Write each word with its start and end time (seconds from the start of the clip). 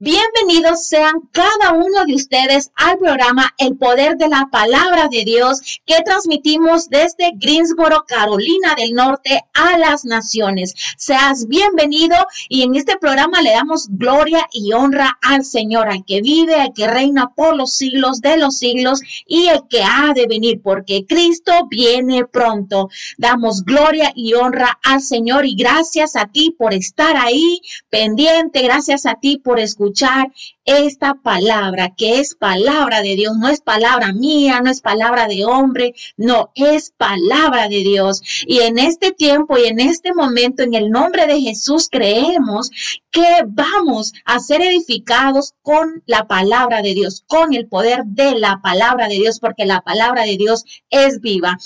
Bienvenidos 0.00 0.86
sean 0.86 1.28
cada 1.32 1.72
uno 1.72 2.04
de 2.06 2.14
ustedes 2.14 2.70
al 2.76 2.98
programa 2.98 3.52
El 3.58 3.76
Poder 3.76 4.16
de 4.16 4.28
la 4.28 4.48
Palabra 4.48 5.08
de 5.10 5.24
Dios 5.24 5.80
que 5.84 6.00
transmitimos 6.04 6.88
desde 6.88 7.32
Greensboro, 7.34 8.04
Carolina 8.06 8.76
del 8.76 8.92
Norte 8.92 9.42
a 9.54 9.76
las 9.76 10.04
naciones. 10.04 10.72
Seas 10.96 11.48
bienvenido 11.48 12.14
y 12.48 12.62
en 12.62 12.76
este 12.76 12.96
programa 12.96 13.42
le 13.42 13.50
damos 13.50 13.88
gloria 13.90 14.46
y 14.52 14.72
honra 14.72 15.18
al 15.20 15.44
Señor, 15.44 15.88
al 15.88 16.04
que 16.04 16.20
vive, 16.20 16.54
al 16.54 16.72
que 16.74 16.86
reina 16.86 17.34
por 17.34 17.56
los 17.56 17.72
siglos 17.72 18.20
de 18.20 18.36
los 18.36 18.56
siglos 18.56 19.00
y 19.26 19.48
el 19.48 19.66
que 19.68 19.82
ha 19.82 20.12
de 20.14 20.28
venir, 20.28 20.62
porque 20.62 21.06
Cristo 21.08 21.66
viene 21.68 22.24
pronto. 22.24 22.88
Damos 23.16 23.64
gloria 23.64 24.12
y 24.14 24.34
honra 24.34 24.78
al 24.84 25.00
Señor 25.00 25.44
y 25.44 25.56
gracias 25.56 26.14
a 26.14 26.26
ti 26.26 26.54
por 26.56 26.72
estar 26.72 27.16
ahí 27.16 27.60
pendiente, 27.90 28.62
gracias 28.62 29.04
a 29.04 29.16
ti 29.16 29.38
por 29.38 29.58
escuchar 29.58 29.87
escuchar 29.88 30.32
esta 30.64 31.14
palabra, 31.14 31.94
que 31.96 32.20
es 32.20 32.34
palabra 32.34 33.00
de 33.00 33.16
Dios, 33.16 33.34
no 33.38 33.48
es 33.48 33.62
palabra 33.62 34.12
mía, 34.12 34.60
no 34.60 34.70
es 34.70 34.82
palabra 34.82 35.26
de 35.26 35.46
hombre, 35.46 35.94
no, 36.18 36.50
es 36.54 36.92
palabra 36.94 37.68
de 37.68 37.78
Dios. 37.78 38.20
Y 38.46 38.60
en 38.60 38.78
este 38.78 39.12
tiempo 39.12 39.56
y 39.56 39.64
en 39.64 39.80
este 39.80 40.12
momento, 40.12 40.62
en 40.62 40.74
el 40.74 40.90
nombre 40.90 41.26
de 41.26 41.40
Jesús, 41.40 41.88
creemos 41.90 42.70
que 43.10 43.44
vamos 43.46 44.12
a 44.26 44.40
ser 44.40 44.60
edificados 44.60 45.54
con 45.62 46.02
la 46.04 46.26
palabra 46.26 46.82
de 46.82 46.92
Dios, 46.92 47.24
con 47.26 47.54
el 47.54 47.66
poder 47.66 48.04
de 48.04 48.38
la 48.38 48.60
palabra 48.62 49.08
de 49.08 49.14
Dios, 49.14 49.40
porque 49.40 49.64
la 49.64 49.80
palabra 49.80 50.24
de 50.24 50.36
Dios 50.36 50.64
es 50.90 51.22
viva. 51.22 51.56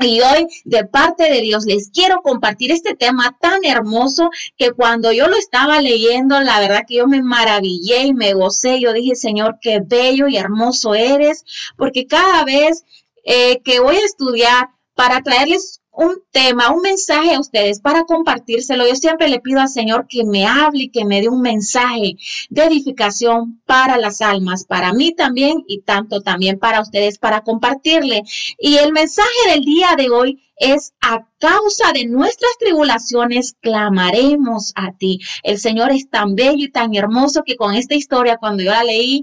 Y 0.00 0.20
hoy, 0.20 0.46
de 0.64 0.84
parte 0.84 1.30
de 1.30 1.40
Dios, 1.40 1.66
les 1.66 1.90
quiero 1.90 2.20
compartir 2.22 2.72
este 2.72 2.94
tema 2.94 3.36
tan 3.40 3.64
hermoso 3.64 4.30
que 4.56 4.72
cuando 4.72 5.12
yo 5.12 5.28
lo 5.28 5.36
estaba 5.36 5.80
leyendo, 5.80 6.40
la 6.40 6.58
verdad 6.58 6.82
que 6.86 6.96
yo 6.96 7.06
me 7.06 7.22
maravillé 7.22 8.02
y 8.02 8.14
me 8.14 8.34
gocé. 8.34 8.80
Yo 8.80 8.92
dije, 8.92 9.14
Señor, 9.14 9.58
qué 9.60 9.80
bello 9.84 10.26
y 10.26 10.36
hermoso 10.36 10.94
eres, 10.94 11.44
porque 11.76 12.06
cada 12.06 12.44
vez 12.44 12.84
eh, 13.24 13.60
que 13.62 13.80
voy 13.80 13.96
a 13.96 14.04
estudiar 14.04 14.70
para 14.94 15.22
traerles 15.22 15.80
un 15.96 16.22
tema, 16.30 16.72
un 16.72 16.82
mensaje 16.82 17.34
a 17.34 17.40
ustedes 17.40 17.80
para 17.80 18.04
compartírselo. 18.04 18.86
Yo 18.86 18.96
siempre 18.96 19.28
le 19.28 19.40
pido 19.40 19.60
al 19.60 19.68
Señor 19.68 20.06
que 20.08 20.24
me 20.24 20.46
hable 20.46 20.84
y 20.84 20.90
que 20.90 21.04
me 21.04 21.20
dé 21.20 21.28
un 21.28 21.40
mensaje 21.40 22.16
de 22.50 22.64
edificación 22.64 23.62
para 23.66 23.96
las 23.98 24.20
almas, 24.20 24.64
para 24.64 24.92
mí 24.92 25.14
también 25.14 25.64
y 25.68 25.82
tanto 25.82 26.20
también 26.20 26.58
para 26.58 26.80
ustedes 26.80 27.18
para 27.18 27.42
compartirle. 27.42 28.22
Y 28.58 28.76
el 28.76 28.92
mensaje 28.92 29.28
del 29.48 29.64
día 29.64 29.94
de 29.96 30.10
hoy 30.10 30.40
es 30.56 30.94
a 31.00 31.26
causa 31.38 31.92
de 31.92 32.06
nuestras 32.06 32.52
tribulaciones 32.58 33.56
clamaremos 33.60 34.72
a 34.76 34.92
ti. 34.92 35.20
El 35.42 35.58
Señor 35.58 35.90
es 35.90 36.08
tan 36.08 36.34
bello 36.34 36.64
y 36.64 36.70
tan 36.70 36.94
hermoso 36.94 37.42
que 37.44 37.56
con 37.56 37.74
esta 37.74 37.94
historia, 37.94 38.36
cuando 38.38 38.62
yo 38.62 38.70
la 38.70 38.84
leí, 38.84 39.22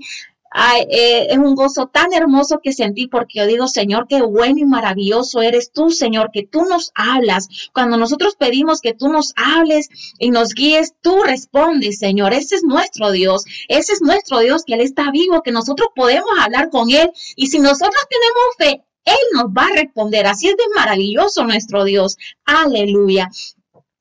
eh, 0.53 1.27
es 1.29 1.37
un 1.37 1.55
gozo 1.55 1.87
tan 1.87 2.11
hermoso 2.13 2.59
que 2.61 2.73
sentí 2.73 3.07
porque 3.07 3.39
yo 3.39 3.47
digo, 3.47 3.67
Señor, 3.67 4.07
qué 4.09 4.21
bueno 4.21 4.59
y 4.59 4.65
maravilloso 4.65 5.41
eres 5.41 5.71
tú, 5.71 5.91
Señor, 5.91 6.31
que 6.33 6.43
tú 6.45 6.65
nos 6.65 6.91
hablas. 6.93 7.47
Cuando 7.73 7.97
nosotros 7.97 8.35
pedimos 8.35 8.81
que 8.81 8.93
tú 8.93 9.07
nos 9.07 9.33
hables 9.37 9.89
y 10.19 10.29
nos 10.31 10.53
guíes, 10.53 10.93
tú 11.01 11.23
respondes, 11.23 11.99
Señor. 11.99 12.33
Ese 12.33 12.55
es 12.55 12.63
nuestro 12.63 13.11
Dios. 13.11 13.45
Ese 13.69 13.93
es 13.93 14.01
nuestro 14.01 14.39
Dios, 14.39 14.63
que 14.65 14.73
Él 14.73 14.81
está 14.81 15.09
vivo, 15.11 15.41
que 15.41 15.51
nosotros 15.51 15.89
podemos 15.95 16.31
hablar 16.39 16.69
con 16.69 16.89
Él. 16.89 17.11
Y 17.35 17.47
si 17.47 17.59
nosotros 17.59 18.03
tenemos 18.09 18.55
fe, 18.57 18.83
Él 19.05 19.15
nos 19.33 19.45
va 19.45 19.67
a 19.67 19.75
responder. 19.75 20.27
Así 20.27 20.49
es 20.49 20.57
de 20.57 20.63
maravilloso 20.75 21.45
nuestro 21.45 21.85
Dios. 21.85 22.17
Aleluya. 22.45 23.29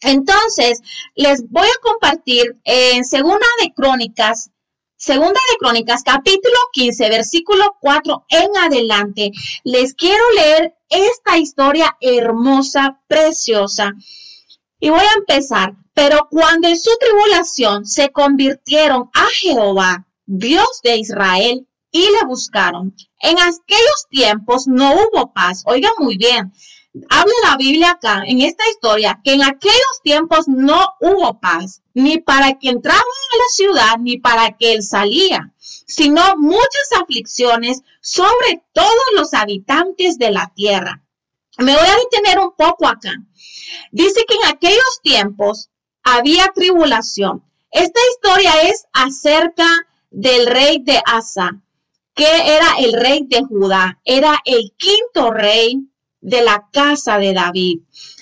Entonces, 0.01 0.81
les 1.15 1.49
voy 1.49 1.67
a 1.67 1.81
compartir 1.83 2.57
en 2.65 3.05
Segunda 3.05 3.47
de 3.63 3.73
Crónicas 3.73 4.51
Segunda 5.03 5.41
de 5.51 5.57
Crónicas, 5.59 6.03
capítulo 6.05 6.57
15, 6.75 7.09
versículo 7.09 7.75
4 7.81 8.27
en 8.29 8.55
adelante. 8.59 9.31
Les 9.65 9.95
quiero 9.95 10.23
leer 10.35 10.75
esta 10.91 11.39
historia 11.39 11.97
hermosa, 12.03 13.01
preciosa. 13.09 13.95
Y 14.79 14.91
voy 14.91 15.01
a 15.01 15.19
empezar. 15.19 15.73
Pero 15.95 16.29
cuando 16.31 16.69
en 16.69 16.79
su 16.79 16.91
tribulación 17.01 17.87
se 17.87 18.13
convirtieron 18.13 19.09
a 19.15 19.25
Jehová, 19.33 20.07
Dios 20.27 20.83
de 20.85 20.99
Israel, 20.99 21.67
y 21.91 22.03
le 22.03 22.27
buscaron, 22.27 22.95
en 23.23 23.39
aquellos 23.39 24.07
tiempos 24.11 24.67
no 24.67 24.93
hubo 24.93 25.33
paz. 25.33 25.63
Oigan 25.65 25.93
muy 25.99 26.19
bien, 26.19 26.53
habla 27.09 27.33
la 27.45 27.57
Biblia 27.57 27.93
acá, 27.93 28.23
en 28.27 28.41
esta 28.41 28.69
historia, 28.69 29.21
que 29.23 29.35
en 29.35 29.43
aquellos 29.43 30.03
tiempos 30.03 30.49
no 30.49 30.95
hubo 31.01 31.39
paz, 31.41 31.83
ni 31.95 32.19
para 32.19 32.59
que 32.59 32.69
entraba 32.69 33.01
a 33.01 33.37
la 33.37 33.49
ciudad, 33.51 33.99
ni 34.01 34.19
para 34.19 34.57
que 34.57 34.73
él 34.73 34.83
salía, 34.83 35.53
sino 35.59 36.37
muchas 36.37 36.89
aflicciones 37.01 37.83
sobre 38.01 38.63
todos 38.73 39.05
los 39.15 39.35
habitantes 39.35 40.19
de 40.19 40.31
la 40.31 40.53
tierra. 40.55 41.03
Me 41.59 41.75
voy 41.75 41.87
a 41.87 41.97
detener 41.97 42.39
un 42.39 42.53
poco 42.57 42.87
acá. 42.87 43.13
Dice 43.93 44.25
que 44.27 44.35
en 44.35 44.55
aquellos 44.55 45.01
tiempos 45.03 45.71
había 46.03 46.51
tribulación. 46.55 47.45
Esta 47.71 48.01
historia 48.13 48.63
es 48.63 48.87
acerca 48.93 49.69
del 50.11 50.47
rey 50.47 50.83
de 50.83 51.01
Asa, 51.07 51.61
que 52.15 52.27
era 52.27 52.79
el 52.79 52.95
rey 52.95 53.25
de 53.29 53.45
Judá, 53.45 54.01
era 54.05 54.39
el 54.45 54.73
quinto 54.77 55.31
rey 55.31 55.90
de 56.21 56.43
la 56.43 56.69
casa 56.73 57.19
de 57.19 57.35
David. 57.35 57.81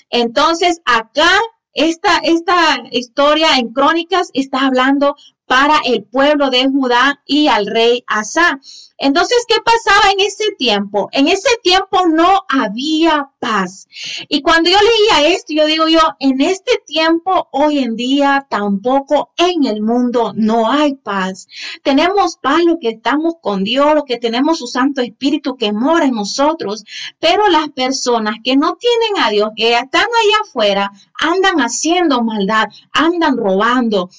Entonces, 0.09 0.81
acá, 0.85 1.29
esta, 1.73 2.17
esta 2.23 2.83
historia 2.91 3.57
en 3.57 3.71
Crónicas 3.73 4.29
está 4.33 4.65
hablando 4.65 5.15
para 5.49 5.79
el 5.83 6.03
pueblo 6.03 6.51
de 6.51 6.69
Judá 6.69 7.23
y 7.25 7.47
al 7.47 7.65
rey 7.65 8.03
Asa. 8.05 8.59
Entonces, 8.99 9.45
¿qué 9.47 9.55
pasaba 9.65 10.11
en 10.11 10.19
ese 10.19 10.43
tiempo? 10.59 11.09
En 11.11 11.27
ese 11.27 11.49
tiempo 11.63 12.05
no 12.07 12.45
había 12.47 13.31
paz. 13.39 13.87
Y 14.27 14.43
cuando 14.43 14.69
yo 14.69 14.77
leía 14.77 15.33
esto, 15.33 15.53
yo 15.53 15.65
digo 15.65 15.87
yo, 15.87 16.01
en 16.19 16.39
este 16.41 16.83
tiempo, 16.85 17.47
hoy 17.51 17.79
en 17.79 17.95
día, 17.95 18.45
tampoco 18.47 19.31
en 19.37 19.65
el 19.65 19.81
mundo 19.81 20.33
no 20.35 20.69
hay 20.69 20.93
paz. 20.93 21.47
Tenemos 21.81 22.37
paz 22.37 22.63
lo 22.63 22.77
que 22.77 22.89
estamos 22.89 23.35
con 23.41 23.63
Dios, 23.63 23.95
lo 23.95 24.05
que 24.05 24.17
tenemos 24.17 24.59
su 24.59 24.67
Santo 24.67 25.01
Espíritu 25.01 25.55
que 25.55 25.73
mora 25.73 26.05
en 26.05 26.13
nosotros, 26.13 26.83
pero 27.19 27.47
las 27.47 27.69
personas 27.69 28.35
que 28.43 28.55
no 28.55 28.75
tienen 28.75 29.25
a 29.25 29.31
Dios, 29.31 29.49
que 29.55 29.73
están 29.73 30.03
allá 30.03 30.41
afuera, 30.43 30.91
andan 31.19 31.59
haciendo 31.61 32.21
maldad, 32.21 32.65
andan 32.91 33.35
robando, 33.37 34.09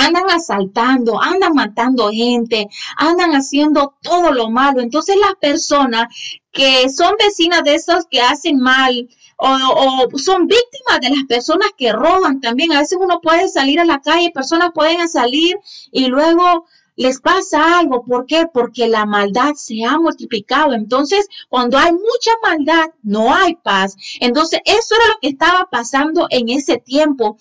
andan 0.00 0.30
asaltando, 0.30 1.20
andan 1.20 1.54
matando 1.54 2.10
gente, 2.10 2.68
andan 2.96 3.32
haciendo 3.32 3.94
todo 4.02 4.32
lo 4.32 4.50
malo. 4.50 4.80
Entonces 4.80 5.16
las 5.16 5.34
personas 5.40 6.06
que 6.52 6.88
son 6.88 7.14
vecinas 7.18 7.62
de 7.62 7.74
esos 7.74 8.06
que 8.10 8.20
hacen 8.20 8.58
mal 8.58 9.08
o, 9.36 10.08
son 10.16 10.46
víctimas 10.46 11.00
de 11.00 11.10
las 11.10 11.24
personas 11.24 11.70
que 11.76 11.92
roban 11.92 12.40
también, 12.40 12.72
a 12.72 12.80
veces 12.80 12.98
uno 13.00 13.20
puede 13.20 13.48
salir 13.48 13.80
a 13.80 13.84
la 13.84 14.00
calle, 14.00 14.30
personas 14.30 14.70
pueden 14.74 15.08
salir 15.08 15.58
y 15.92 16.06
luego 16.06 16.66
les 16.96 17.20
pasa 17.20 17.78
algo. 17.78 18.04
¿Por 18.04 18.26
qué? 18.26 18.46
Porque 18.52 18.86
la 18.86 19.06
maldad 19.06 19.54
se 19.54 19.84
ha 19.84 19.98
multiplicado. 19.98 20.74
Entonces, 20.74 21.26
cuando 21.48 21.78
hay 21.78 21.92
mucha 21.92 22.32
maldad, 22.42 22.90
no 23.02 23.34
hay 23.34 23.54
paz. 23.54 23.96
Entonces, 24.20 24.60
eso 24.66 24.94
era 24.94 25.06
lo 25.14 25.20
que 25.22 25.28
estaba 25.28 25.68
pasando 25.70 26.26
en 26.28 26.50
ese 26.50 26.76
tiempo 26.76 27.38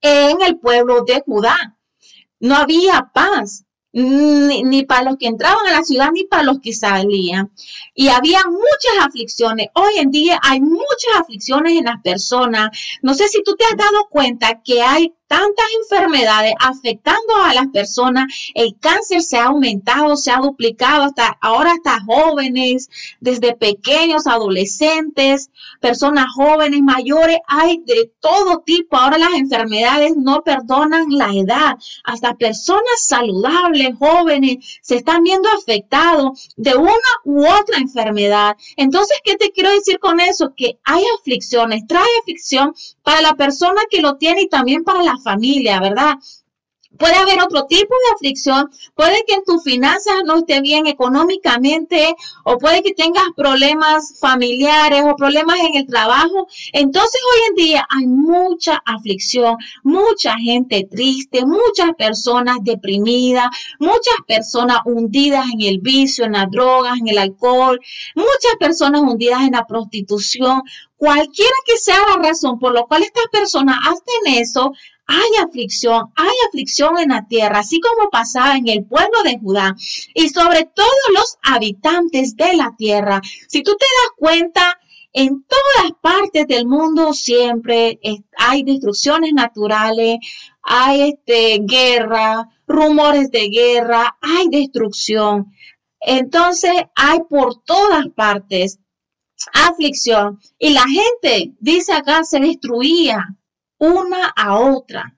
en 0.00 0.40
el 0.42 0.58
pueblo 0.58 1.04
de 1.04 1.22
Judá. 1.24 1.76
No 2.38 2.56
había 2.56 3.10
paz, 3.12 3.64
ni, 3.92 4.84
para 4.84 5.10
los 5.10 5.16
que 5.18 5.26
entraban 5.26 5.66
a 5.66 5.72
la 5.72 5.82
ciudad, 5.82 6.10
ni 6.12 6.24
para 6.24 6.44
los 6.44 6.60
que 6.60 6.72
salían. 6.72 7.52
Y 7.94 8.08
había 8.08 8.40
muchas 8.46 9.06
aflicciones. 9.06 9.68
Hoy 9.74 9.98
en 9.98 10.10
día 10.10 10.38
hay 10.42 10.60
muchas 10.60 11.16
aflicciones 11.18 11.78
en 11.78 11.84
las 11.84 12.00
personas. 12.02 12.70
No 13.02 13.14
sé 13.14 13.28
si 13.28 13.42
tú 13.42 13.56
te 13.56 13.64
has 13.64 13.76
dado 13.76 14.08
cuenta 14.08 14.62
que 14.62 14.82
hay 14.82 15.14
tantas 15.30 15.66
enfermedades 15.82 16.54
afectando 16.58 17.36
a 17.44 17.54
las 17.54 17.68
personas, 17.68 18.24
el 18.52 18.76
cáncer 18.80 19.22
se 19.22 19.36
ha 19.38 19.44
aumentado, 19.44 20.16
se 20.16 20.32
ha 20.32 20.38
duplicado, 20.38 21.04
hasta 21.04 21.38
ahora 21.40 21.70
hasta 21.70 22.00
jóvenes, 22.04 22.90
desde 23.20 23.54
pequeños, 23.54 24.26
adolescentes, 24.26 25.50
personas 25.80 26.26
jóvenes, 26.34 26.80
mayores, 26.82 27.38
hay 27.46 27.78
de 27.86 28.10
todo 28.18 28.64
tipo. 28.66 28.96
Ahora 28.96 29.18
las 29.18 29.34
enfermedades 29.34 30.16
no 30.16 30.42
perdonan 30.42 31.06
la 31.10 31.32
edad, 31.32 31.78
hasta 32.02 32.34
personas 32.34 32.82
saludables, 32.98 33.90
jóvenes, 34.00 34.80
se 34.82 34.96
están 34.96 35.22
viendo 35.22 35.48
afectados 35.50 36.50
de 36.56 36.74
una 36.74 36.90
u 37.24 37.46
otra 37.46 37.78
enfermedad. 37.78 38.56
Entonces, 38.76 39.16
¿qué 39.22 39.36
te 39.36 39.52
quiero 39.52 39.70
decir 39.70 40.00
con 40.00 40.18
eso? 40.18 40.54
Que 40.56 40.80
hay 40.82 41.04
aflicciones, 41.20 41.86
trae 41.86 42.02
aflicción 42.20 42.74
para 43.04 43.20
la 43.20 43.34
persona 43.34 43.80
que 43.88 44.00
lo 44.00 44.16
tiene 44.16 44.42
y 44.42 44.48
también 44.48 44.82
para 44.82 45.04
la 45.04 45.19
familia, 45.20 45.80
¿verdad? 45.80 46.16
Puede 46.98 47.14
haber 47.14 47.40
otro 47.40 47.66
tipo 47.66 47.94
de 47.94 48.14
aflicción, 48.16 48.68
puede 48.96 49.24
que 49.24 49.34
en 49.34 49.44
tus 49.44 49.62
finanzas 49.62 50.16
no 50.26 50.38
esté 50.38 50.60
bien 50.60 50.88
económicamente 50.88 52.16
o 52.44 52.58
puede 52.58 52.82
que 52.82 52.94
tengas 52.94 53.24
problemas 53.36 54.18
familiares 54.18 55.04
o 55.06 55.14
problemas 55.14 55.60
en 55.60 55.76
el 55.76 55.86
trabajo. 55.86 56.48
Entonces 56.72 57.20
hoy 57.32 57.40
en 57.48 57.54
día 57.54 57.86
hay 57.88 58.06
mucha 58.08 58.82
aflicción, 58.84 59.56
mucha 59.84 60.34
gente 60.36 60.86
triste, 60.90 61.46
muchas 61.46 61.92
personas 61.96 62.58
deprimidas, 62.62 63.46
muchas 63.78 64.16
personas 64.26 64.80
hundidas 64.84 65.46
en 65.52 65.60
el 65.60 65.78
vicio, 65.78 66.24
en 66.24 66.32
las 66.32 66.50
drogas, 66.50 66.98
en 66.98 67.06
el 67.06 67.18
alcohol, 67.18 67.78
muchas 68.16 68.56
personas 68.58 69.02
hundidas 69.02 69.42
en 69.42 69.52
la 69.52 69.64
prostitución. 69.64 70.62
Cualquiera 70.96 71.54
que 71.64 71.78
sea 71.78 71.98
la 72.14 72.22
razón 72.22 72.58
por 72.58 72.74
la 72.74 72.82
cual 72.82 73.04
estas 73.04 73.28
personas 73.32 73.78
hacen 73.84 74.34
eso, 74.42 74.72
hay 75.10 75.44
aflicción, 75.44 76.12
hay 76.14 76.34
aflicción 76.48 76.96
en 76.98 77.08
la 77.08 77.26
tierra, 77.26 77.58
así 77.58 77.80
como 77.80 78.10
pasaba 78.10 78.56
en 78.56 78.68
el 78.68 78.84
pueblo 78.84 79.22
de 79.24 79.38
Judá 79.40 79.74
y 80.14 80.28
sobre 80.28 80.64
todos 80.64 80.88
los 81.12 81.36
habitantes 81.42 82.36
de 82.36 82.54
la 82.56 82.76
tierra. 82.78 83.20
Si 83.48 83.64
tú 83.64 83.72
te 83.72 83.84
das 83.84 84.12
cuenta, 84.16 84.78
en 85.12 85.44
todas 85.44 85.92
partes 86.00 86.46
del 86.46 86.66
mundo 86.66 87.12
siempre 87.12 87.98
hay 88.36 88.62
destrucciones 88.62 89.32
naturales, 89.32 90.18
hay 90.62 91.10
este, 91.10 91.58
guerra, 91.64 92.48
rumores 92.68 93.32
de 93.32 93.48
guerra, 93.48 94.16
hay 94.20 94.48
destrucción. 94.48 95.52
Entonces 95.98 96.70
hay 96.94 97.18
por 97.28 97.64
todas 97.64 98.06
partes 98.14 98.78
aflicción 99.52 100.38
y 100.56 100.70
la 100.70 100.84
gente, 100.86 101.52
dice 101.58 101.94
acá, 101.94 102.22
se 102.22 102.38
destruía 102.38 103.39
una 103.80 104.32
a 104.36 104.58
otra. 104.58 105.16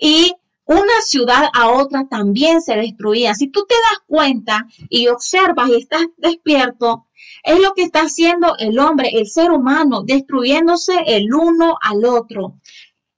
Y 0.00 0.32
una 0.66 1.02
ciudad 1.02 1.50
a 1.52 1.70
otra 1.70 2.06
también 2.08 2.62
se 2.62 2.74
destruía. 2.76 3.34
Si 3.34 3.48
tú 3.48 3.66
te 3.68 3.74
das 3.74 4.00
cuenta 4.06 4.66
y 4.88 5.08
observas 5.08 5.68
y 5.68 5.74
estás 5.76 6.06
despierto, 6.16 7.06
es 7.42 7.60
lo 7.60 7.74
que 7.74 7.82
está 7.82 8.00
haciendo 8.00 8.56
el 8.58 8.78
hombre, 8.78 9.10
el 9.12 9.26
ser 9.26 9.50
humano, 9.50 10.02
destruyéndose 10.02 10.94
el 11.06 11.34
uno 11.34 11.76
al 11.82 12.04
otro. 12.06 12.58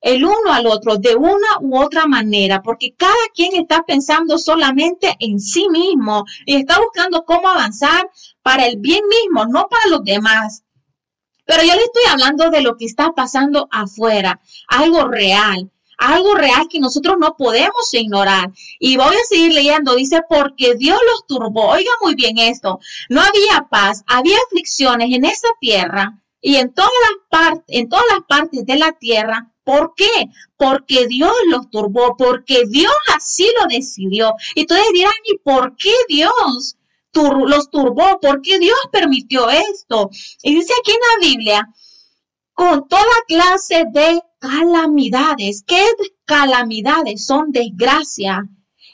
El 0.00 0.25
uno 0.25 0.53
al 0.53 0.67
otro 0.67 0.99
de 0.99 1.17
una 1.17 1.59
u 1.61 1.79
otra 1.79 2.06
manera, 2.06 2.62
porque 2.62 2.94
cada 2.97 3.14
quien 3.35 3.55
está 3.55 3.85
pensando 3.85 4.38
solamente 4.38 5.17
en 5.20 5.41
sí 5.41 5.69
mismo 5.69 6.25
y 6.44 6.56
está 6.56 6.81
buscando 6.81 7.25
cómo 7.25 7.49
avanzar 7.49 8.11
para 8.43 8.67
el 8.67 8.79
bien 8.79 9.02
mismo, 9.09 9.47
no 9.47 9.69
para 9.69 9.88
los 9.88 10.05
demás. 10.05 10.64
Pero 11.47 11.63
yo 11.63 11.75
le 11.75 11.85
estoy 11.85 12.03
hablando 12.11 12.51
de 12.51 12.61
lo 12.61 12.77
que 12.77 12.85
está 12.85 13.13
pasando 13.13 13.69
afuera, 13.71 14.41
algo 14.69 15.09
real, 15.09 15.71
algo 15.97 16.35
real 16.35 16.67
que 16.69 16.81
nosotros 16.81 17.17
no 17.19 17.37
podemos 17.37 17.93
ignorar. 17.93 18.51
Y 18.79 18.97
voy 18.97 19.15
a 19.15 19.29
seguir 19.29 19.53
leyendo, 19.53 19.95
dice, 19.95 20.23
porque 20.29 20.75
Dios 20.75 20.99
los 21.11 21.27
turbó. 21.27 21.71
Oiga 21.71 21.91
muy 22.03 22.15
bien 22.15 22.39
esto, 22.39 22.81
no 23.09 23.21
había 23.21 23.67
paz, 23.71 24.03
había 24.07 24.37
aflicciones 24.47 25.13
en 25.13 25.25
esa 25.25 25.49
tierra 25.61 26.21
y 26.41 26.57
en 26.57 26.73
todas 26.73 26.91
las 27.03 27.41
partes, 27.41 27.65
en 27.69 27.89
todas 27.89 28.05
las 28.11 28.21
partes 28.29 28.67
de 28.67 28.77
la 28.77 28.93
tierra. 28.93 29.53
¿Por 29.65 29.95
qué? 29.97 30.29
Porque 30.57 31.09
Dios 31.09 31.33
los 31.49 31.71
turbó, 31.71 32.17
porque 32.17 32.65
Dios 32.69 32.93
así 33.15 33.51
lo 33.61 33.67
decidió. 33.67 34.35
Y 34.55 34.61
ustedes 34.61 34.87
dirán, 34.93 35.13
¿y 35.25 35.39
por 35.39 35.77
qué 35.77 35.93
Dios? 36.09 36.77
Los 37.17 37.71
turbó, 37.71 38.19
porque 38.21 38.59
Dios 38.59 38.79
permitió 38.93 39.49
esto. 39.51 40.11
Y 40.43 40.55
dice 40.55 40.73
aquí 40.81 40.93
en 40.93 40.99
la 40.99 41.29
Biblia, 41.29 41.69
con 42.55 42.89
toda 42.89 43.03
clase 43.29 43.85
de 43.93 44.21
calamidades. 44.39 45.63
¿Qué 45.67 45.85
calamidades? 46.25 47.27
Son 47.27 47.53
desgracia. 47.53 48.49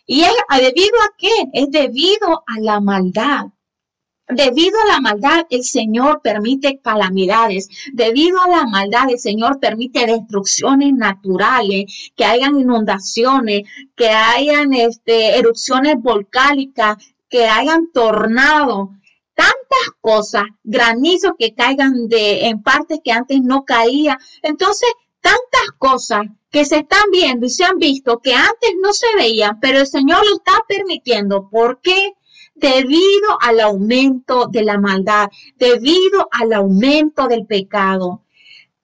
¿Y 0.06 0.22
es 0.22 0.32
debido 0.50 0.96
a 1.00 1.14
qué? 1.16 1.30
Es 1.52 1.70
debido 1.70 2.42
a 2.46 2.60
la 2.60 2.80
maldad. 2.80 3.46
Debido 4.28 4.80
a 4.80 4.92
la 4.94 5.00
maldad, 5.00 5.46
el 5.50 5.62
Señor 5.62 6.22
permite 6.22 6.80
calamidades. 6.80 7.68
Debido 7.92 8.40
a 8.40 8.48
la 8.48 8.66
maldad, 8.66 9.10
el 9.10 9.18
Señor 9.18 9.60
permite 9.60 10.06
destrucciones 10.06 10.94
naturales, 10.94 12.12
que 12.16 12.24
hayan 12.24 12.58
inundaciones, 12.58 13.62
que 13.94 14.08
hayan 14.08 14.72
este, 14.72 15.38
erupciones 15.38 15.96
volcánicas, 16.00 16.96
que 17.32 17.46
hayan 17.46 17.90
tornado, 17.92 18.90
tantas 19.34 19.86
cosas, 20.02 20.44
granizos 20.62 21.32
que 21.38 21.54
caigan 21.54 22.06
de, 22.06 22.46
en 22.48 22.62
partes 22.62 23.00
que 23.02 23.10
antes 23.10 23.40
no 23.40 23.64
caía. 23.64 24.18
Entonces, 24.42 24.90
tantas 25.22 25.70
cosas 25.78 26.26
que 26.50 26.66
se 26.66 26.80
están 26.80 27.10
viendo 27.10 27.46
y 27.46 27.48
se 27.48 27.64
han 27.64 27.78
visto 27.78 28.18
que 28.18 28.34
antes 28.34 28.72
no 28.82 28.92
se 28.92 29.06
veían, 29.16 29.58
pero 29.60 29.78
el 29.78 29.86
Señor 29.86 30.18
lo 30.28 30.36
está 30.36 30.52
permitiendo. 30.68 31.48
¿Por 31.48 31.80
qué? 31.80 32.12
Debido 32.54 33.38
al 33.40 33.60
aumento 33.60 34.46
de 34.48 34.64
la 34.64 34.76
maldad, 34.76 35.30
debido 35.56 36.28
al 36.30 36.52
aumento 36.52 37.28
del 37.28 37.46
pecado. 37.46 38.24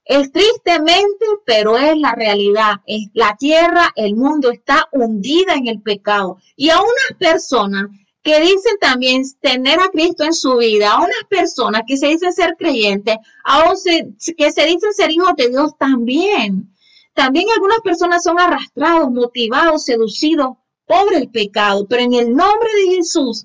Es 0.07 0.33
tristemente, 0.33 1.27
pero 1.45 1.77
es 1.77 1.99
la 1.99 2.15
realidad. 2.15 2.77
Es 2.87 3.09
la 3.13 3.37
tierra, 3.39 3.93
el 3.95 4.17
mundo 4.17 4.51
está 4.51 4.89
hundida 4.91 5.53
en 5.53 5.69
el 5.69 5.83
pecado. 5.83 6.39
Y 6.57 6.71
a 6.71 6.81
unas 6.81 7.19
personas 7.19 7.89
que 8.23 8.41
dicen 8.41 8.77
también 8.81 9.23
tener 9.41 9.79
a 9.81 9.89
Cristo 9.89 10.25
en 10.25 10.35
su 10.35 10.57
vida, 10.57 10.93
a 10.93 10.99
unas 10.99 11.25
personas 11.29 11.83
que 11.87 11.97
se 11.97 12.09
dicen 12.09 12.33
ser 12.33 12.57
creyentes, 12.59 13.17
a 13.45 13.73
que 14.37 14.53
se 14.53 14.65
dicen 14.65 14.93
ser 14.93 15.11
hijos 15.11 15.35
de 15.37 15.49
Dios 15.49 15.73
también. 15.79 16.75
También 17.15 17.47
algunas 17.55 17.81
personas 17.81 18.23
son 18.23 18.39
arrastrados, 18.39 19.11
motivados, 19.11 19.85
seducidos 19.85 20.57
por 20.87 21.13
el 21.15 21.29
pecado, 21.31 21.87
pero 21.89 22.03
en 22.03 22.15
el 22.15 22.35
nombre 22.35 22.71
de 22.75 22.97
Jesús 22.97 23.45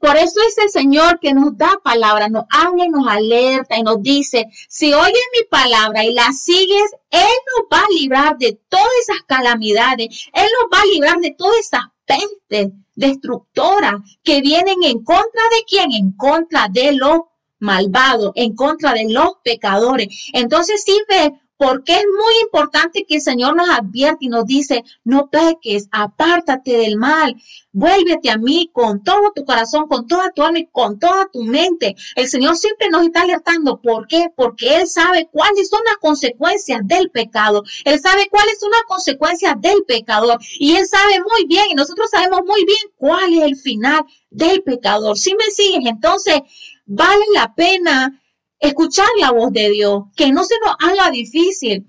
por 0.00 0.16
eso 0.16 0.40
es 0.46 0.58
el 0.58 0.70
Señor 0.70 1.20
que 1.20 1.32
nos 1.32 1.56
da 1.56 1.80
palabra, 1.82 2.28
nos 2.28 2.44
habla 2.50 2.84
y 2.84 2.88
nos 2.88 3.06
alerta 3.06 3.76
y 3.76 3.82
nos 3.82 4.02
dice, 4.02 4.46
si 4.68 4.92
oyes 4.92 5.24
mi 5.32 5.46
palabra 5.48 6.04
y 6.04 6.12
la 6.12 6.32
sigues, 6.32 6.90
Él 7.10 7.20
nos 7.20 7.66
va 7.72 7.84
a 7.84 7.94
librar 7.94 8.38
de 8.38 8.58
todas 8.68 8.88
esas 9.02 9.22
calamidades, 9.26 10.28
Él 10.32 10.46
nos 10.60 10.78
va 10.78 10.82
a 10.82 10.86
librar 10.86 11.18
de 11.20 11.32
todas 11.32 11.58
esas 11.60 11.84
pestes 12.10 12.72
destructoras 12.94 13.94
que 14.22 14.40
vienen 14.40 14.82
en 14.82 15.02
contra 15.04 15.42
de 15.56 15.64
quién, 15.66 15.92
en 15.92 16.12
contra 16.12 16.68
de 16.68 16.92
los 16.92 17.20
malvados, 17.58 18.32
en 18.34 18.54
contra 18.54 18.92
de 18.94 19.08
los 19.08 19.32
pecadores. 19.44 20.30
Entonces, 20.32 20.82
si 20.84 20.98
ve 21.08 21.32
porque 21.60 21.92
es 21.92 22.06
muy 22.06 22.32
importante 22.42 23.04
que 23.04 23.16
el 23.16 23.20
Señor 23.20 23.54
nos 23.54 23.68
advierte 23.68 24.24
y 24.24 24.28
nos 24.30 24.46
dice, 24.46 24.82
no 25.04 25.28
peques, 25.28 25.88
apártate 25.92 26.78
del 26.78 26.96
mal, 26.96 27.36
vuélvete 27.70 28.30
a 28.30 28.38
mí 28.38 28.70
con 28.72 29.04
todo 29.04 29.30
tu 29.34 29.44
corazón, 29.44 29.86
con 29.86 30.06
toda 30.06 30.30
tu 30.30 30.42
alma 30.42 30.60
y 30.60 30.68
con 30.68 30.98
toda 30.98 31.28
tu 31.30 31.42
mente. 31.42 31.96
El 32.16 32.28
Señor 32.28 32.56
siempre 32.56 32.88
nos 32.88 33.04
está 33.04 33.20
alertando. 33.20 33.78
¿Por 33.82 34.06
qué? 34.06 34.32
Porque 34.34 34.76
Él 34.76 34.88
sabe 34.88 35.28
cuáles 35.30 35.68
son 35.68 35.80
las 35.84 35.98
consecuencias 35.98 36.80
del 36.84 37.10
pecado. 37.10 37.62
Él 37.84 38.00
sabe 38.00 38.28
cuáles 38.30 38.58
son 38.58 38.70
las 38.70 38.84
consecuencias 38.88 39.60
del 39.60 39.84
pecador. 39.86 40.38
Y 40.58 40.76
Él 40.76 40.86
sabe 40.86 41.20
muy 41.20 41.44
bien, 41.46 41.66
y 41.70 41.74
nosotros 41.74 42.08
sabemos 42.10 42.40
muy 42.46 42.64
bien 42.64 42.86
cuál 42.96 43.34
es 43.34 43.42
el 43.42 43.56
final 43.56 44.06
del 44.30 44.62
pecador. 44.62 45.18
Si 45.18 45.34
me 45.34 45.44
sigues, 45.50 45.84
entonces 45.84 46.40
vale 46.86 47.24
la 47.34 47.54
pena 47.54 48.18
escuchar 48.60 49.08
la 49.18 49.32
voz 49.32 49.52
de 49.52 49.70
Dios, 49.70 50.04
que 50.14 50.30
no 50.30 50.44
se 50.44 50.54
nos 50.64 50.76
haga 50.78 51.10
difícil, 51.10 51.86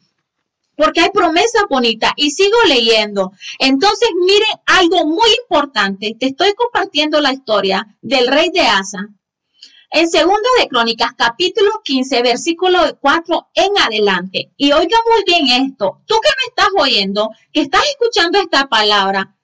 porque 0.75 1.01
hay 1.01 1.09
promesa 1.11 1.65
bonita 1.69 2.13
y 2.15 2.31
sigo 2.31 2.57
leyendo. 2.67 3.33
Entonces, 3.59 4.09
miren 4.25 4.61
algo 4.65 5.05
muy 5.05 5.29
importante. 5.43 6.15
Te 6.19 6.27
estoy 6.27 6.53
compartiendo 6.53 7.21
la 7.21 7.33
historia 7.33 7.97
del 8.01 8.27
rey 8.27 8.49
de 8.51 8.61
Asa. 8.61 9.09
En 9.93 10.09
Segunda 10.09 10.47
de 10.57 10.69
Crónicas, 10.69 11.11
capítulo 11.17 11.69
15, 11.83 12.21
versículo 12.23 12.79
4 13.01 13.49
en 13.53 13.77
adelante. 13.77 14.53
Y 14.55 14.71
oiga 14.71 14.97
muy 15.11 15.23
bien 15.25 15.65
esto. 15.65 16.01
Tú 16.05 16.15
que 16.23 16.29
me 16.37 16.47
estás 16.47 16.69
oyendo, 16.77 17.29
que 17.51 17.61
estás 17.61 17.83
escuchando 17.89 18.39
esta 18.39 18.69
palabra, 18.69 19.35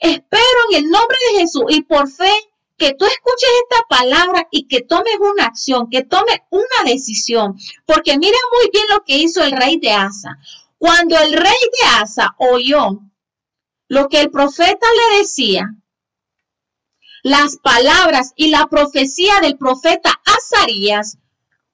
espero 0.00 0.58
en 0.70 0.84
el 0.84 0.90
nombre 0.90 1.16
de 1.32 1.40
Jesús 1.40 1.62
y 1.68 1.82
por 1.82 2.10
fe 2.10 2.32
que 2.78 2.94
tú 2.94 3.04
escuches 3.04 3.50
esta 3.64 3.84
palabra 3.88 4.46
y 4.50 4.68
que 4.68 4.82
tomes 4.82 5.16
una 5.20 5.46
acción, 5.46 5.90
que 5.90 6.04
tomes 6.04 6.38
una 6.50 6.90
decisión. 6.90 7.58
Porque 7.84 8.16
mira 8.18 8.38
muy 8.52 8.70
bien 8.72 8.84
lo 8.90 9.04
que 9.04 9.18
hizo 9.18 9.42
el 9.42 9.52
rey 9.52 9.78
de 9.78 9.90
Asa. 9.90 10.38
Cuando 10.78 11.18
el 11.18 11.32
rey 11.32 11.42
de 11.42 11.86
Asa 12.00 12.34
oyó 12.38 13.00
lo 13.88 14.08
que 14.08 14.20
el 14.20 14.30
profeta 14.30 14.86
le 15.10 15.18
decía, 15.18 15.74
las 17.22 17.56
palabras 17.56 18.32
y 18.36 18.48
la 18.48 18.66
profecía 18.66 19.40
del 19.40 19.58
profeta 19.58 20.10
Azarías, 20.24 21.18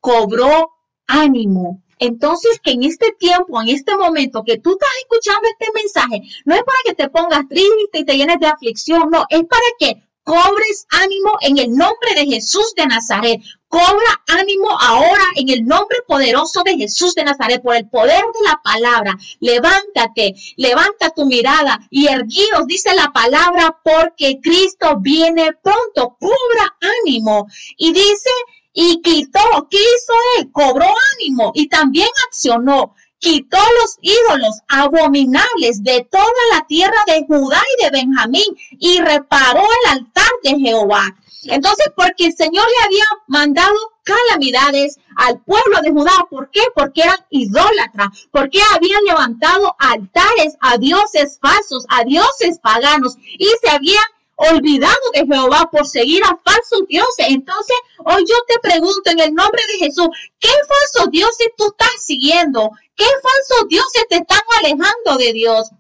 cobró 0.01 0.71
ánimo. 1.07 1.83
Entonces, 1.99 2.61
que 2.63 2.73
en 2.73 2.83
este 2.83 3.13
tiempo, 3.13 3.61
en 3.61 3.69
este 3.69 3.97
momento 3.97 4.43
que 4.45 4.59
tú 4.59 4.73
estás 4.73 4.91
escuchando 5.01 5.49
este 5.49 5.71
mensaje, 5.75 6.23
no 6.45 6.55
es 6.55 6.63
para 6.63 6.79
que 6.85 6.95
te 6.95 7.09
pongas 7.09 7.49
triste 7.49 7.99
y 7.99 8.05
te 8.05 8.17
llenes 8.17 8.41
de 8.41 8.47
aflicción, 8.47 9.11
no, 9.11 9.27
es 9.29 9.45
para 9.45 9.67
que 9.79 10.03
cobres 10.25 10.87
ánimo 10.91 11.39
en 11.43 11.59
el 11.59 11.77
nombre 11.77 12.15
de 12.17 12.27
Jesús 12.27 12.75
de 12.75 12.87
Nazaret. 12.87 13.41
Cobra 13.69 14.23
ánimo 14.29 14.69
ahora 14.81 15.25
en 15.37 15.49
el 15.51 15.65
nombre 15.65 15.99
poderoso 16.07 16.63
de 16.65 16.77
Jesús 16.77 17.15
de 17.15 17.25
Nazaret, 17.25 17.63
por 17.63 17.77
el 17.77 17.89
poder 17.89 18.23
de 18.23 18.49
la 18.49 18.61
palabra. 18.63 19.17
Levántate, 19.41 20.35
levanta 20.57 21.11
tu 21.11 21.27
mirada 21.27 21.79
y 21.91 22.07
erguíos, 22.07 22.67
dice 22.67 22.95
la 22.95 23.13
palabra, 23.13 23.77
porque 23.85 24.41
Cristo 24.41 24.99
viene 25.01 25.51
pronto. 25.63 26.17
Cobra 26.19 26.77
ánimo. 27.03 27.47
Y 27.77 27.93
dice, 27.93 28.31
y 28.73 29.03
quitó, 29.03 29.69
¿qué 29.71 29.79
hizo 29.79 30.15
él? 30.39 30.51
Cobró 30.51 30.87
ánimo 31.15 31.53
y 31.55 31.69
también 31.69 32.09
accionó 32.29 32.95
quitó 33.25 33.57
los 33.81 33.97
ídolos 34.03 34.61
abominables 34.69 35.83
de 35.83 36.07
toda 36.11 36.25
la 36.53 36.67
tierra 36.67 37.03
de 37.07 37.25
Judá 37.27 37.63
y 37.79 37.85
de 37.85 37.91
Benjamín 37.91 38.55
y 38.79 39.01
reparó 39.01 39.63
el 39.63 39.93
altar 39.93 40.31
de 40.43 40.59
Jehová. 40.59 41.17
Entonces, 41.45 41.87
porque 41.97 42.27
el 42.27 42.37
Señor 42.37 42.67
le 42.67 42.85
había 42.85 43.05
mandado 43.27 43.75
calamidades 44.03 44.99
al 45.17 45.39
pueblo 45.41 45.81
de 45.83 45.91
Judá. 45.91 46.27
¿Por 46.29 46.51
qué? 46.51 46.61
Porque 46.75 47.01
eran 47.03 47.25
idólatras, 47.31 48.09
porque 48.31 48.61
habían 48.75 49.03
levantado 49.05 49.75
altares 49.79 50.59
a 50.61 50.77
dioses 50.77 51.39
falsos, 51.41 51.87
a 51.89 52.05
dioses 52.05 52.59
paganos 52.63 53.17
y 53.39 53.49
se 53.63 53.71
habían 53.71 54.05
olvidado 54.37 55.11
de 55.13 55.27
Jehová 55.27 55.69
por 55.71 55.87
seguir 55.87 56.23
a 56.25 56.39
falsos 56.45 56.87
dioses. 56.89 57.27
Entonces, 57.29 57.77
hoy 58.05 58.25
yo 58.29 58.37
te 58.49 58.59
pregunto 58.61 59.11
en 59.11 59.21
el 59.21 59.35
nombre 59.35 59.63
de 59.73 59.87
Jesús, 59.87 60.09
¿qué 60.39 60.49
falsos 60.49 61.11
dioses 61.11 61.49
tú 61.57 61.67
estás 61.67 62.05
siguiendo? 62.05 62.71
¿Qué 62.97 63.05
falsos 63.05 63.69
dioses 63.69 64.07
te 64.09 64.17
están 64.17 64.43
alejando 64.59 65.17
de 65.19 65.33
Dios? 65.33 65.71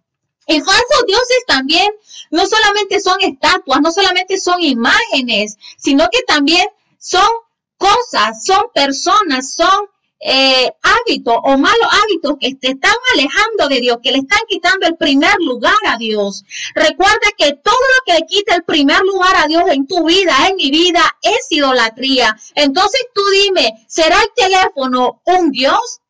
Y 0.47 0.61
falsos 0.61 1.05
dioses 1.07 1.45
también 1.47 1.91
no 2.31 2.47
solamente 2.47 3.01
son 3.01 3.17
estatuas, 3.21 3.81
no 3.81 3.91
solamente 3.91 4.39
son 4.39 4.61
imágenes, 4.61 5.57
sino 5.79 6.09
que 6.11 6.23
también 6.23 6.67
son 6.99 7.29
cosas, 7.77 8.45
son 8.45 8.71
personas, 8.75 9.55
son 9.55 9.89
eh, 10.27 10.73
hábitos 10.83 11.37
o 11.43 11.59
malos 11.59 11.89
hábitos 12.03 12.37
que 12.41 12.55
te 12.55 12.69
están 12.69 12.95
alejando 13.13 13.69
de 13.69 13.81
Dios, 13.83 13.99
que 14.03 14.11
le 14.11 14.19
están 14.19 14.41
quitando 14.49 14.87
el 14.87 14.97
primer 14.97 15.35
lugar 15.41 15.77
a 15.87 15.99
Dios. 15.99 16.45
Recuerda 16.75 17.29
que 17.37 17.53
todo 17.53 17.75
lo 17.75 18.05
que 18.07 18.21
le 18.21 18.27
quita 18.27 18.55
el 18.55 18.65
primer 18.65 19.03
lugar 19.03 19.37
a 19.37 19.47
Dios 19.47 19.65
en 19.69 19.87
tu 19.87 20.03
vida, 20.07 20.35
en 20.49 20.57
mi 20.57 20.71
vida, 20.71 21.03
es 21.21 21.47
idolatría. 21.51 22.35
Entonces 22.55 23.03
tú 23.15 23.21
dime, 23.45 23.85
¿será 23.87 24.17
el 24.23 24.31
teléfono 24.35 25.21
un 25.27 25.51
Dios 25.51 26.01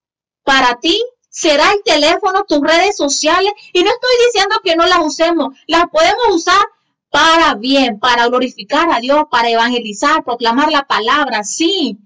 para 0.44 0.78
ti? 0.78 1.02
¿Será 1.28 1.72
el 1.72 1.82
teléfono, 1.82 2.44
tus 2.44 2.60
redes 2.60 2.96
sociales? 2.96 3.52
Y 3.72 3.82
no 3.82 3.90
estoy 3.90 4.10
diciendo 4.26 4.60
que 4.62 4.76
no 4.76 4.86
las 4.86 5.00
usemos, 5.00 5.56
las 5.66 5.86
podemos 5.90 6.22
usar 6.30 6.64
para 7.10 7.54
bien, 7.54 7.98
para 7.98 8.28
glorificar 8.28 8.92
a 8.92 9.00
Dios, 9.00 9.24
para 9.28 9.50
evangelizar, 9.50 10.22
proclamar 10.22 10.70
la 10.70 10.84
palabra, 10.84 11.42
sí, 11.42 11.98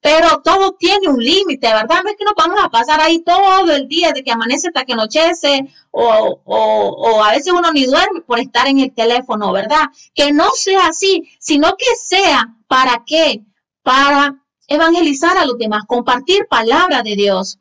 pero 0.00 0.40
todo 0.42 0.72
tiene 0.72 1.08
un 1.08 1.22
límite, 1.22 1.66
¿verdad? 1.66 2.02
No 2.02 2.10
es 2.10 2.16
que 2.16 2.24
nos 2.24 2.34
vamos 2.36 2.58
a 2.62 2.68
pasar 2.68 3.00
ahí 3.00 3.22
todo 3.22 3.70
el 3.70 3.88
día 3.88 4.12
de 4.12 4.22
que 4.22 4.32
amanece 4.32 4.68
hasta 4.68 4.84
que 4.84 4.92
anochece 4.92 5.66
o, 5.90 6.40
o, 6.44 7.24
a 7.24 7.32
veces 7.32 7.52
uno 7.52 7.72
ni 7.72 7.84
duerme 7.84 8.20
por 8.22 8.38
estar 8.38 8.66
en 8.66 8.80
el 8.80 8.94
teléfono, 8.94 9.52
¿verdad? 9.52 9.86
Que 10.14 10.32
no 10.32 10.50
sea 10.50 10.88
así, 10.88 11.30
sino 11.38 11.76
que 11.76 11.86
sea 11.96 12.54
para 12.66 13.02
qué? 13.06 13.42
Para 13.82 14.42
evangelizar 14.66 15.36
a 15.36 15.44
los 15.44 15.58
demás, 15.58 15.84
compartir 15.86 16.46
palabra 16.48 17.02
de 17.02 17.16
Dios. 17.16 17.58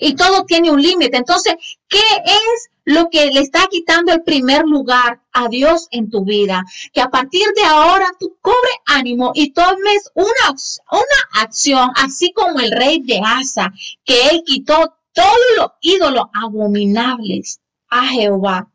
Y 0.00 0.14
todo 0.14 0.44
tiene 0.44 0.70
un 0.70 0.80
límite. 0.80 1.16
Entonces, 1.16 1.54
¿qué 1.88 1.98
es 2.24 2.70
lo 2.84 3.08
que 3.10 3.30
le 3.30 3.40
está 3.40 3.66
quitando 3.70 4.12
el 4.12 4.22
primer 4.22 4.64
lugar 4.64 5.22
a 5.32 5.48
Dios 5.48 5.88
en 5.90 6.10
tu 6.10 6.24
vida. 6.24 6.64
Que 6.92 7.00
a 7.00 7.10
partir 7.10 7.46
de 7.54 7.64
ahora 7.64 8.06
tú 8.18 8.36
cobres 8.40 8.76
ánimo 8.86 9.32
y 9.34 9.52
tomes 9.52 10.10
una, 10.14 10.56
una 10.90 11.42
acción, 11.42 11.90
así 11.96 12.32
como 12.32 12.60
el 12.60 12.72
rey 12.72 13.00
de 13.00 13.20
Asa, 13.24 13.72
que 14.04 14.28
él 14.28 14.42
quitó 14.44 14.94
todos 15.12 15.38
los 15.56 15.68
ídolos 15.80 16.24
abominables 16.32 17.60
a 17.88 18.06
Jehová. 18.06 18.70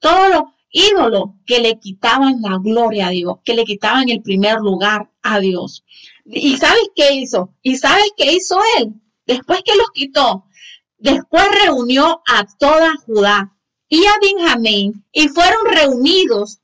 Todos 0.00 0.30
los 0.30 0.42
ídolos 0.70 1.30
que 1.46 1.60
le 1.60 1.78
quitaban 1.78 2.42
la 2.42 2.58
gloria 2.58 3.08
a 3.08 3.10
Dios, 3.10 3.36
que 3.44 3.54
le 3.54 3.64
quitaban 3.64 4.08
el 4.08 4.22
primer 4.22 4.58
lugar 4.58 5.10
a 5.22 5.38
Dios. 5.38 5.84
¿Y 6.24 6.56
sabes 6.56 6.90
qué 6.94 7.14
hizo? 7.14 7.54
¿Y 7.62 7.76
sabes 7.76 8.10
qué 8.16 8.32
hizo 8.32 8.58
él? 8.78 8.92
Después 9.26 9.62
que 9.64 9.76
los 9.76 9.90
quitó, 9.92 10.46
Después 10.98 11.44
reunió 11.64 12.22
a 12.26 12.46
toda 12.58 12.94
Judá 13.04 13.52
y 13.88 14.04
a 14.06 14.12
Benjamín 14.20 15.04
y 15.12 15.28
fueron 15.28 15.66
reunidos. 15.66 16.60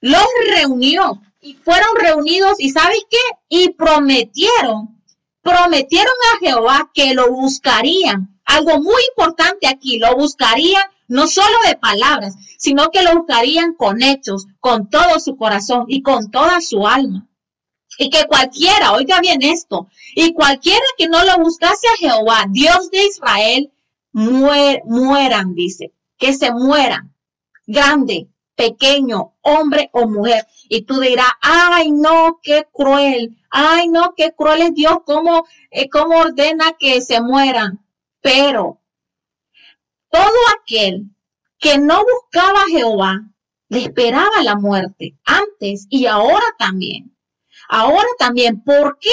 Los 0.00 0.26
reunió 0.48 1.20
y 1.40 1.54
fueron 1.54 1.96
reunidos 1.96 2.54
y 2.58 2.70
¿sabes 2.70 3.04
qué? 3.10 3.18
Y 3.48 3.70
prometieron, 3.70 5.02
prometieron 5.42 6.14
a 6.32 6.38
Jehová 6.38 6.90
que 6.94 7.14
lo 7.14 7.30
buscarían. 7.30 8.40
Algo 8.44 8.80
muy 8.80 9.02
importante 9.10 9.66
aquí, 9.66 9.98
lo 9.98 10.14
buscarían 10.16 10.84
no 11.08 11.26
solo 11.26 11.54
de 11.66 11.76
palabras, 11.76 12.34
sino 12.58 12.90
que 12.90 13.02
lo 13.02 13.14
buscarían 13.16 13.74
con 13.74 14.02
hechos, 14.02 14.46
con 14.60 14.88
todo 14.88 15.20
su 15.20 15.36
corazón 15.36 15.84
y 15.88 16.02
con 16.02 16.30
toda 16.30 16.60
su 16.60 16.86
alma. 16.86 17.28
Y 17.98 18.10
que 18.10 18.26
cualquiera, 18.26 18.92
oiga 18.92 19.20
bien 19.20 19.42
esto, 19.42 19.88
y 20.14 20.32
cualquiera 20.32 20.84
que 20.96 21.08
no 21.08 21.22
lo 21.24 21.38
buscase 21.38 21.86
a 21.88 21.96
Jehová, 21.98 22.46
Dios 22.50 22.90
de 22.90 23.06
Israel, 23.06 23.72
mueran, 24.14 25.54
dice, 25.54 25.92
que 26.16 26.32
se 26.32 26.52
mueran, 26.52 27.14
grande, 27.66 28.28
pequeño, 28.54 29.34
hombre 29.42 29.90
o 29.92 30.08
mujer. 30.08 30.46
Y 30.68 30.82
tú 30.82 31.00
dirás, 31.00 31.32
ay, 31.42 31.90
no, 31.90 32.40
qué 32.42 32.66
cruel, 32.72 33.36
ay, 33.50 33.88
no, 33.88 34.14
qué 34.16 34.32
cruel 34.32 34.62
es 34.62 34.74
Dios, 34.74 34.98
cómo, 35.04 35.46
eh, 35.70 35.90
cómo 35.90 36.18
ordena 36.18 36.72
que 36.78 37.00
se 37.00 37.20
mueran. 37.20 37.84
Pero 38.20 38.80
todo 40.10 40.38
aquel 40.60 41.10
que 41.58 41.78
no 41.78 42.02
buscaba 42.04 42.62
a 42.62 42.68
Jehová, 42.68 43.20
le 43.68 43.80
esperaba 43.80 44.42
la 44.42 44.54
muerte 44.54 45.18
antes 45.24 45.86
y 45.90 46.06
ahora 46.06 46.44
también. 46.58 47.16
Ahora 47.68 48.08
también. 48.18 48.62
¿Por 48.62 48.98
qué? 48.98 49.10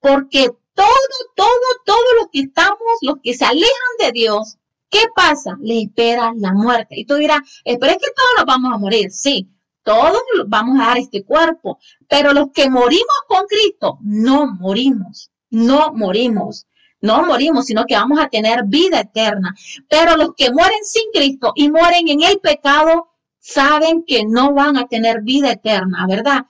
Porque 0.00 0.50
todo, 0.78 1.18
todo, 1.34 1.48
todos 1.84 2.14
los 2.20 2.28
que 2.32 2.40
estamos, 2.40 2.78
los 3.00 3.16
que 3.20 3.34
se 3.34 3.44
alejan 3.44 3.94
de 3.98 4.12
Dios, 4.12 4.58
¿qué 4.88 5.00
pasa? 5.14 5.56
Le 5.60 5.82
espera 5.82 6.32
la 6.36 6.52
muerte. 6.52 6.94
Y 7.00 7.04
tú 7.04 7.16
dirás, 7.16 7.40
pero 7.64 7.86
es 7.86 7.98
que 7.98 8.12
todos 8.14 8.30
nos 8.36 8.46
vamos 8.46 8.72
a 8.72 8.78
morir. 8.78 9.10
Sí, 9.10 9.48
todos 9.82 10.22
vamos 10.46 10.78
a 10.80 10.86
dar 10.86 10.98
este 10.98 11.24
cuerpo, 11.24 11.80
pero 12.08 12.32
los 12.32 12.52
que 12.54 12.70
morimos 12.70 13.18
con 13.26 13.46
Cristo, 13.46 13.98
no 14.02 14.46
morimos, 14.46 15.32
no 15.50 15.92
morimos. 15.94 16.66
No 17.00 17.22
morimos, 17.22 17.66
sino 17.66 17.86
que 17.86 17.94
vamos 17.94 18.18
a 18.18 18.28
tener 18.28 18.64
vida 18.66 18.98
eterna. 19.00 19.54
Pero 19.88 20.16
los 20.16 20.34
que 20.36 20.50
mueren 20.50 20.84
sin 20.84 21.04
Cristo 21.12 21.52
y 21.54 21.70
mueren 21.70 22.08
en 22.08 22.22
el 22.22 22.40
pecado, 22.40 23.10
saben 23.38 24.02
que 24.04 24.24
no 24.26 24.52
van 24.52 24.76
a 24.76 24.88
tener 24.88 25.22
vida 25.22 25.52
eterna, 25.52 26.06
¿verdad? 26.08 26.46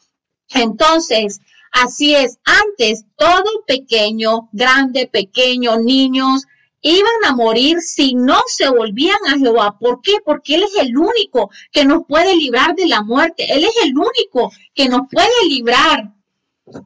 Entonces, 0.49 1.41
Así 1.73 2.15
es, 2.15 2.39
antes 2.45 3.05
todo 3.17 3.65
pequeño, 3.67 4.49
grande, 4.53 5.07
pequeño, 5.07 5.79
niños, 5.79 6.47
iban 6.81 7.25
a 7.27 7.35
morir 7.35 7.81
si 7.81 8.15
no 8.15 8.41
se 8.47 8.69
volvían 8.69 9.19
a 9.27 9.39
Jehová. 9.39 9.79
¿Por 9.79 10.01
qué? 10.01 10.17
Porque 10.25 10.55
Él 10.55 10.65
es 10.65 10.77
el 10.81 10.97
único 10.97 11.51
que 11.73 11.85
nos 11.85 12.05
puede 12.07 12.37
librar 12.37 12.75
de 12.75 12.87
la 12.87 13.03
muerte. 13.03 13.53
Él 13.53 13.65
es 13.65 13.75
el 13.85 13.97
único 13.97 14.53
que 14.75 14.89
nos 14.89 15.03
puede 15.11 15.49
librar 15.49 16.13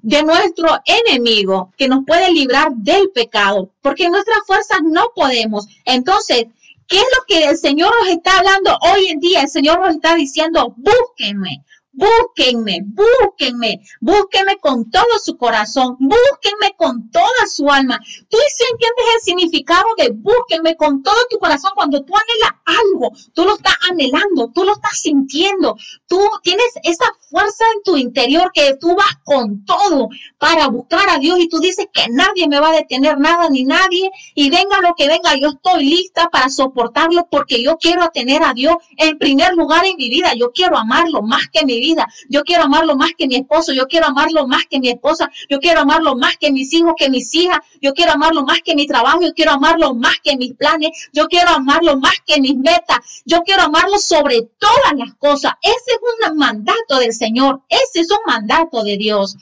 de 0.03 0.23
nuestro 0.23 0.69
enemigo, 0.85 1.73
que 1.77 1.89
nos 1.89 2.05
puede 2.07 2.31
librar 2.33 2.73
del 2.77 3.11
pecado, 3.11 3.71
porque 3.81 4.09
nuestras 4.09 4.39
fuerzas 4.47 4.79
no 4.85 5.07
podemos. 5.15 5.67
Entonces, 5.85 6.47
¿qué 6.87 6.99
es 6.99 7.07
lo 7.17 7.25
que 7.27 7.45
el 7.47 7.57
Señor 7.57 7.93
nos 8.01 8.11
está 8.11 8.39
hablando 8.39 8.79
hoy 8.93 9.07
en 9.09 9.19
día? 9.19 9.43
El 9.43 9.49
Señor 9.49 9.81
nos 9.81 9.95
está 9.97 10.15
diciendo, 10.15 10.75
búsquenme, 10.77 11.65
Búsquenme, 11.93 12.81
búsquenme, 12.87 13.81
búsquenme 14.01 14.57
con 14.61 14.91
todo 14.91 15.19
su 15.23 15.37
corazón, 15.37 15.97
búsquenme 16.01 16.75
con 16.77 17.11
toda 17.11 17.47
su 17.47 17.69
alma. 17.69 18.01
Tú 18.31 18.39
sí 18.57 18.65
entiendes 18.73 19.05
el 19.15 19.21
significado 19.21 19.87
de 19.99 20.11
búsquenme 20.11 20.75
con 20.77 21.03
todo 21.03 21.17
tu 21.29 21.39
corazón 21.39 21.73
cuando 21.75 22.03
tú 22.03 22.15
anhelas 22.15 22.63
algo, 22.65 23.13
tú 23.35 23.45
lo 23.45 23.57
estás 23.57 23.77
anhelando, 23.91 24.51
tú 24.55 24.65
lo 24.65 24.73
estás 24.73 25.01
sintiendo, 25.01 25.77
tú 26.07 26.19
tienes 26.43 26.73
esa 26.83 27.13
fuerza 27.33 27.65
en 27.75 27.83
tu 27.83 27.97
interior 27.97 28.51
que 28.53 28.77
tú 28.79 28.95
vas 28.95 29.17
con 29.25 29.65
todo 29.65 30.09
para 30.39 30.69
buscar 30.69 31.09
a 31.09 31.19
Dios 31.19 31.39
y 31.41 31.49
tú 31.49 31.59
dices 31.59 31.87
que 31.93 32.05
nadie 32.11 32.47
me 32.47 32.61
va 32.61 32.69
a 32.69 32.77
detener 32.77 33.19
nada 33.19 33.49
ni 33.49 33.65
nadie 33.65 34.11
y 34.35 34.51
venga 34.51 34.81
lo 34.83 34.95
que 34.95 35.09
venga, 35.09 35.35
yo 35.41 35.49
estoy 35.49 35.87
lista 35.87 36.29
para 36.31 36.51
soportarlo 36.51 37.27
porque 37.31 37.63
yo 37.63 37.79
quiero 37.79 38.11
tener 38.11 38.43
a 38.43 38.53
Dios 38.53 38.77
en 38.99 39.17
primer 39.19 39.55
lugar 39.55 39.87
en 39.87 39.97
mi 39.97 40.11
vida, 40.11 40.35
yo 40.35 40.53
quiero 40.53 40.77
amarlo 40.77 41.23
más 41.23 41.49
que 41.51 41.65
mi 41.65 41.81
vida. 41.81 42.07
Yo 42.29 42.43
quiero 42.43 42.65
amarlo 42.65 42.97
más 42.97 43.13
que 43.17 43.27
mi 43.27 43.37
esposo, 43.37 43.73
yo 43.73 43.87
quiero 43.87 44.07
amarlo 44.07 44.47
más 44.47 44.67
que 44.69 44.79
mi 44.79 44.89
esposa, 44.89 45.31
yo 45.49 45.59
quiero 45.59 45.81
amarlo 45.81 46.17
más 46.17 46.37
que 46.37 46.53
mis 46.53 46.73
hijos, 46.75 46.95
que 46.97 47.09
mis 47.09 47.35
hijas, 47.35 47.59
yo 47.81 47.95
quiero 47.95 48.13
amarlo 48.13 48.45
más 48.45 48.61
que 48.63 48.75
mi 48.75 48.87
trabajo, 48.87 49.23
yo 49.23 49.33
quiero 49.35 49.53
amarlo 49.53 49.95
más 49.95 50.17
que 50.23 50.37
mis 50.37 50.55
planes, 50.55 50.91
yo 51.13 51.27
quiero 51.29 51.51
amarlo 51.51 51.97
más 51.97 52.17
que 52.27 52.41
mis 52.41 52.57
metas, 52.57 53.23
yo 53.25 53.43
quiero 53.43 53.63
amarlo 53.63 53.99
sobre 53.99 54.43
todas 54.59 54.93
las 54.97 55.15
cosas. 55.15 55.53
Ese 55.63 55.93
es 55.93 56.31
un 56.31 56.37
mandato 56.37 56.99
del. 56.99 57.13
Ese 57.69 58.01
es 58.01 58.11
un 58.11 58.19
mandato 58.27 58.83
de 58.83 58.97
Dios. 58.97 59.37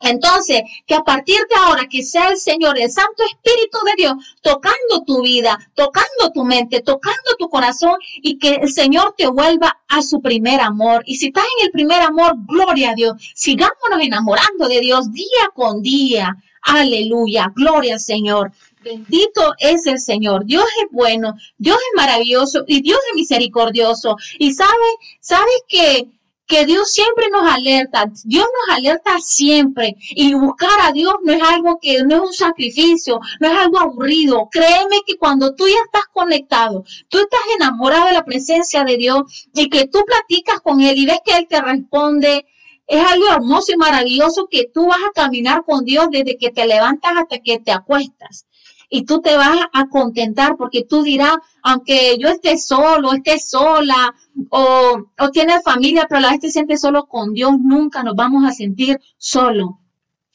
Entonces, 0.00 0.62
que 0.86 0.94
a 0.94 1.02
partir 1.02 1.38
de 1.50 1.56
ahora 1.56 1.88
que 1.90 2.04
sea 2.04 2.28
el 2.28 2.36
Señor, 2.36 2.78
el 2.78 2.90
Santo 2.90 3.24
Espíritu 3.24 3.78
de 3.84 3.94
Dios, 3.96 4.36
tocando 4.42 5.02
tu 5.04 5.22
vida, 5.22 5.58
tocando 5.74 6.30
tu 6.32 6.44
mente, 6.44 6.82
tocando 6.82 7.34
tu 7.36 7.48
corazón 7.48 7.96
y 8.22 8.38
que 8.38 8.54
el 8.62 8.72
Señor 8.72 9.14
te 9.16 9.26
vuelva 9.26 9.80
a 9.88 10.02
su 10.02 10.20
primer 10.20 10.60
amor. 10.60 11.02
Y 11.04 11.16
si 11.16 11.26
estás 11.26 11.44
en 11.58 11.66
el 11.66 11.72
primer 11.72 12.00
amor, 12.00 12.34
gloria 12.46 12.90
a 12.90 12.94
Dios. 12.94 13.16
Sigámonos 13.34 14.00
enamorando 14.00 14.68
de 14.68 14.80
Dios 14.80 15.12
día 15.12 15.50
con 15.52 15.82
día. 15.82 16.36
Aleluya, 16.62 17.52
gloria 17.54 17.94
al 17.94 18.00
Señor. 18.00 18.52
Bendito 18.84 19.54
es 19.58 19.86
el 19.86 19.98
Señor. 19.98 20.44
Dios 20.44 20.64
es 20.82 20.92
bueno, 20.92 21.34
Dios 21.56 21.76
es 21.76 21.96
maravilloso 21.96 22.62
y 22.68 22.80
Dios 22.82 22.98
es 23.10 23.16
misericordioso. 23.16 24.16
Y 24.38 24.52
sabes, 24.52 24.94
sabes 25.20 25.64
que 25.66 26.08
que 26.48 26.64
Dios 26.64 26.90
siempre 26.90 27.26
nos 27.30 27.46
alerta, 27.46 28.10
Dios 28.24 28.46
nos 28.66 28.76
alerta 28.76 29.18
siempre 29.20 29.96
y 30.10 30.32
buscar 30.32 30.80
a 30.82 30.92
Dios 30.92 31.14
no 31.22 31.32
es 31.34 31.42
algo 31.42 31.78
que 31.78 32.02
no 32.02 32.16
es 32.16 32.22
un 32.22 32.32
sacrificio, 32.32 33.20
no 33.38 33.48
es 33.48 33.56
algo 33.56 33.78
aburrido. 33.78 34.48
Créeme 34.50 35.02
que 35.06 35.18
cuando 35.18 35.54
tú 35.54 35.68
ya 35.68 35.76
estás 35.84 36.06
conectado, 36.12 36.84
tú 37.08 37.18
estás 37.18 37.40
enamorado 37.54 38.06
de 38.06 38.14
la 38.14 38.24
presencia 38.24 38.82
de 38.82 38.96
Dios 38.96 39.48
y 39.54 39.68
que 39.68 39.86
tú 39.88 40.00
platicas 40.06 40.60
con 40.60 40.80
Él 40.80 40.96
y 40.96 41.06
ves 41.06 41.20
que 41.22 41.36
Él 41.36 41.46
te 41.48 41.60
responde, 41.60 42.46
es 42.86 43.06
algo 43.06 43.28
hermoso 43.28 43.72
y 43.72 43.76
maravilloso 43.76 44.48
que 44.50 44.70
tú 44.72 44.86
vas 44.86 45.00
a 45.06 45.12
caminar 45.12 45.64
con 45.66 45.84
Dios 45.84 46.08
desde 46.10 46.38
que 46.38 46.50
te 46.50 46.66
levantas 46.66 47.12
hasta 47.14 47.40
que 47.40 47.58
te 47.58 47.72
acuestas 47.72 48.46
y 48.88 49.04
tú 49.04 49.20
te 49.20 49.36
vas 49.36 49.58
a 49.72 49.88
contentar 49.88 50.56
porque 50.56 50.84
tú 50.84 51.02
dirás, 51.02 51.36
aunque 51.62 52.16
yo 52.18 52.28
esté 52.28 52.56
solo, 52.58 53.12
esté 53.12 53.38
sola 53.38 54.14
o, 54.50 55.04
o 55.18 55.30
tiene 55.30 55.60
familia, 55.60 56.06
pero 56.08 56.20
la 56.20 56.30
vez 56.30 56.40
te 56.40 56.50
siente 56.50 56.78
solo 56.78 57.06
con 57.06 57.34
Dios, 57.34 57.52
nunca 57.60 58.02
nos 58.02 58.14
vamos 58.16 58.44
a 58.46 58.52
sentir 58.52 59.00
solo. 59.18 59.80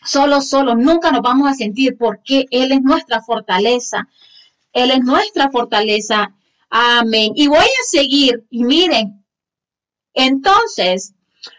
Solo, 0.05 0.41
solo, 0.41 0.75
nunca 0.75 1.11
nos 1.11 1.21
vamos 1.21 1.49
a 1.49 1.53
sentir 1.53 1.97
porque 1.97 2.45
Él 2.51 2.71
es 2.73 2.81
nuestra 2.81 3.21
fortaleza. 3.21 4.07
Él 4.73 4.91
es 4.91 4.99
nuestra 4.99 5.49
fortaleza. 5.49 6.33
Amén. 6.69 7.31
Y 7.35 7.47
voy 7.47 7.59
a 7.59 7.83
seguir. 7.89 8.45
Y 8.49 8.65
miren, 8.65 9.23
entonces, 10.13 11.13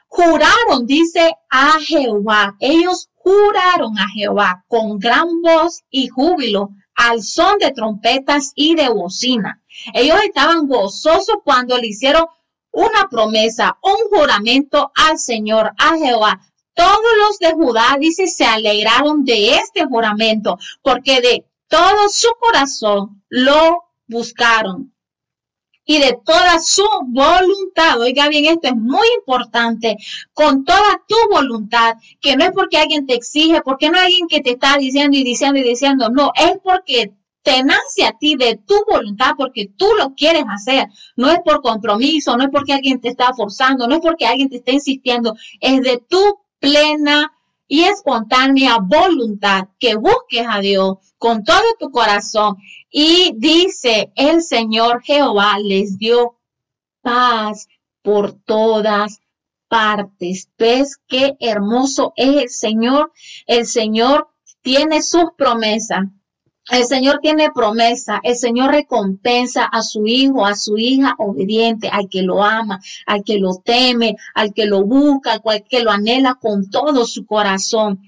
juraron, 0.09 0.87
dice 0.87 1.35
a 1.51 1.79
Jehová. 1.81 2.55
Ellos 2.61 3.09
juraron 3.15 3.99
a 3.99 4.09
Jehová 4.09 4.65
con 4.69 4.99
gran 4.99 5.41
voz 5.41 5.81
y 5.91 6.09
júbilo 6.09 6.71
al 6.95 7.23
son 7.23 7.59
de 7.59 7.73
trompetas 7.73 8.53
y 8.55 8.75
de 8.75 8.89
bocina. 8.89 9.63
Ellos 9.93 10.19
estaban 10.25 10.67
gozosos 10.67 11.37
cuando 11.45 11.77
le 11.79 11.89
hicieron 11.89 12.27
una 12.71 13.09
promesa, 13.09 13.79
un 13.83 14.09
juramento 14.11 14.91
al 14.95 15.19
Señor, 15.19 15.73
a 15.79 15.97
Jehová. 15.97 16.41
Todos 16.75 17.01
los 17.19 17.39
de 17.39 17.53
Judá, 17.53 17.97
dice, 18.01 18.27
se 18.27 18.45
alegraron 18.45 19.25
de 19.25 19.57
este 19.57 19.85
juramento, 19.85 20.59
porque 20.83 21.21
de 21.21 21.47
todo 21.69 22.09
su 22.09 22.29
corazón 22.41 23.23
lo 23.29 23.85
buscaron 24.07 24.94
y 25.85 25.99
de 25.99 26.19
toda 26.25 26.61
su 26.61 26.87
voluntad. 27.07 28.00
Oiga 28.00 28.29
bien, 28.29 28.47
esto 28.47 28.69
es 28.69 28.76
muy 28.76 29.07
importante. 29.19 29.97
Con 30.33 30.64
toda 30.64 31.03
tu 31.07 31.17
voluntad, 31.31 31.95
que 32.21 32.37
no 32.37 32.45
es 32.45 32.53
porque 32.53 32.79
alguien 32.79 33.07
te 33.07 33.14
exige, 33.14 33.61
porque 33.62 33.91
no 33.91 33.99
hay 33.99 34.07
alguien 34.07 34.29
que 34.29 34.41
te 34.41 34.53
está 34.53 34.76
diciendo 34.79 35.17
y 35.17 35.25
diciendo 35.25 35.59
y 35.59 35.62
diciendo, 35.62 36.09
no, 36.11 36.33
es 36.35 36.59
porque 36.62 37.12
te 37.43 37.62
nace 37.62 38.07
a 38.07 38.17
ti 38.19 38.37
de 38.37 38.57
tu 38.57 38.75
voluntad 38.91 39.33
porque 39.37 39.71
tú 39.76 39.87
lo 39.99 40.14
quieres 40.14 40.45
hacer. 40.49 40.88
No 41.14 41.31
es 41.31 41.41
por 41.45 41.61
compromiso, 41.61 42.37
no 42.37 42.45
es 42.45 42.50
porque 42.50 42.73
alguien 42.73 43.00
te 43.00 43.09
está 43.09 43.35
forzando, 43.35 43.87
no 43.87 43.97
es 43.97 44.00
porque 44.00 44.26
alguien 44.26 44.49
te 44.49 44.57
está 44.57 44.73
insistiendo, 44.73 45.35
es 45.61 45.83
de 45.83 46.03
tu 46.09 46.38
plena 46.59 47.33
y 47.66 47.85
espontánea 47.85 48.78
voluntad 48.80 49.68
que 49.78 49.97
busques 49.97 50.47
a 50.49 50.61
Dios 50.61 50.97
con 51.18 51.44
todo 51.44 51.62
tu 51.78 51.90
corazón. 51.90 52.56
Y 52.90 53.35
dice, 53.37 54.12
el 54.14 54.42
Señor 54.42 55.02
Jehová 55.02 55.59
les 55.59 55.99
dio 55.99 56.38
paz 57.02 57.68
por 58.02 58.33
todas 58.33 59.21
partes. 59.68 60.50
¿Ves 60.59 60.99
qué 61.09 61.37
hermoso 61.40 62.12
es 62.16 62.42
el 62.42 62.49
Señor? 62.49 63.12
El 63.47 63.66
Señor 63.66 64.28
tiene 64.62 65.02
sus 65.02 65.25
promesas. 65.37 66.04
El 66.71 66.87
Señor 66.87 67.18
tiene 67.21 67.50
promesa, 67.50 68.21
el 68.23 68.37
Señor 68.37 68.71
recompensa 68.71 69.64
a 69.64 69.83
su 69.83 70.06
hijo, 70.06 70.47
a 70.47 70.54
su 70.56 70.78
hija 70.78 71.14
obediente, 71.18 71.88
al 71.88 72.09
que 72.09 72.23
lo 72.23 72.42
ama, 72.42 72.80
al 73.04 73.23
que 73.23 73.38
lo 73.38 73.56
teme, 73.56 74.16
al 74.35 74.54
que 74.54 74.64
lo 74.64 74.83
busca, 74.83 75.33
al 75.35 75.64
que 75.64 75.83
lo 75.83 75.90
anhela 75.90 76.37
con 76.40 76.71
todo 76.71 77.04
su 77.04 77.26
corazón. 77.26 78.00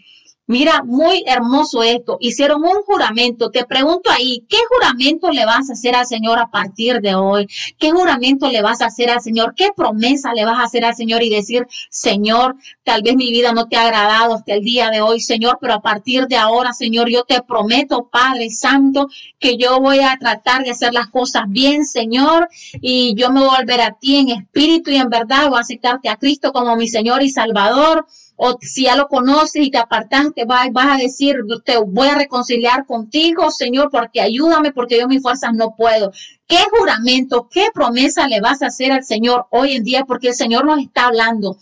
Mira, 0.48 0.84
muy 0.84 1.24
hermoso 1.26 1.82
esto. 1.82 2.18
Hicieron 2.20 2.62
un 2.62 2.82
juramento. 2.84 3.50
Te 3.50 3.64
pregunto 3.64 4.10
ahí, 4.12 4.44
¿qué 4.48 4.58
juramento 4.68 5.30
le 5.30 5.44
vas 5.44 5.68
a 5.68 5.72
hacer 5.72 5.96
al 5.96 6.06
Señor 6.06 6.38
a 6.38 6.46
partir 6.46 7.00
de 7.00 7.16
hoy? 7.16 7.48
¿Qué 7.78 7.90
juramento 7.90 8.48
le 8.48 8.62
vas 8.62 8.80
a 8.80 8.86
hacer 8.86 9.10
al 9.10 9.20
Señor? 9.20 9.54
¿Qué 9.56 9.70
promesa 9.76 10.32
le 10.34 10.44
vas 10.44 10.60
a 10.60 10.64
hacer 10.64 10.84
al 10.84 10.94
Señor 10.94 11.24
y 11.24 11.30
decir, 11.30 11.66
Señor, 11.90 12.54
tal 12.84 13.02
vez 13.02 13.16
mi 13.16 13.30
vida 13.30 13.52
no 13.52 13.66
te 13.66 13.76
ha 13.76 13.86
agradado 13.86 14.34
hasta 14.34 14.54
el 14.54 14.62
día 14.62 14.88
de 14.90 15.00
hoy, 15.00 15.20
Señor, 15.20 15.58
pero 15.60 15.74
a 15.74 15.82
partir 15.82 16.28
de 16.28 16.36
ahora, 16.36 16.72
Señor, 16.72 17.10
yo 17.10 17.24
te 17.24 17.42
prometo, 17.42 18.08
Padre 18.08 18.50
Santo, 18.50 19.08
que 19.40 19.56
yo 19.56 19.80
voy 19.80 19.98
a 19.98 20.16
tratar 20.16 20.62
de 20.62 20.70
hacer 20.70 20.94
las 20.94 21.08
cosas 21.08 21.44
bien, 21.48 21.84
Señor, 21.84 22.48
y 22.80 23.16
yo 23.16 23.32
me 23.32 23.40
voy 23.40 23.48
a 23.52 23.58
volver 23.58 23.80
a 23.80 23.96
ti 23.98 24.16
en 24.16 24.28
espíritu 24.28 24.92
y 24.92 24.96
en 24.96 25.10
verdad, 25.10 25.48
voy 25.48 25.58
a 25.58 25.62
aceptarte 25.62 26.08
a 26.08 26.16
Cristo 26.16 26.52
como 26.52 26.76
mi 26.76 26.86
Señor 26.86 27.24
y 27.24 27.30
Salvador 27.30 28.06
o 28.36 28.56
si 28.60 28.84
ya 28.84 28.96
lo 28.96 29.08
conoces 29.08 29.62
y 29.64 29.70
te 29.70 29.78
apartaste, 29.78 30.44
vas, 30.44 30.70
vas 30.72 30.98
a 30.98 31.02
decir, 31.02 31.36
te 31.64 31.78
voy 31.78 32.08
a 32.08 32.14
reconciliar 32.14 32.86
contigo, 32.86 33.50
Señor, 33.50 33.90
porque 33.90 34.20
ayúdame, 34.20 34.72
porque 34.72 34.98
yo 34.98 35.08
mis 35.08 35.22
fuerzas 35.22 35.52
no 35.54 35.74
puedo. 35.74 36.12
¿Qué 36.46 36.58
juramento, 36.70 37.48
qué 37.50 37.68
promesa 37.72 38.28
le 38.28 38.40
vas 38.40 38.62
a 38.62 38.66
hacer 38.66 38.92
al 38.92 39.04
Señor 39.04 39.46
hoy 39.50 39.72
en 39.72 39.84
día? 39.84 40.04
Porque 40.04 40.28
el 40.28 40.34
Señor 40.34 40.64
nos 40.66 40.80
está 40.80 41.06
hablando. 41.06 41.56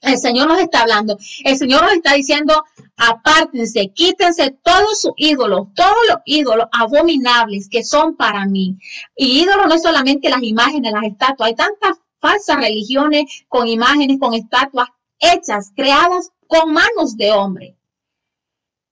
El 0.00 0.16
Señor 0.18 0.48
nos 0.48 0.60
está 0.60 0.82
hablando. 0.82 1.18
El 1.44 1.58
Señor 1.58 1.82
nos 1.82 1.92
está 1.92 2.14
diciendo, 2.14 2.64
apártense, 2.96 3.90
quítense 3.94 4.56
todos 4.62 5.00
sus 5.00 5.12
ídolos, 5.16 5.68
todos 5.74 5.98
los 6.08 6.18
ídolos 6.24 6.66
abominables 6.72 7.68
que 7.68 7.84
son 7.84 8.16
para 8.16 8.46
mí. 8.46 8.78
Y 9.16 9.42
ídolos 9.42 9.66
no 9.68 9.74
es 9.74 9.82
solamente 9.82 10.30
las 10.30 10.42
imágenes, 10.42 10.92
las 10.92 11.04
estatuas. 11.04 11.48
Hay 11.48 11.54
tantas 11.54 11.98
falsas 12.18 12.56
religiones 12.56 13.44
con 13.48 13.66
imágenes, 13.66 14.18
con 14.18 14.32
estatuas 14.32 14.88
hechas, 15.20 15.72
creadas 15.76 16.30
con 16.46 16.72
manos 16.72 17.16
de 17.16 17.30
hombre. 17.30 17.76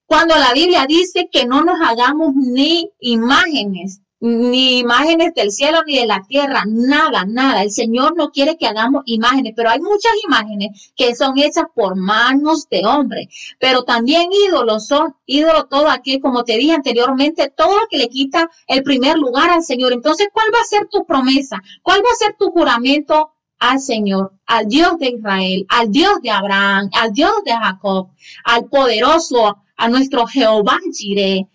Cuando 0.07 0.37
la 0.37 0.53
Biblia 0.53 0.87
dice 0.87 1.29
que 1.31 1.45
no 1.45 1.65
nos 1.65 1.81
hagamos 1.81 2.35
ni 2.35 2.91
imágenes, 3.01 4.01
ni 4.21 4.79
imágenes 4.79 5.35
del 5.35 5.53
cielo 5.53 5.83
ni 5.87 5.99
de 5.99 6.07
la 6.07 6.23
tierra, 6.27 6.65
nada, 6.67 7.25
nada. 7.27 7.63
El 7.63 7.71
Señor 7.71 8.17
no 8.17 8.31
quiere 8.31 8.57
que 8.57 8.67
hagamos 8.67 9.03
imágenes, 9.07 9.53
pero 9.55 9.71
hay 9.71 9.81
muchas 9.81 10.13
imágenes 10.25 10.93
que 10.97 11.15
son 11.15 11.39
hechas 11.39 11.67
por 11.75 11.95
manos 11.95 12.69
de 12.69 12.85
hombre. 12.85 13.29
Pero 13.61 13.85
también 13.85 14.31
ídolos 14.49 14.87
son 14.87 15.15
ídolos 15.27 15.69
todo 15.69 15.89
aquel, 15.89 16.21
como 16.21 16.45
te 16.45 16.57
dije 16.57 16.73
anteriormente, 16.73 17.53
todo 17.55 17.79
lo 17.79 17.87
que 17.89 17.99
le 17.99 18.09
quita 18.09 18.51
el 18.67 18.83
primer 18.83 19.19
lugar 19.19 19.51
al 19.51 19.63
Señor. 19.63 19.93
Entonces, 19.93 20.29
¿cuál 20.33 20.49
va 20.55 20.61
a 20.61 20.65
ser 20.65 20.89
tu 20.89 21.05
promesa? 21.05 21.63
¿Cuál 21.83 22.01
va 22.01 22.11
a 22.11 22.25
ser 22.25 22.35
tu 22.37 22.51
juramento 22.51 23.33
al 23.59 23.81
Señor, 23.81 24.33
al 24.47 24.69
Dios 24.69 24.99
de 24.99 25.09
Israel, 25.09 25.67
al 25.69 25.91
Dios 25.91 26.21
de 26.23 26.31
Abraham, 26.31 26.91
al 26.93 27.13
Dios 27.13 27.33
de 27.45 27.53
Jacob, 27.53 28.11
al 28.45 28.67
poderoso, 28.67 29.59
a 29.77 29.89
nuestro 29.89 30.27
Jehová 30.27 30.79
Jireh. 30.93 31.47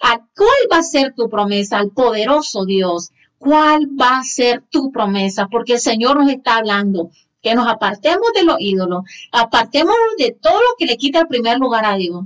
¿Cuál 0.00 0.48
va 0.72 0.78
a 0.78 0.82
ser 0.82 1.14
tu 1.14 1.28
promesa? 1.28 1.78
Al 1.78 1.90
poderoso 1.90 2.64
Dios. 2.64 3.10
¿Cuál 3.38 3.88
va 4.00 4.18
a 4.18 4.24
ser 4.24 4.64
tu 4.70 4.90
promesa? 4.90 5.48
Porque 5.48 5.74
el 5.74 5.80
Señor 5.80 6.18
nos 6.18 6.30
está 6.30 6.56
hablando 6.56 7.10
que 7.42 7.54
nos 7.54 7.68
apartemos 7.68 8.28
de 8.34 8.44
los 8.44 8.56
ídolos, 8.60 9.02
apartemos 9.32 9.96
de 10.16 10.36
todo 10.40 10.54
lo 10.54 10.76
que 10.78 10.86
le 10.86 10.96
quita 10.96 11.20
el 11.20 11.26
primer 11.26 11.58
lugar 11.58 11.84
a 11.84 11.96
Dios, 11.96 12.24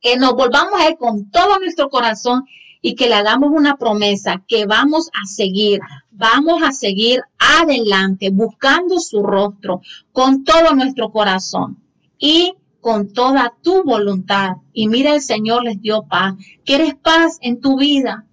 que 0.00 0.16
nos 0.16 0.34
volvamos 0.34 0.80
a 0.80 0.88
Él 0.88 0.96
con 0.98 1.30
todo 1.30 1.60
nuestro 1.60 1.88
corazón 1.88 2.44
y 2.82 2.96
que 2.96 3.08
le 3.08 3.14
hagamos 3.14 3.50
una 3.52 3.76
promesa 3.76 4.42
que 4.46 4.66
vamos 4.66 5.08
a 5.14 5.24
seguir, 5.24 5.80
vamos 6.10 6.62
a 6.62 6.72
seguir 6.72 7.22
adelante 7.38 8.30
buscando 8.30 8.98
su 8.98 9.22
rostro 9.22 9.80
con 10.10 10.42
todo 10.42 10.74
nuestro 10.74 11.12
corazón 11.12 11.78
y 12.18 12.54
con 12.80 13.12
toda 13.12 13.54
tu 13.62 13.84
voluntad. 13.84 14.56
Y 14.72 14.88
mira, 14.88 15.14
el 15.14 15.22
Señor 15.22 15.62
les 15.62 15.80
dio 15.80 16.02
paz. 16.02 16.34
¿Quieres 16.64 16.96
paz 16.96 17.38
en 17.40 17.60
tu 17.60 17.78
vida? 17.78 18.26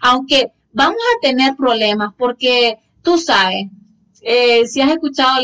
Aunque 0.00 0.52
vamos 0.72 0.96
a 0.96 1.20
tener 1.20 1.54
problemas 1.54 2.12
porque 2.18 2.78
tú 3.02 3.18
sabes, 3.18 3.68
eh, 4.20 4.66
si 4.66 4.80
has 4.80 4.90
escuchado 4.90 5.40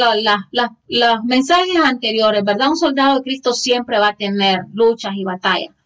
los 0.89 1.25
mensajes 1.25 1.77
anteriores, 1.85 2.43
¿verdad? 2.43 2.71
Un 2.71 2.77
soldado 2.77 3.17
de 3.17 3.23
Cristo 3.23 3.53
siempre 3.53 4.01
va 4.01 4.09
a 4.09 4.17
tener 4.17 4.63
luchas 4.73 5.13
y 5.15 5.23
batallas 5.23 5.78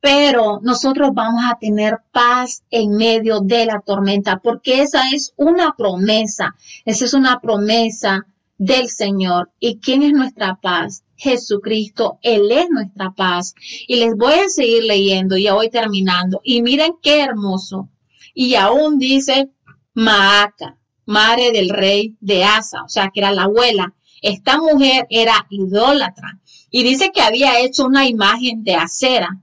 pero 0.00 0.60
nosotros 0.62 1.10
vamos 1.12 1.42
a 1.44 1.58
tener 1.58 1.98
paz 2.12 2.62
en 2.70 2.96
medio 2.96 3.40
de 3.40 3.66
la 3.66 3.80
tormenta, 3.80 4.38
porque 4.38 4.82
esa 4.82 5.10
es 5.10 5.32
una 5.36 5.74
promesa, 5.76 6.54
esa 6.84 7.04
es 7.04 7.14
una 7.14 7.40
promesa 7.40 8.26
del 8.58 8.88
Señor. 8.88 9.50
¿Y 9.58 9.78
quién 9.78 10.02
es 10.02 10.12
nuestra 10.12 10.56
paz? 10.60 11.04
Jesucristo, 11.16 12.18
Él 12.22 12.50
es 12.50 12.68
nuestra 12.70 13.10
paz. 13.10 13.54
Y 13.86 13.96
les 13.96 14.16
voy 14.16 14.34
a 14.34 14.48
seguir 14.48 14.84
leyendo, 14.84 15.36
ya 15.36 15.54
voy 15.54 15.70
terminando. 15.70 16.40
Y 16.44 16.62
miren 16.62 16.92
qué 17.02 17.20
hermoso. 17.20 17.88
Y 18.34 18.54
aún 18.54 18.98
dice 18.98 19.50
Maaca, 19.94 20.76
madre 21.06 21.50
del 21.52 21.70
rey 21.70 22.16
de 22.20 22.44
Asa, 22.44 22.84
o 22.84 22.88
sea, 22.88 23.10
que 23.12 23.20
era 23.20 23.32
la 23.32 23.44
abuela. 23.44 23.94
Esta 24.22 24.58
mujer 24.58 25.06
era 25.10 25.46
idólatra 25.50 26.38
y 26.70 26.82
dice 26.82 27.10
que 27.12 27.22
había 27.22 27.60
hecho 27.60 27.86
una 27.86 28.06
imagen 28.06 28.62
de 28.62 28.74
acera, 28.74 29.40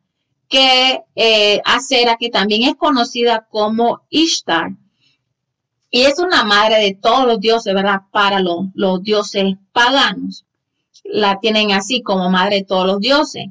que 0.50 1.02
eh, 1.16 1.62
acera 1.66 2.18
que 2.20 2.30
también 2.30 2.64
es 2.64 2.76
conocida 2.76 3.48
como 3.50 4.02
Ishtar. 4.10 4.72
Y 5.90 6.02
es 6.02 6.20
una 6.20 6.44
madre 6.44 6.80
de 6.80 6.98
todos 7.02 7.26
los 7.26 7.40
dioses, 7.40 7.74
¿verdad? 7.74 8.02
Para 8.12 8.40
los, 8.40 8.66
los 8.74 9.02
dioses 9.02 9.56
paganos. 9.72 10.46
La 11.04 11.40
tienen 11.40 11.72
así 11.72 12.02
como 12.02 12.30
madre 12.30 12.58
de 12.58 12.64
todos 12.64 12.88
los 12.88 13.00
dioses. 13.00 13.46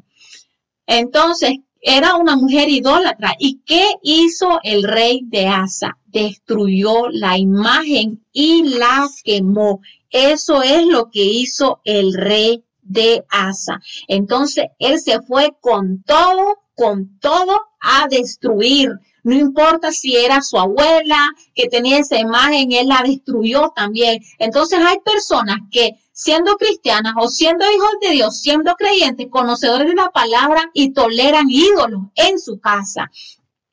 Entonces, 0.87 1.59
era 1.81 2.17
una 2.17 2.37
mujer 2.37 2.69
idólatra. 2.71 3.35
¿Y 3.39 3.61
qué 3.67 3.87
hizo 4.03 4.59
el 4.63 4.83
rey 4.83 5.21
de 5.25 5.47
Asa? 5.47 5.99
Destruyó 6.07 7.09
la 7.11 7.39
imagen 7.39 8.25
y 8.33 8.63
la 8.79 9.09
quemó. 9.23 9.81
Eso 10.11 10.63
es 10.63 10.87
lo 10.87 11.11
que 11.11 11.25
hizo 11.25 11.81
el 11.85 12.15
rey 12.15 12.65
de 12.81 13.25
Asa. 13.29 13.81
Entonces, 14.09 14.67
él 14.79 14.99
se 14.99 15.21
fue 15.23 15.55
con 15.61 16.03
todo, 16.03 16.63
con 16.75 17.19
todo 17.21 17.61
a 17.81 18.09
destruir. 18.09 18.91
No 19.23 19.35
importa 19.35 19.91
si 19.91 20.17
era 20.17 20.43
su 20.43 20.59
abuela 20.59 21.31
que 21.55 21.69
tenía 21.69 21.99
esa 21.99 22.19
imagen, 22.19 22.73
él 22.73 22.89
la 22.89 23.03
destruyó 23.03 23.73
también. 23.75 24.23
Entonces 24.39 24.79
hay 24.81 24.99
personas 25.01 25.59
que 25.71 25.93
siendo 26.13 26.57
cristianas 26.57 27.15
o 27.19 27.29
siendo 27.29 27.65
hijos 27.65 27.91
de 28.01 28.11
Dios, 28.11 28.41
siendo 28.41 28.75
creyentes, 28.75 29.29
conocedores 29.31 29.89
de 29.89 29.95
la 29.95 30.11
palabra 30.11 30.71
y 30.73 30.93
toleran 30.93 31.47
ídolos 31.49 32.03
en 32.15 32.39
su 32.39 32.61
casa. 32.61 33.11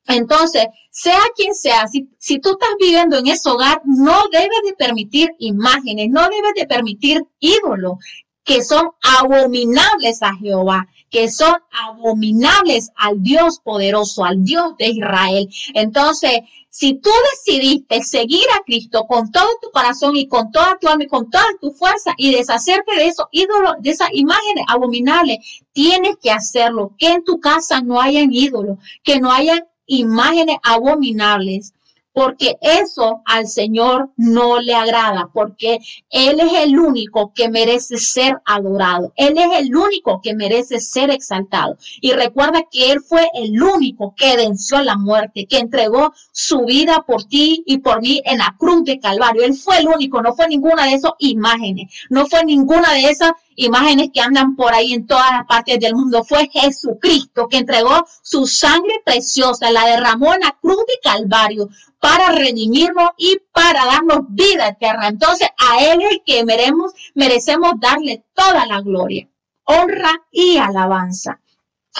Entonces, 0.06 0.66
sea 0.90 1.20
quien 1.36 1.54
sea, 1.54 1.86
si, 1.86 2.08
si, 2.18 2.40
tú 2.40 2.50
estás 2.50 2.70
viviendo 2.80 3.16
en 3.16 3.28
ese 3.28 3.48
hogar, 3.48 3.80
no 3.84 4.24
debes 4.32 4.60
de 4.66 4.74
permitir 4.74 5.30
imágenes, 5.38 6.08
no 6.10 6.22
debes 6.22 6.52
de 6.56 6.66
permitir 6.66 7.22
ídolos 7.38 7.94
que 8.44 8.62
son 8.62 8.90
abominables 9.02 10.22
a 10.22 10.34
Jehová, 10.34 10.88
que 11.10 11.30
son 11.30 11.54
abominables 11.70 12.90
al 12.96 13.22
Dios 13.22 13.60
poderoso, 13.60 14.24
al 14.24 14.42
Dios 14.44 14.76
de 14.78 14.88
Israel. 14.88 15.48
Entonces, 15.74 16.40
si 16.70 16.94
tú 16.94 17.10
decidiste 17.32 18.02
seguir 18.02 18.44
a 18.58 18.64
Cristo 18.64 19.06
con 19.06 19.30
todo 19.30 19.46
tu 19.60 19.70
corazón 19.70 20.16
y 20.16 20.26
con 20.26 20.50
toda 20.50 20.78
tu 20.80 20.88
alma 20.88 21.04
y 21.04 21.08
con 21.08 21.28
toda 21.28 21.44
tu 21.60 21.70
fuerza 21.72 22.14
y 22.16 22.32
deshacerte 22.34 22.96
de 22.96 23.08
esos 23.08 23.26
ídolos, 23.30 23.74
de 23.80 23.90
esas 23.90 24.08
imágenes 24.12 24.64
abominables, 24.68 25.38
tienes 25.72 26.16
que 26.16 26.30
hacerlo. 26.30 26.94
Que 26.96 27.08
en 27.08 27.24
tu 27.24 27.40
casa 27.40 27.82
no 27.82 28.00
hayan 28.00 28.32
ídolos, 28.32 28.78
que 29.04 29.20
no 29.20 29.30
hayan 29.30 29.66
imágenes 29.86 30.56
abominables 30.62 31.74
porque 32.12 32.56
eso 32.60 33.22
al 33.24 33.46
Señor 33.48 34.10
no 34.16 34.60
le 34.60 34.74
agrada, 34.74 35.30
porque 35.32 35.78
Él 36.10 36.40
es 36.40 36.52
el 36.64 36.78
único 36.78 37.32
que 37.34 37.48
merece 37.48 37.98
ser 37.98 38.38
adorado, 38.44 39.12
Él 39.16 39.38
es 39.38 39.60
el 39.60 39.74
único 39.74 40.20
que 40.20 40.34
merece 40.34 40.80
ser 40.80 41.10
exaltado. 41.10 41.76
Y 42.00 42.12
recuerda 42.12 42.64
que 42.70 42.92
Él 42.92 43.00
fue 43.00 43.28
el 43.34 43.60
único 43.62 44.14
que 44.16 44.36
venció 44.36 44.82
la 44.82 44.96
muerte, 44.96 45.46
que 45.46 45.58
entregó 45.58 46.12
su 46.32 46.64
vida 46.64 47.04
por 47.06 47.24
ti 47.24 47.62
y 47.66 47.78
por 47.78 48.02
mí 48.02 48.20
en 48.24 48.38
la 48.38 48.54
cruz 48.58 48.84
de 48.84 49.00
Calvario. 49.00 49.44
Él 49.44 49.54
fue 49.54 49.78
el 49.78 49.88
único, 49.88 50.22
no 50.22 50.34
fue 50.34 50.48
ninguna 50.48 50.86
de 50.86 50.94
esas 50.94 51.12
imágenes, 51.18 51.92
no 52.10 52.26
fue 52.26 52.44
ninguna 52.44 52.92
de 52.92 53.10
esas 53.10 53.32
imágenes 53.56 54.10
que 54.12 54.20
andan 54.20 54.56
por 54.56 54.72
ahí 54.74 54.92
en 54.92 55.06
todas 55.06 55.30
las 55.30 55.46
partes 55.46 55.78
del 55.80 55.94
mundo. 55.94 56.24
Fue 56.24 56.48
Jesucristo 56.52 57.48
que 57.48 57.58
entregó 57.58 58.04
su 58.22 58.46
sangre 58.46 59.02
preciosa, 59.04 59.70
la 59.70 59.86
derramó 59.86 60.34
en 60.34 60.40
la 60.40 60.56
cruz 60.60 60.78
de 60.86 60.98
Calvario 61.02 61.68
para 62.00 62.32
redimirnos 62.32 63.10
y 63.16 63.38
para 63.52 63.86
darnos 63.86 64.20
vida 64.28 64.68
eterna. 64.68 65.08
Entonces 65.08 65.48
a 65.58 65.84
Él 65.84 66.00
es 66.10 66.18
que 66.24 66.44
merecemos, 66.44 66.92
merecemos 67.14 67.72
darle 67.80 68.24
toda 68.34 68.66
la 68.66 68.80
gloria, 68.80 69.28
honra 69.64 70.10
y 70.30 70.56
alabanza. 70.56 71.38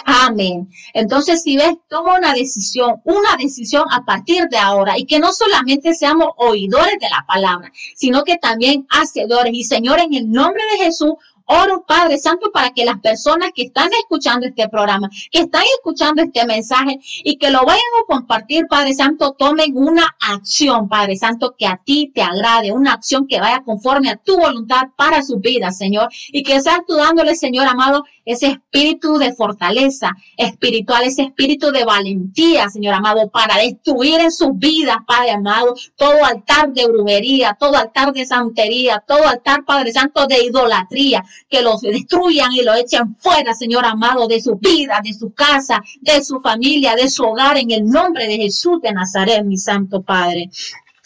Amén. 0.04 0.70
Entonces, 0.94 1.42
si 1.42 1.56
ves, 1.56 1.74
toma 1.88 2.16
una 2.16 2.32
decisión, 2.32 3.02
una 3.04 3.36
decisión 3.38 3.84
a 3.90 4.04
partir 4.04 4.48
de 4.48 4.56
ahora 4.56 4.98
y 4.98 5.04
que 5.04 5.18
no 5.18 5.32
solamente 5.32 5.94
seamos 5.94 6.28
oidores 6.38 6.98
de 6.98 7.10
la 7.10 7.24
palabra, 7.26 7.70
sino 7.94 8.24
que 8.24 8.38
también 8.38 8.86
hacedores. 8.88 9.52
Y 9.52 9.64
Señor, 9.64 10.00
en 10.00 10.14
el 10.14 10.30
nombre 10.30 10.62
de 10.72 10.84
Jesús, 10.84 11.12
Oro, 11.46 11.84
Padre 11.86 12.18
Santo, 12.18 12.50
para 12.52 12.70
que 12.70 12.84
las 12.84 13.00
personas 13.00 13.50
que 13.54 13.62
están 13.62 13.90
escuchando 13.92 14.46
este 14.46 14.68
programa, 14.68 15.08
que 15.30 15.40
están 15.40 15.62
escuchando 15.76 16.22
este 16.22 16.46
mensaje 16.46 16.98
y 17.24 17.36
que 17.36 17.50
lo 17.50 17.64
vayan 17.64 17.82
a 18.02 18.06
compartir, 18.06 18.66
Padre 18.68 18.94
Santo, 18.94 19.34
tomen 19.38 19.76
una 19.76 20.16
acción, 20.20 20.88
Padre 20.88 21.16
Santo, 21.16 21.54
que 21.58 21.66
a 21.66 21.80
ti 21.84 22.10
te 22.14 22.22
agrade, 22.22 22.72
una 22.72 22.94
acción 22.94 23.26
que 23.26 23.40
vaya 23.40 23.62
conforme 23.64 24.10
a 24.10 24.16
tu 24.16 24.36
voluntad 24.38 24.88
para 24.96 25.22
su 25.22 25.38
vida, 25.38 25.70
Señor, 25.72 26.08
y 26.28 26.42
que 26.42 26.60
seas 26.60 26.80
tú 26.86 26.94
dándole, 26.94 27.34
Señor 27.34 27.66
amado, 27.66 28.04
ese 28.24 28.46
espíritu 28.46 29.18
de 29.18 29.32
fortaleza 29.32 30.12
espiritual, 30.36 31.04
ese 31.04 31.22
espíritu 31.22 31.72
de 31.72 31.84
valentía, 31.84 32.68
Señor 32.68 32.94
amado, 32.94 33.28
para 33.30 33.56
destruir 33.56 34.20
en 34.20 34.30
sus 34.30 34.50
vidas, 34.54 34.98
Padre 35.06 35.32
amado, 35.32 35.74
todo 35.96 36.24
altar 36.24 36.72
de 36.72 36.86
brujería, 36.86 37.56
todo 37.58 37.76
altar 37.76 38.12
de 38.12 38.24
santería, 38.24 39.02
todo 39.06 39.26
altar, 39.26 39.64
Padre 39.64 39.92
Santo, 39.92 40.26
de 40.26 40.44
idolatría, 40.44 41.24
que 41.48 41.62
los 41.62 41.80
destruyan 41.80 42.52
y 42.52 42.62
lo 42.62 42.74
echen 42.74 43.16
fuera, 43.18 43.54
Señor 43.54 43.84
amado, 43.84 44.26
de 44.26 44.40
su 44.40 44.56
vida, 44.56 45.00
de 45.02 45.12
su 45.14 45.32
casa, 45.32 45.82
de 46.00 46.24
su 46.24 46.40
familia, 46.40 46.94
de 46.94 47.08
su 47.08 47.24
hogar, 47.24 47.58
en 47.58 47.70
el 47.70 47.84
nombre 47.84 48.26
de 48.26 48.36
Jesús 48.36 48.80
de 48.80 48.92
Nazaret, 48.92 49.44
mi 49.44 49.58
Santo 49.58 50.02
Padre. 50.02 50.50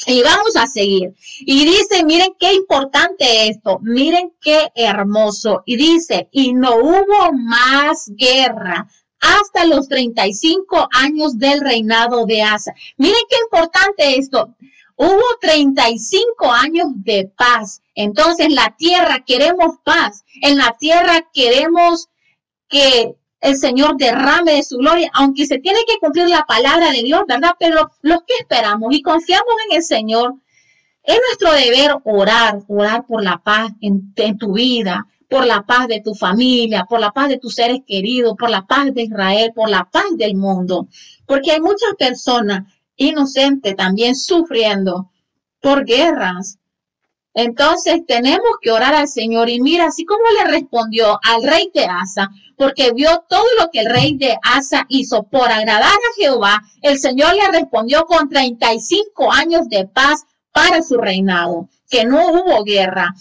Y 0.06 0.22
vamos 0.22 0.56
a 0.56 0.66
seguir. 0.66 1.14
Y 1.40 1.64
dice, 1.64 2.04
miren 2.04 2.34
qué 2.38 2.52
importante 2.52 3.48
esto, 3.48 3.78
miren 3.80 4.32
qué 4.40 4.70
hermoso. 4.74 5.62
Y 5.64 5.76
dice, 5.76 6.28
y 6.32 6.52
no 6.52 6.76
hubo 6.76 7.32
más 7.32 8.10
guerra 8.14 8.86
hasta 9.20 9.64
los 9.64 9.88
35 9.88 10.88
años 10.92 11.38
del 11.38 11.60
reinado 11.60 12.26
de 12.26 12.42
Asa. 12.42 12.74
Miren 12.98 13.22
qué 13.28 13.36
importante 13.44 14.18
esto. 14.18 14.54
Hubo 14.96 15.22
35 15.40 16.50
años 16.50 16.88
de 16.96 17.30
paz. 17.36 17.82
Entonces, 17.94 18.52
la 18.52 18.74
tierra 18.76 19.24
queremos 19.26 19.76
paz. 19.84 20.24
En 20.42 20.56
la 20.56 20.76
tierra 20.78 21.28
queremos 21.32 22.08
que 22.68 23.14
el 23.40 23.56
Señor 23.56 23.96
derrame 23.96 24.54
de 24.54 24.62
su 24.62 24.78
gloria, 24.78 25.10
aunque 25.12 25.46
se 25.46 25.58
tiene 25.58 25.80
que 25.86 25.98
cumplir 26.00 26.28
la 26.28 26.46
palabra 26.46 26.90
de 26.90 27.02
Dios, 27.02 27.22
¿verdad? 27.28 27.54
Pero 27.58 27.90
los 28.02 28.20
que 28.26 28.34
esperamos 28.40 28.94
y 28.94 29.02
confiamos 29.02 29.54
en 29.68 29.76
el 29.76 29.82
Señor, 29.82 30.34
es 31.02 31.20
nuestro 31.28 31.52
deber 31.52 31.96
orar, 32.04 32.62
orar 32.66 33.06
por 33.06 33.22
la 33.22 33.38
paz 33.38 33.70
en, 33.80 34.12
en 34.16 34.38
tu 34.38 34.54
vida, 34.54 35.06
por 35.28 35.46
la 35.46 35.62
paz 35.62 35.86
de 35.86 36.00
tu 36.00 36.14
familia, 36.14 36.84
por 36.88 36.98
la 36.98 37.12
paz 37.12 37.28
de 37.28 37.38
tus 37.38 37.54
seres 37.54 37.80
queridos, 37.86 38.34
por 38.36 38.50
la 38.50 38.66
paz 38.66 38.92
de 38.92 39.02
Israel, 39.02 39.52
por 39.54 39.68
la 39.68 39.84
paz 39.84 40.04
del 40.16 40.34
mundo. 40.34 40.88
Porque 41.26 41.52
hay 41.52 41.60
muchas 41.60 41.94
personas 41.98 42.64
inocente 42.96 43.74
también 43.74 44.16
sufriendo 44.16 45.10
por 45.60 45.84
guerras. 45.84 46.58
Entonces 47.34 48.00
tenemos 48.06 48.48
que 48.62 48.70
orar 48.70 48.94
al 48.94 49.08
Señor 49.08 49.50
y 49.50 49.60
mira, 49.60 49.86
así 49.86 50.06
como 50.06 50.22
le 50.38 50.50
respondió 50.50 51.20
al 51.22 51.42
rey 51.42 51.70
de 51.74 51.84
Asa, 51.84 52.30
porque 52.56 52.92
vio 52.92 53.24
todo 53.28 53.44
lo 53.60 53.70
que 53.70 53.80
el 53.80 53.90
rey 53.90 54.16
de 54.16 54.38
Asa 54.42 54.86
hizo 54.88 55.24
por 55.24 55.50
agradar 55.50 55.92
a 55.92 56.14
Jehová, 56.16 56.62
el 56.80 56.98
Señor 56.98 57.34
le 57.34 57.48
respondió 57.48 58.06
con 58.06 58.30
35 58.30 59.30
años 59.30 59.68
de 59.68 59.86
paz 59.86 60.24
para 60.50 60.82
su 60.82 60.96
reinado, 60.96 61.68
que 61.90 62.06
no 62.06 62.26
hubo 62.28 62.64
guerra. 62.64 63.14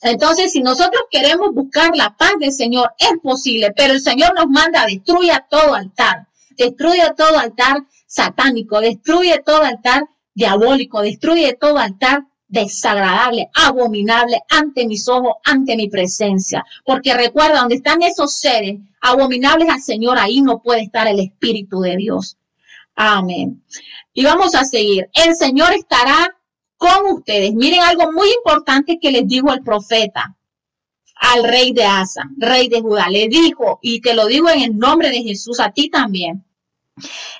Entonces, 0.00 0.50
si 0.50 0.60
nosotros 0.60 1.04
queremos 1.08 1.54
buscar 1.54 1.94
la 1.94 2.16
paz 2.16 2.32
del 2.40 2.52
Señor, 2.52 2.92
es 2.98 3.12
posible, 3.22 3.72
pero 3.76 3.92
el 3.92 4.00
Señor 4.00 4.34
nos 4.34 4.48
manda, 4.48 4.84
destruya 4.86 5.46
todo 5.48 5.74
altar, 5.74 6.26
destruya 6.56 7.14
todo 7.14 7.38
altar 7.38 7.84
satánico, 8.12 8.80
destruye 8.80 9.42
todo 9.44 9.62
altar 9.62 10.04
diabólico, 10.34 11.00
destruye 11.00 11.56
todo 11.58 11.78
altar 11.78 12.26
desagradable, 12.46 13.48
abominable 13.54 14.42
ante 14.50 14.86
mis 14.86 15.08
ojos, 15.08 15.36
ante 15.44 15.76
mi 15.76 15.88
presencia. 15.88 16.62
Porque 16.84 17.14
recuerda, 17.14 17.60
donde 17.60 17.76
están 17.76 18.02
esos 18.02 18.38
seres 18.38 18.80
abominables 19.00 19.70
al 19.70 19.80
Señor, 19.80 20.18
ahí 20.18 20.42
no 20.42 20.60
puede 20.60 20.82
estar 20.82 21.06
el 21.06 21.20
Espíritu 21.20 21.80
de 21.80 21.96
Dios. 21.96 22.36
Amén. 22.94 23.64
Y 24.12 24.24
vamos 24.24 24.54
a 24.54 24.64
seguir. 24.64 25.08
El 25.14 25.34
Señor 25.34 25.72
estará 25.72 26.36
con 26.76 27.14
ustedes. 27.14 27.54
Miren 27.54 27.80
algo 27.80 28.12
muy 28.12 28.28
importante 28.28 28.98
que 29.00 29.10
les 29.10 29.26
dijo 29.26 29.50
el 29.54 29.62
profeta 29.62 30.36
al 31.14 31.44
rey 31.44 31.72
de 31.72 31.84
Asa, 31.84 32.28
rey 32.36 32.68
de 32.68 32.82
Judá. 32.82 33.08
Le 33.08 33.28
dijo, 33.28 33.78
y 33.80 34.02
te 34.02 34.12
lo 34.12 34.26
digo 34.26 34.50
en 34.50 34.60
el 34.60 34.76
nombre 34.76 35.08
de 35.08 35.22
Jesús, 35.22 35.60
a 35.60 35.70
ti 35.70 35.88
también. 35.88 36.44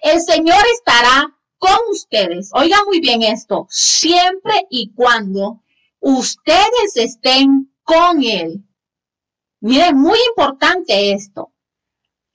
El 0.03 0.21
Señor 0.21 0.62
estará 0.75 1.37
con 1.59 1.77
ustedes. 1.91 2.51
Oiga 2.55 2.79
muy 2.87 3.01
bien 3.01 3.23
esto, 3.23 3.67
siempre 3.71 4.67
y 4.71 4.93
cuando 4.95 5.62
ustedes 6.01 6.97
estén 6.97 7.73
con 7.83 8.23
Él. 8.23 8.65
Miren, 9.61 9.97
muy 9.97 10.19
importante 10.31 11.12
esto. 11.12 11.53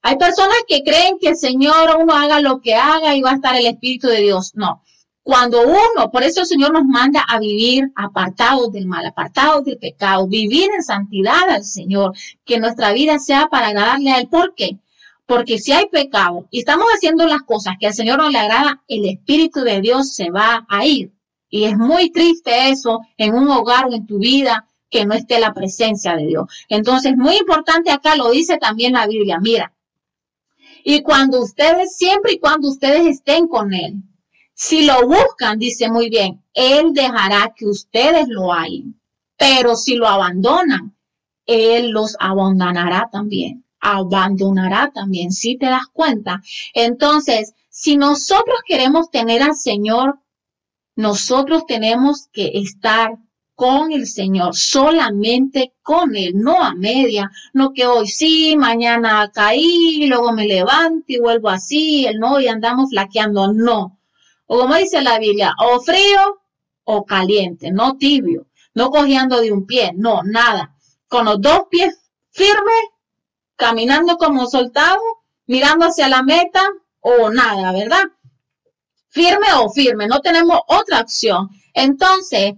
Hay 0.01 0.17
personas 0.17 0.57
que 0.67 0.83
creen 0.83 1.17
que 1.19 1.29
el 1.29 1.35
Señor 1.35 1.97
uno 1.99 2.13
haga 2.13 2.39
lo 2.39 2.61
que 2.61 2.75
haga 2.75 3.15
y 3.15 3.21
va 3.21 3.31
a 3.31 3.35
estar 3.35 3.55
el 3.55 3.65
Espíritu 3.65 4.07
de 4.07 4.21
Dios. 4.21 4.53
No. 4.55 4.83
Cuando 5.23 5.61
uno, 5.63 6.09
por 6.09 6.23
eso 6.23 6.41
el 6.41 6.47
Señor 6.47 6.71
nos 6.71 6.85
manda 6.85 7.25
a 7.27 7.39
vivir 7.39 7.91
apartados 7.95 8.71
del 8.71 8.87
mal, 8.87 9.05
apartados 9.05 9.65
del 9.65 9.77
pecado, 9.77 10.25
vivir 10.25 10.69
en 10.73 10.83
santidad 10.83 11.49
al 11.49 11.65
Señor, 11.65 12.13
que 12.45 12.59
nuestra 12.59 12.93
vida 12.93 13.19
sea 13.19 13.47
para 13.47 13.67
agradarle 13.67 14.11
a 14.11 14.19
Él. 14.19 14.29
¿Por 14.29 14.55
qué? 14.55 14.79
Porque 15.27 15.59
si 15.59 15.73
hay 15.73 15.87
pecado 15.87 16.47
y 16.49 16.59
estamos 16.59 16.87
haciendo 16.87 17.27
las 17.27 17.41
cosas 17.43 17.75
que 17.79 17.87
al 17.87 17.93
Señor 17.93 18.17
no 18.17 18.29
le 18.29 18.39
agrada, 18.39 18.81
el 18.87 19.05
Espíritu 19.05 19.61
de 19.61 19.81
Dios 19.81 20.15
se 20.15 20.31
va 20.31 20.65
a 20.69 20.85
ir. 20.85 21.11
Y 21.49 21.65
es 21.65 21.77
muy 21.77 22.09
triste 22.11 22.69
eso 22.69 23.01
en 23.17 23.35
un 23.35 23.49
hogar 23.49 23.85
o 23.85 23.93
en 23.93 24.07
tu 24.07 24.19
vida 24.19 24.67
que 24.89 25.05
no 25.05 25.13
esté 25.13 25.39
la 25.39 25.53
presencia 25.53 26.15
de 26.15 26.27
Dios. 26.27 26.45
Entonces, 26.69 27.17
muy 27.17 27.35
importante 27.35 27.91
acá 27.91 28.15
lo 28.15 28.31
dice 28.31 28.57
también 28.57 28.93
la 28.93 29.05
Biblia. 29.05 29.37
Mira, 29.41 29.73
y 30.83 31.01
cuando 31.03 31.41
ustedes, 31.41 31.97
siempre 31.97 32.33
y 32.33 32.39
cuando 32.39 32.69
ustedes 32.69 33.05
estén 33.05 33.47
con 33.47 33.73
Él, 33.73 33.95
si 34.53 34.85
lo 34.85 35.05
buscan, 35.05 35.59
dice 35.59 35.91
muy 35.91 36.09
bien, 36.09 36.41
Él 36.53 36.93
dejará 36.93 37.53
que 37.53 37.65
ustedes 37.65 38.27
lo 38.29 38.53
hayan. 38.53 38.99
Pero 39.37 39.75
si 39.75 39.95
lo 39.95 40.07
abandonan, 40.07 40.95
Él 41.45 41.89
los 41.89 42.15
abandonará 42.17 43.09
también. 43.11 43.66
Abandonará 43.79 44.91
también, 44.93 45.31
si 45.31 45.57
te 45.57 45.67
das 45.67 45.87
cuenta. 45.91 46.41
Entonces, 46.73 47.53
si 47.69 47.97
nosotros 47.97 48.57
queremos 48.65 49.11
tener 49.11 49.43
al 49.43 49.55
Señor, 49.55 50.19
nosotros 50.95 51.65
tenemos 51.67 52.27
que 52.31 52.51
estar 52.55 53.17
con 53.57 53.91
el 53.91 54.05
Señor, 54.05 54.55
solamente 54.55 55.73
con 55.81 56.15
Él, 56.15 56.33
no 56.35 56.63
a 56.63 56.75
media, 56.75 57.31
no 57.53 57.73
que 57.73 57.87
hoy 57.87 58.07
sí, 58.07 58.55
mañana 58.55 59.31
caí, 59.33 60.05
luego 60.05 60.31
me 60.31 60.45
levanto 60.45 61.05
y 61.07 61.19
vuelvo 61.19 61.49
así, 61.49 62.05
el 62.05 62.19
no, 62.19 62.39
y 62.39 62.47
andamos 62.47 62.91
flaqueando, 62.91 63.51
no. 63.51 63.99
O 64.45 64.59
como 64.59 64.75
dice 64.75 65.01
la 65.01 65.17
Biblia, 65.17 65.55
o 65.59 65.79
frío 65.81 66.39
o 66.83 67.03
caliente, 67.03 67.71
no 67.71 67.97
tibio, 67.97 68.45
no 68.75 68.91
cogiendo 68.91 69.41
de 69.41 69.51
un 69.51 69.65
pie, 69.65 69.91
no, 69.95 70.21
nada. 70.23 70.75
Con 71.07 71.25
los 71.25 71.41
dos 71.41 71.63
pies 71.71 72.11
firmes, 72.29 72.83
caminando 73.57 74.17
como 74.17 74.47
soltado, 74.47 75.01
mirando 75.45 75.87
hacia 75.87 76.07
la 76.07 76.23
meta 76.23 76.63
o 77.01 77.29
nada, 77.29 77.73
¿verdad? 77.73 78.03
Firme 79.09 79.47
o 79.59 79.69
firme, 79.69 80.07
no 80.07 80.21
tenemos 80.21 80.59
otra 80.67 81.01
opción. 81.01 81.49
Entonces, 81.73 82.53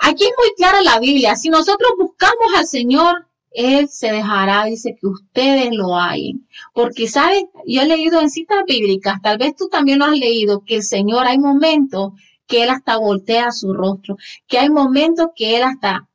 Aquí 0.00 0.24
es 0.24 0.32
muy 0.38 0.54
clara 0.56 0.82
la 0.82 0.98
Biblia. 0.98 1.36
Si 1.36 1.50
nosotros 1.50 1.90
buscamos 1.98 2.54
al 2.56 2.66
Señor, 2.66 3.28
Él 3.50 3.88
se 3.88 4.10
dejará, 4.10 4.64
dice, 4.64 4.96
que 4.98 5.06
ustedes 5.06 5.68
lo 5.72 5.94
hayan. 5.94 6.46
Porque, 6.72 7.06
¿sabes? 7.06 7.44
Yo 7.66 7.82
he 7.82 7.86
leído 7.86 8.18
en 8.20 8.30
citas 8.30 8.64
bíblicas, 8.66 9.20
tal 9.22 9.36
vez 9.36 9.54
tú 9.56 9.68
también 9.68 9.98
lo 9.98 10.06
has 10.06 10.18
leído, 10.18 10.64
que 10.64 10.76
el 10.76 10.82
Señor 10.82 11.26
hay 11.26 11.38
momentos 11.38 12.12
que 12.46 12.62
Él 12.62 12.70
hasta 12.70 12.96
voltea 12.96 13.52
su 13.52 13.74
rostro, 13.74 14.16
que 14.48 14.58
hay 14.58 14.70
momentos 14.70 15.28
que 15.36 15.56
Él 15.56 15.64
hasta, 15.64 16.08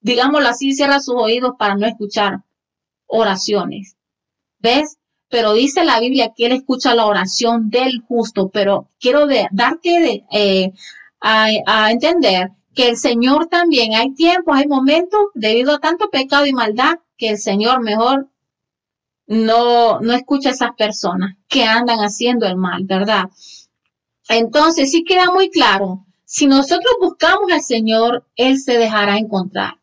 digámoslo 0.00 0.48
así, 0.48 0.74
cierra 0.74 1.00
sus 1.00 1.14
oídos 1.16 1.52
para 1.58 1.74
no 1.74 1.86
escuchar 1.86 2.42
oraciones. 3.08 3.96
¿Ves? 4.60 4.98
Pero 5.28 5.52
dice 5.52 5.84
la 5.84 6.00
Biblia 6.00 6.32
que 6.36 6.46
Él 6.46 6.52
escucha 6.52 6.94
la 6.94 7.06
oración 7.06 7.68
del 7.68 8.00
justo, 8.06 8.48
pero 8.48 8.88
quiero 9.00 9.26
darte 9.50 10.24
eh, 10.30 10.72
a 11.20 11.90
entender 11.90 12.52
que 12.78 12.88
el 12.90 12.96
Señor 12.96 13.48
también, 13.48 13.94
hay 13.96 14.14
tiempos, 14.14 14.56
hay 14.56 14.68
momentos, 14.68 15.20
debido 15.34 15.74
a 15.74 15.80
tanto 15.80 16.10
pecado 16.10 16.46
y 16.46 16.52
maldad, 16.52 17.00
que 17.16 17.30
el 17.30 17.38
Señor 17.38 17.82
mejor 17.82 18.28
no, 19.26 19.98
no 20.00 20.12
escucha 20.12 20.50
a 20.50 20.52
esas 20.52 20.76
personas 20.76 21.36
que 21.48 21.64
andan 21.64 21.98
haciendo 21.98 22.46
el 22.46 22.54
mal, 22.54 22.84
¿verdad? 22.84 23.30
Entonces, 24.28 24.92
sí 24.92 25.02
queda 25.02 25.32
muy 25.32 25.50
claro, 25.50 26.06
si 26.24 26.46
nosotros 26.46 26.94
buscamos 27.00 27.50
al 27.50 27.62
Señor, 27.62 28.26
Él 28.36 28.60
se 28.60 28.78
dejará 28.78 29.16
encontrar. 29.16 29.77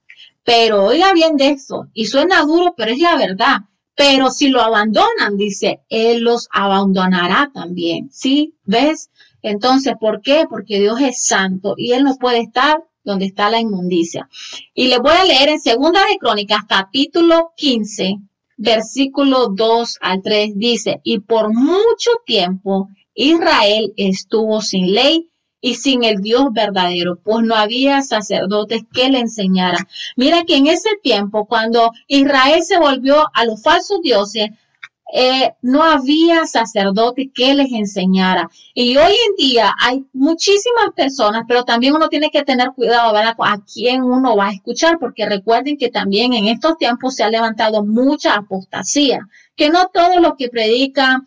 Pero 0.45 0.85
oiga 0.85 1.11
bien 1.11 1.37
de 1.37 1.49
eso, 1.49 1.87
y 1.93 2.05
suena 2.05 2.43
duro, 2.43 2.75
pero 2.77 2.91
es 2.91 2.99
la 2.99 3.17
verdad. 3.17 3.57
Pero 3.95 4.29
si 4.29 4.49
lo 4.49 4.61
abandonan, 4.61 5.37
dice, 5.37 5.81
Él 5.89 6.21
los 6.21 6.47
abandonará 6.51 7.49
también. 7.53 8.09
¿Sí? 8.11 8.55
¿Ves? 8.63 9.09
Entonces, 9.41 9.95
¿por 9.99 10.21
qué? 10.21 10.45
Porque 10.49 10.79
Dios 10.79 11.01
es 11.01 11.25
santo 11.25 11.73
y 11.77 11.93
Él 11.93 12.03
no 12.03 12.15
puede 12.15 12.41
estar 12.41 12.83
donde 13.03 13.25
está 13.25 13.49
la 13.49 13.59
inmundicia. 13.59 14.29
Y 14.73 14.87
le 14.87 14.99
voy 14.99 15.13
a 15.13 15.25
leer 15.25 15.49
en 15.49 15.59
Segunda 15.59 16.05
de 16.05 16.17
Crónicas, 16.17 16.61
capítulo 16.67 17.53
15, 17.55 18.17
versículo 18.57 19.47
2 19.47 19.97
al 20.01 20.21
3, 20.21 20.53
dice, 20.55 20.99
y 21.03 21.19
por 21.19 21.53
mucho 21.53 22.11
tiempo 22.25 22.89
Israel 23.13 23.93
estuvo 23.97 24.61
sin 24.61 24.93
ley 24.93 25.29
y 25.65 25.73
sin 25.73 26.03
el 26.03 26.21
Dios 26.21 26.49
verdadero, 26.51 27.15
pues 27.15 27.43
no 27.43 27.55
había 27.55 28.03
sacerdotes 28.03 28.83
que 28.93 29.09
le 29.09 29.19
enseñaran. 29.19 29.83
Mira 30.15 30.43
que 30.43 30.57
en 30.57 30.67
ese 30.67 30.89
tiempo, 31.01 31.47
cuando 31.47 31.91
Israel 32.05 32.61
se 32.61 32.77
volvió 32.77 33.31
a 33.33 33.45
los 33.45 33.63
falsos 33.63 33.99
dioses, 34.03 34.51
eh, 35.11 35.53
no 35.63 35.81
había 35.81 36.45
sacerdote 36.45 37.31
que 37.33 37.55
les 37.55 37.71
enseñara. 37.71 38.47
Y 38.75 38.95
hoy 38.97 39.13
en 39.13 39.35
día 39.37 39.73
hay 39.79 40.05
muchísimas 40.13 40.91
personas, 40.95 41.45
pero 41.47 41.63
también 41.63 41.95
uno 41.95 42.09
tiene 42.09 42.29
que 42.29 42.43
tener 42.43 42.69
cuidado 42.75 43.17
a 43.17 43.57
quién 43.65 44.03
uno 44.03 44.35
va 44.35 44.49
a 44.49 44.53
escuchar, 44.53 44.99
porque 44.99 45.25
recuerden 45.25 45.79
que 45.79 45.89
también 45.89 46.33
en 46.33 46.45
estos 46.45 46.77
tiempos 46.77 47.15
se 47.15 47.23
ha 47.23 47.29
levantado 47.31 47.83
mucha 47.83 48.35
apostasía, 48.35 49.27
que 49.55 49.71
no 49.71 49.89
todos 49.91 50.21
los 50.21 50.35
que 50.37 50.49
predican 50.49 51.25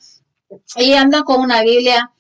y 0.77 0.93
andan 0.93 1.25
con 1.25 1.41
una 1.41 1.63
Biblia 1.63 2.13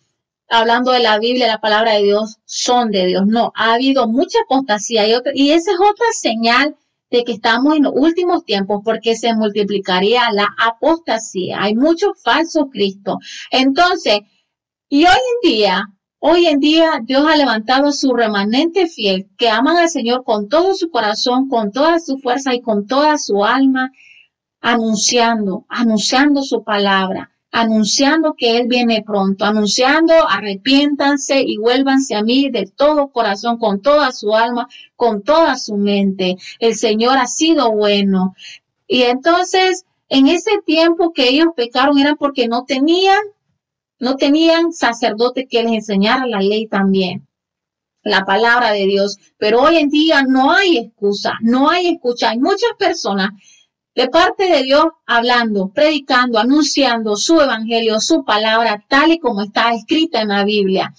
hablando 0.48 0.92
de 0.92 1.00
la 1.00 1.18
Biblia, 1.18 1.46
la 1.46 1.60
palabra 1.60 1.94
de 1.94 2.02
Dios, 2.04 2.38
son 2.44 2.90
de 2.90 3.06
Dios. 3.06 3.26
No, 3.26 3.52
ha 3.54 3.74
habido 3.74 4.08
mucha 4.08 4.38
apostasía 4.44 5.06
y, 5.06 5.14
y 5.34 5.50
esa 5.52 5.72
es 5.72 5.78
otra 5.78 6.06
señal 6.12 6.76
de 7.10 7.24
que 7.24 7.32
estamos 7.32 7.76
en 7.76 7.84
los 7.84 7.92
últimos 7.94 8.44
tiempos 8.44 8.82
porque 8.84 9.16
se 9.16 9.34
multiplicaría 9.34 10.30
la 10.32 10.48
apostasía. 10.58 11.62
Hay 11.62 11.74
muchos 11.74 12.20
falsos 12.22 12.66
Cristo. 12.70 13.18
Entonces, 13.50 14.20
y 14.88 15.04
hoy 15.04 15.10
en 15.42 15.50
día, 15.50 15.84
hoy 16.18 16.46
en 16.46 16.60
día 16.60 17.00
Dios 17.02 17.24
ha 17.26 17.36
levantado 17.36 17.92
su 17.92 18.14
remanente 18.14 18.86
fiel 18.86 19.28
que 19.36 19.48
aman 19.48 19.76
al 19.76 19.88
Señor 19.88 20.24
con 20.24 20.48
todo 20.48 20.74
su 20.74 20.90
corazón, 20.90 21.48
con 21.48 21.72
toda 21.72 21.98
su 21.98 22.18
fuerza 22.18 22.54
y 22.54 22.60
con 22.60 22.86
toda 22.86 23.18
su 23.18 23.44
alma, 23.44 23.90
anunciando, 24.60 25.64
anunciando 25.68 26.42
su 26.42 26.64
palabra 26.64 27.30
anunciando 27.50 28.34
que 28.34 28.58
Él 28.58 28.66
viene 28.68 29.02
pronto, 29.02 29.44
anunciando 29.44 30.14
arrepiéntanse 30.28 31.42
y 31.42 31.56
vuélvanse 31.56 32.14
a 32.14 32.22
mí 32.22 32.50
de 32.50 32.66
todo 32.66 33.08
corazón, 33.08 33.58
con 33.58 33.80
toda 33.80 34.12
su 34.12 34.34
alma, 34.34 34.68
con 34.96 35.22
toda 35.22 35.56
su 35.56 35.76
mente. 35.76 36.36
El 36.58 36.74
Señor 36.74 37.18
ha 37.18 37.26
sido 37.26 37.72
bueno. 37.72 38.34
Y 38.86 39.02
entonces, 39.02 39.84
en 40.08 40.28
ese 40.28 40.60
tiempo 40.64 41.12
que 41.12 41.28
ellos 41.28 41.48
pecaron 41.56 41.98
era 41.98 42.16
porque 42.16 42.48
no 42.48 42.64
tenían, 42.64 43.20
no 43.98 44.16
tenían 44.16 44.72
sacerdote 44.72 45.46
que 45.46 45.62
les 45.62 45.72
enseñara 45.72 46.26
la 46.26 46.40
ley 46.40 46.66
también 46.66 47.28
la 48.02 48.24
palabra 48.24 48.72
de 48.72 48.86
Dios. 48.86 49.18
Pero 49.36 49.62
hoy 49.62 49.76
en 49.76 49.88
día 49.88 50.22
no 50.22 50.52
hay 50.52 50.78
excusa, 50.78 51.34
no 51.40 51.70
hay 51.70 51.88
escucha. 51.88 52.30
Hay 52.30 52.38
muchas 52.38 52.70
personas 52.78 53.30
de 53.98 54.08
parte 54.08 54.48
de 54.48 54.62
Dios 54.62 54.84
hablando, 55.06 55.72
predicando, 55.74 56.38
anunciando 56.38 57.16
su 57.16 57.40
evangelio, 57.40 57.98
su 57.98 58.24
palabra, 58.24 58.84
tal 58.86 59.10
y 59.10 59.18
como 59.18 59.42
está 59.42 59.74
escrita 59.74 60.20
en 60.20 60.28
la 60.28 60.44
Biblia. 60.44 60.94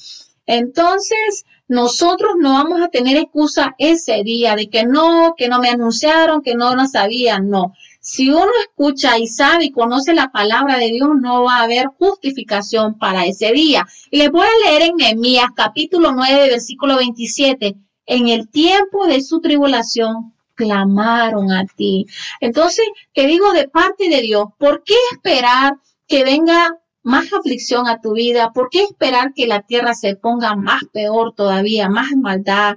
Entonces, 0.46 1.46
nosotros 1.70 2.34
no 2.38 2.56
vamos 2.56 2.82
a 2.82 2.90
tener 2.90 3.16
excusa 3.16 3.74
ese 3.78 4.22
día 4.26 4.58
de 4.58 4.70
que 4.70 4.84
no, 4.84 5.34
que 5.38 5.48
no 5.48 5.60
me 5.60 5.70
anunciaron, 5.70 6.42
que 6.42 6.56
no, 6.56 6.76
no 6.76 6.88
sabían, 6.88 7.50
no. 7.50 7.72
Si 8.02 8.32
uno 8.32 8.52
escucha 8.68 9.18
y 9.18 9.28
sabe 9.28 9.64
y 9.64 9.72
conoce 9.72 10.14
la 10.14 10.34
palabra 10.34 10.78
de 10.78 10.92
Dios, 10.92 11.08
no 11.22 11.44
va 11.44 11.60
a 11.60 11.64
haber 11.64 11.86
justificación 11.98 12.98
para 12.98 13.26
ese 13.26 13.54
día. 13.54 13.88
Les 14.12 14.30
voy 14.30 14.46
a 14.46 14.70
leer 14.70 14.90
en 14.90 14.98
Nehemías 14.98 15.52
capítulo 15.56 16.12
9, 16.12 16.50
versículo 16.50 16.98
27. 16.98 17.78
En 18.08 18.28
el 18.28 18.50
tiempo 18.50 19.08
de 19.08 19.22
su 19.22 19.40
tribulación, 19.40 20.34
clamaron 20.60 21.54
a 21.54 21.66
ti. 21.66 22.06
Entonces, 22.42 22.86
te 23.14 23.26
digo 23.28 23.54
de 23.54 23.70
parte 23.70 24.10
de 24.10 24.22
Dios, 24.22 24.48
¿por 24.58 24.84
qué 24.84 24.96
esperar 25.14 25.78
que 26.06 26.26
venga 26.26 26.76
más 27.02 27.32
aflicción 27.32 27.88
a 27.88 28.02
tu 28.02 28.12
vida? 28.14 28.52
¿Por 28.52 28.70
qué 28.70 28.84
esperar 28.84 29.34
que 29.34 29.48
la 29.48 29.62
tierra 29.62 29.94
se 29.94 30.18
ponga 30.18 30.56
más 30.58 30.82
peor 30.92 31.34
todavía, 31.34 31.88
más 31.88 32.12
maldad, 32.18 32.76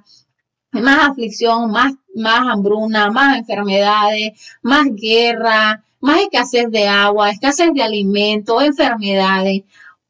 más 0.71 1.09
aflicción, 1.11 1.73
más, 1.73 1.95
más 2.15 2.47
hambruna, 2.49 3.11
más 3.11 3.39
enfermedades, 3.39 4.57
más 4.63 4.87
guerra, 4.95 5.85
más 6.01 6.21
escasez 6.21 6.71
de 6.71 6.87
agua, 6.87 7.31
escasez 7.31 7.71
de 7.75 7.83
alimento, 7.83 8.63
enfermedades? 8.63 9.63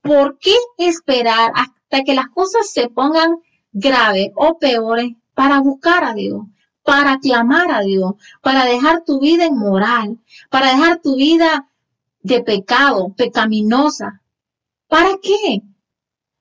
¿Por 0.03 0.39
qué 0.39 0.55
esperar 0.77 1.53
hasta 1.55 2.03
que 2.05 2.15
las 2.15 2.29
cosas 2.29 2.71
se 2.71 2.91
pongan 2.91 3.39
graves 3.73 4.31
o 4.35 4.59
peores 4.59 5.13
para 5.35 5.61
buscar 5.61 6.05
a 6.05 6.15
Dios, 6.15 6.43
para 6.83 7.19
clamar 7.19 7.71
a 7.71 7.81
Dios, 7.81 8.15
para 8.41 8.65
dejar 8.65 9.05
tu 9.05 9.21
vida 9.21 9.47
inmoral, 9.47 10.19
para 10.51 10.71
dejar 10.71 11.01
tu 11.01 11.17
vida 11.17 11.69
de 12.23 12.43
pecado, 12.43 13.13
pecaminosa. 13.17 14.23
¿Para 14.89 15.19
qué? 15.23 15.63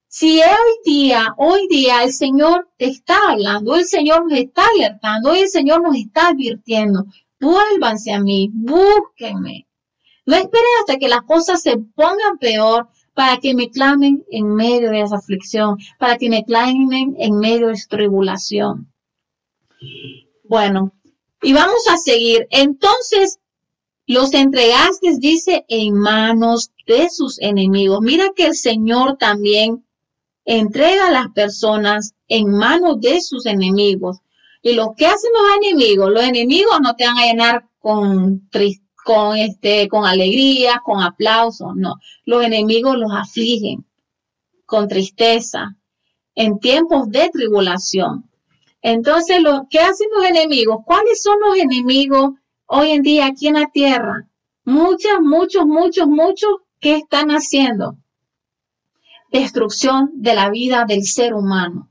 Si 0.08 0.42
hoy 0.42 0.74
día, 0.84 1.34
hoy 1.38 1.68
día 1.70 2.04
el 2.04 2.12
Señor 2.12 2.70
te 2.78 2.88
está 2.88 3.18
hablando, 3.30 3.76
el 3.76 3.86
Señor 3.86 4.28
nos 4.28 4.38
está 4.38 4.64
alertando, 4.76 5.32
hoy 5.32 5.40
el 5.40 5.50
Señor 5.50 5.82
nos 5.82 5.96
está 5.96 6.28
advirtiendo, 6.30 7.06
vuélvanse 7.40 8.12
a 8.12 8.20
mí, 8.20 8.50
búsquenme. 8.52 9.68
No 10.26 10.36
esperen 10.36 10.70
hasta 10.82 10.98
que 10.98 11.08
las 11.08 11.22
cosas 11.22 11.62
se 11.62 11.78
pongan 11.78 12.38
peor 12.40 12.90
para 13.14 13.38
que 13.38 13.54
me 13.54 13.70
clamen 13.70 14.26
en 14.30 14.54
medio 14.54 14.90
de 14.92 15.02
esa 15.02 15.18
aflicción, 15.18 15.78
para 15.98 16.18
que 16.18 16.30
me 16.30 16.44
clamen 16.44 17.16
en 17.18 17.38
medio 17.38 17.68
de 17.68 17.74
esta 17.74 17.98
tribulación. 17.98 18.92
Bueno, 20.52 20.92
y 21.42 21.54
vamos 21.54 21.88
a 21.90 21.96
seguir. 21.96 22.46
Entonces, 22.50 23.40
los 24.06 24.34
entregaste, 24.34 25.16
dice, 25.18 25.64
en 25.70 25.94
manos 25.94 26.72
de 26.86 27.10
sus 27.10 27.40
enemigos. 27.40 28.02
Mira 28.02 28.34
que 28.36 28.48
el 28.48 28.56
Señor 28.56 29.16
también 29.18 29.86
entrega 30.44 31.08
a 31.08 31.12
las 31.12 31.30
personas 31.30 32.16
en 32.28 32.52
manos 32.52 33.00
de 33.00 33.22
sus 33.22 33.46
enemigos. 33.46 34.18
Y 34.62 34.74
lo 34.74 34.94
que 34.98 35.06
hacen 35.06 35.32
los 35.32 35.70
enemigos, 35.70 36.12
los 36.12 36.24
enemigos 36.24 36.82
no 36.82 36.98
te 36.98 37.06
van 37.06 37.18
a 37.18 37.28
llenar 37.28 37.70
con 37.80 38.50
con 39.06 39.38
este, 39.38 39.88
con 39.88 40.06
alegría, 40.06 40.82
con 40.84 41.02
aplauso, 41.02 41.74
no. 41.74 41.96
Los 42.26 42.44
enemigos 42.44 42.98
los 42.98 43.14
afligen 43.14 43.86
con 44.66 44.90
tristeza 44.90 45.78
en 46.36 46.60
tiempos 46.60 47.10
de 47.10 47.30
tribulación. 47.30 48.30
Entonces, 48.82 49.42
lo, 49.42 49.68
¿qué 49.70 49.80
hacen 49.80 50.08
los 50.16 50.26
enemigos? 50.26 50.80
¿Cuáles 50.86 51.22
son 51.22 51.40
los 51.40 51.58
enemigos 51.58 52.32
hoy 52.66 52.92
en 52.92 53.04
día 53.04 53.28
aquí 53.28 53.48
en 53.48 53.56
la 53.56 53.70
tierra? 53.72 54.28
Muchos, 54.64 55.22
muchos, 55.22 55.66
muchos, 55.66 56.08
muchos, 56.08 56.50
¿qué 56.80 56.96
están 56.96 57.30
haciendo? 57.30 57.98
Destrucción 59.32 60.12
de 60.16 60.34
la 60.36 60.50
vida 60.50 60.86
del 60.88 61.04
ser 61.04 61.34
humano. 61.34 61.90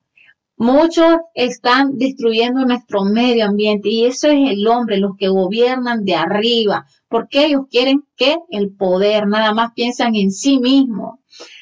Muchos 0.56 1.16
están 1.34 1.96
destruyendo 1.96 2.66
nuestro 2.66 3.04
medio 3.04 3.46
ambiente 3.46 3.88
y 3.88 4.04
eso 4.04 4.28
es 4.28 4.50
el 4.50 4.66
hombre, 4.66 4.98
los 4.98 5.16
que 5.16 5.28
gobiernan 5.28 6.04
de 6.04 6.16
arriba, 6.16 6.86
porque 7.08 7.46
ellos 7.46 7.62
quieren 7.70 8.04
que 8.14 8.36
el 8.50 8.70
poder, 8.70 9.26
nada 9.26 9.54
más 9.54 9.72
piensan 9.72 10.16
en 10.16 10.30
sí 10.30 10.58
mismos. 10.58 11.18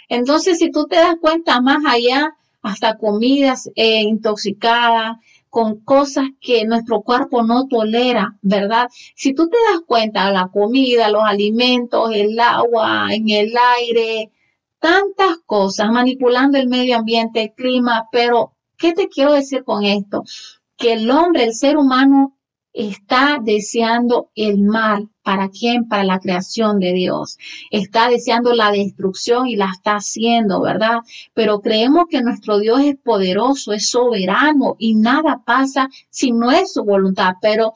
Entonces, 0.09 0.59
si 0.59 0.73
tú 0.73 0.87
te 0.89 0.97
das 0.97 1.15
cuenta 1.21 1.61
más 1.61 1.85
allá, 1.87 2.35
hasta 2.63 2.97
comidas 2.97 3.71
eh, 3.75 4.03
intoxicadas, 4.03 5.17
con 5.51 5.81
cosas 5.81 6.27
que 6.41 6.65
nuestro 6.65 7.03
cuerpo 7.03 7.43
no 7.43 7.67
tolera, 7.69 8.37
¿verdad? 8.43 8.89
Si 9.17 9.35
tú 9.35 9.49
te 9.49 9.57
das 9.73 9.81
cuenta, 9.87 10.31
la 10.31 10.49
comida, 10.49 11.09
los 11.11 11.23
alimentos, 11.25 12.11
el 12.15 12.39
agua, 12.39 13.09
en 13.13 13.31
el 13.31 13.55
aire, 13.79 14.31
tantas 14.79 15.39
cosas, 15.47 15.91
manipulando 15.91 16.59
el 16.59 16.69
medio 16.69 16.99
ambiente, 16.99 17.43
el 17.43 17.53
clima, 17.55 18.07
pero 18.13 18.53
¿qué 18.77 18.93
te 18.93 19.09
quiero 19.09 19.33
decir 19.33 19.65
con 19.65 19.85
esto? 19.85 20.25
Que 20.77 20.93
el 20.95 21.11
hombre, 21.11 21.45
el 21.45 21.55
ser 21.55 21.77
humano, 21.77 22.38
está 22.79 23.39
deseando 23.43 24.31
el 24.37 24.63
mal. 24.63 25.09
¿Para 25.25 25.49
quién? 25.49 25.89
Para 25.89 26.05
la 26.05 26.21
creación 26.21 26.79
de 26.79 26.93
Dios. 26.93 27.37
Está 27.73 28.09
deseando 28.09 28.55
la 28.55 28.71
destrucción 28.71 29.49
y 29.49 29.57
la 29.57 29.69
está 29.75 29.97
haciendo, 29.97 30.61
¿verdad? 30.61 31.01
Pero 31.35 31.61
creemos 31.61 32.05
que 32.09 32.23
nuestro 32.23 32.61
Dios 32.61 32.81
es 32.83 32.97
poderoso, 32.97 33.73
es 33.73 33.91
soberano 33.91 34.77
y 34.79 34.95
nada 34.95 35.43
pasa 35.45 35.89
si 36.09 36.31
no 36.31 36.53
es 36.53 36.73
su 36.73 36.85
voluntad. 36.85 37.35
Pero 37.43 37.73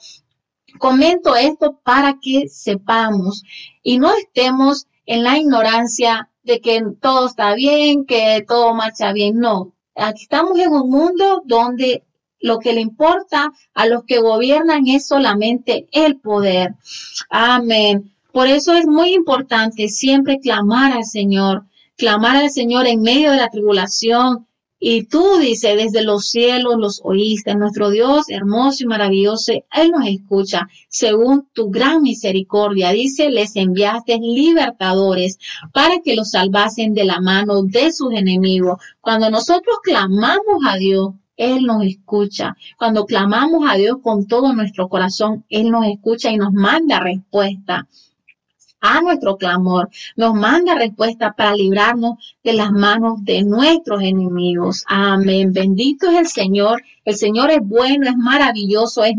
comento 0.79 1.35
esto 1.35 1.81
para 1.83 2.19
que 2.23 2.49
sepamos 2.49 3.43
y 3.83 3.99
no 3.99 4.15
estemos 4.15 4.87
en 5.05 5.25
la 5.25 5.37
ignorancia 5.37 6.31
de 6.45 6.61
que 6.61 6.81
todo 7.01 7.27
está 7.27 7.55
bien, 7.55 8.07
que 8.07 8.45
todo 8.47 8.73
marcha 8.73 9.13
bien. 9.13 9.41
No, 9.41 9.75
aquí 9.97 10.23
estamos 10.23 10.57
en 10.61 10.71
un 10.71 10.89
mundo 10.89 11.43
donde 11.45 12.05
lo 12.43 12.59
que 12.59 12.75
le 12.75 12.81
importa 12.81 13.53
a 13.73 13.87
los 13.87 14.05
que 14.05 14.19
gobiernan 14.19 14.87
es 14.87 15.07
solamente 15.07 15.87
el 15.93 16.17
poder. 16.17 16.75
Amén. 17.31 18.13
Por 18.33 18.49
eso 18.49 18.73
es 18.73 18.87
muy 18.87 19.15
importante 19.15 19.89
siempre 19.89 20.41
clamar 20.41 20.93
al 20.93 21.05
Señor, 21.05 21.65
clamar 21.97 22.37
al 22.37 22.51
Señor 22.51 22.87
en 22.87 23.03
medio 23.03 23.31
de 23.31 23.37
la 23.37 23.49
tribulación. 23.49 24.47
Y 24.85 25.05
tú, 25.05 25.39
dice, 25.39 25.77
desde 25.77 26.03
los 26.03 26.29
cielos 26.29 26.75
los 26.77 27.01
oíste. 27.05 27.55
Nuestro 27.55 27.91
Dios 27.91 28.29
hermoso 28.29 28.83
y 28.83 28.87
maravilloso, 28.87 29.53
Él 29.71 29.91
nos 29.93 30.09
escucha 30.09 30.69
según 30.89 31.47
tu 31.53 31.71
gran 31.71 32.03
misericordia. 32.03 32.91
Dice, 32.91 33.31
les 33.31 33.55
enviaste 33.55 34.19
libertadores 34.19 35.39
para 35.73 36.01
que 36.01 36.17
los 36.17 36.31
salvasen 36.31 36.95
de 36.95 37.05
la 37.05 37.21
mano 37.21 37.63
de 37.63 37.93
sus 37.93 38.13
enemigos. 38.13 38.81
Cuando 39.01 39.31
nosotros 39.31 39.77
clamamos 39.85 40.65
a 40.67 40.77
Dios, 40.79 41.13
él 41.37 41.65
nos 41.65 41.85
escucha. 41.85 42.57
Cuando 42.79 43.07
clamamos 43.07 43.69
a 43.69 43.77
Dios 43.77 43.99
con 44.03 44.27
todo 44.27 44.53
nuestro 44.53 44.89
corazón, 44.89 45.45
Él 45.49 45.71
nos 45.71 45.87
escucha 45.87 46.31
y 46.31 46.37
nos 46.37 46.53
manda 46.53 47.01
respuesta 47.01 47.89
a 48.83 49.01
nuestro 49.01 49.37
clamor, 49.37 49.91
nos 50.17 50.35
manda 50.35 50.75
respuesta 50.75 51.33
para 51.33 51.55
librarnos 51.55 52.37
de 52.43 52.53
las 52.53 52.73
manos 52.73 53.25
de 53.25 53.45
nuestros 53.45 54.03
enemigos. 54.03 54.85
Amén. 54.89 55.53
Bendito 55.53 56.11
es 56.11 56.19
el 56.19 56.27
Señor. 56.27 56.83
El 57.05 57.15
Señor 57.15 57.51
es 57.51 57.61
bueno, 57.63 58.09
es 58.09 58.17
maravilloso, 58.17 59.05
es 59.05 59.15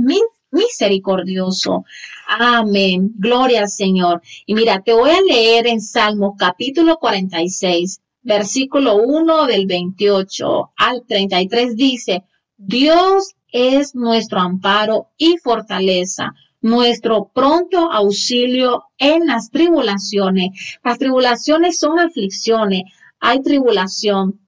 misericordioso. 0.52 1.86
Amén. 2.28 3.14
Gloria 3.16 3.62
al 3.62 3.70
Señor. 3.70 4.22
Y 4.46 4.54
mira, 4.54 4.82
te 4.82 4.94
voy 4.94 5.12
a 5.12 5.22
leer 5.22 5.68
en 5.68 5.80
Salmos 5.80 6.34
capítulo 6.38 6.98
46, 6.98 8.02
versículo 8.24 8.96
1 8.96 9.46
del 9.46 9.68
28 9.68 10.72
al 10.78 11.06
33 11.06 11.76
dice, 11.76 12.24
Dios 12.58 13.36
es 13.52 13.94
nuestro 13.94 14.40
amparo 14.40 15.10
y 15.18 15.38
fortaleza, 15.38 16.34
nuestro 16.62 17.30
pronto 17.34 17.92
auxilio 17.92 18.86
en 18.98 19.28
las 19.28 19.52
tribulaciones. 19.52 20.80
Las 20.84 20.98
tribulaciones 20.98 21.78
son 21.78 22.00
aflicciones, 22.00 22.84
hay 23.20 23.42
tribulación. 23.42 24.40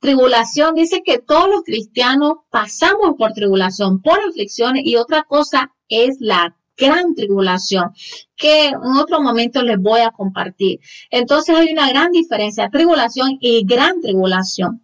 Tribulación 0.00 0.74
dice 0.74 1.02
que 1.04 1.18
todos 1.18 1.48
los 1.48 1.62
cristianos 1.62 2.38
pasamos 2.50 3.14
por 3.16 3.32
tribulación, 3.32 4.02
por 4.02 4.18
aflicciones 4.18 4.82
y 4.84 4.96
otra 4.96 5.24
cosa 5.24 5.72
es 5.88 6.16
la 6.20 6.56
gran 6.80 7.14
tribulación 7.14 7.92
que 8.36 8.68
en 8.68 8.96
otro 8.96 9.20
momento 9.20 9.62
les 9.62 9.78
voy 9.78 10.00
a 10.00 10.10
compartir. 10.10 10.80
Entonces 11.10 11.54
hay 11.54 11.72
una 11.72 11.88
gran 11.90 12.10
diferencia, 12.10 12.70
tribulación 12.70 13.36
y 13.40 13.64
gran 13.66 14.00
tribulación. 14.00 14.82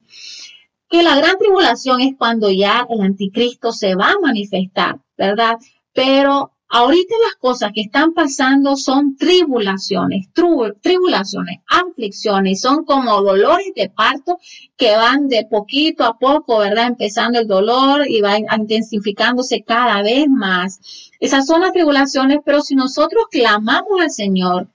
Que 0.89 1.03
la 1.03 1.17
gran 1.17 1.37
tribulación 1.39 2.01
es 2.01 2.15
cuando 2.17 2.51
ya 2.51 2.87
el 2.89 3.01
anticristo 3.01 3.73
se 3.73 3.97
va 3.97 4.11
a 4.11 4.21
manifestar, 4.23 5.01
¿verdad? 5.17 5.57
Pero 5.93 6.56
Ahorita 6.69 7.15
las 7.25 7.37
cosas 7.37 7.71
que 7.73 7.83
están 7.83 8.13
pasando 8.13 8.77
son 8.77 9.17
tribulaciones, 9.17 10.29
tribulaciones, 10.33 11.61
aflicciones, 11.69 12.61
son 12.61 12.85
como 12.85 13.23
dolores 13.23 13.73
de 13.77 13.89
parto 13.89 14.39
que 14.77 14.97
van 14.97 15.29
de 15.29 15.47
poquito 15.49 16.03
a 16.03 16.19
poco, 16.19 16.59
¿verdad? 16.59 16.89
Empezando 16.89 17.39
el 17.39 17.47
dolor 17.47 18.11
y 18.11 18.21
va 18.21 18.39
intensificándose 18.39 19.63
cada 19.63 20.03
vez 20.03 20.27
más. 20.29 20.81
Esas 21.21 21.47
son 21.47 21.61
las 21.61 21.73
tribulaciones, 21.73 22.41
pero 22.45 22.61
si 22.63 22.75
nosotros 22.75 23.27
clamamos 23.31 24.01
al 24.01 24.11
Señor, 24.11 24.69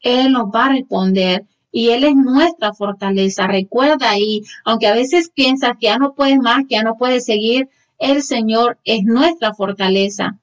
Él 0.00 0.32
nos 0.32 0.48
va 0.54 0.66
a 0.66 0.72
responder 0.72 1.46
y 1.72 1.88
Él 1.88 2.04
es 2.04 2.16
nuestra 2.16 2.74
fortaleza. 2.74 3.46
Recuerda 3.46 4.10
ahí, 4.10 4.42
aunque 4.66 4.88
a 4.88 4.94
veces 4.94 5.30
piensas 5.34 5.72
que 5.80 5.86
ya 5.86 5.96
no 5.96 6.14
puedes 6.14 6.38
más, 6.38 6.66
que 6.68 6.74
ya 6.74 6.82
no 6.82 6.98
puedes 6.98 7.24
seguir, 7.24 7.70
el 7.98 8.22
Señor 8.22 8.78
es 8.84 9.04
nuestra 9.04 9.54
fortaleza. 9.54 10.38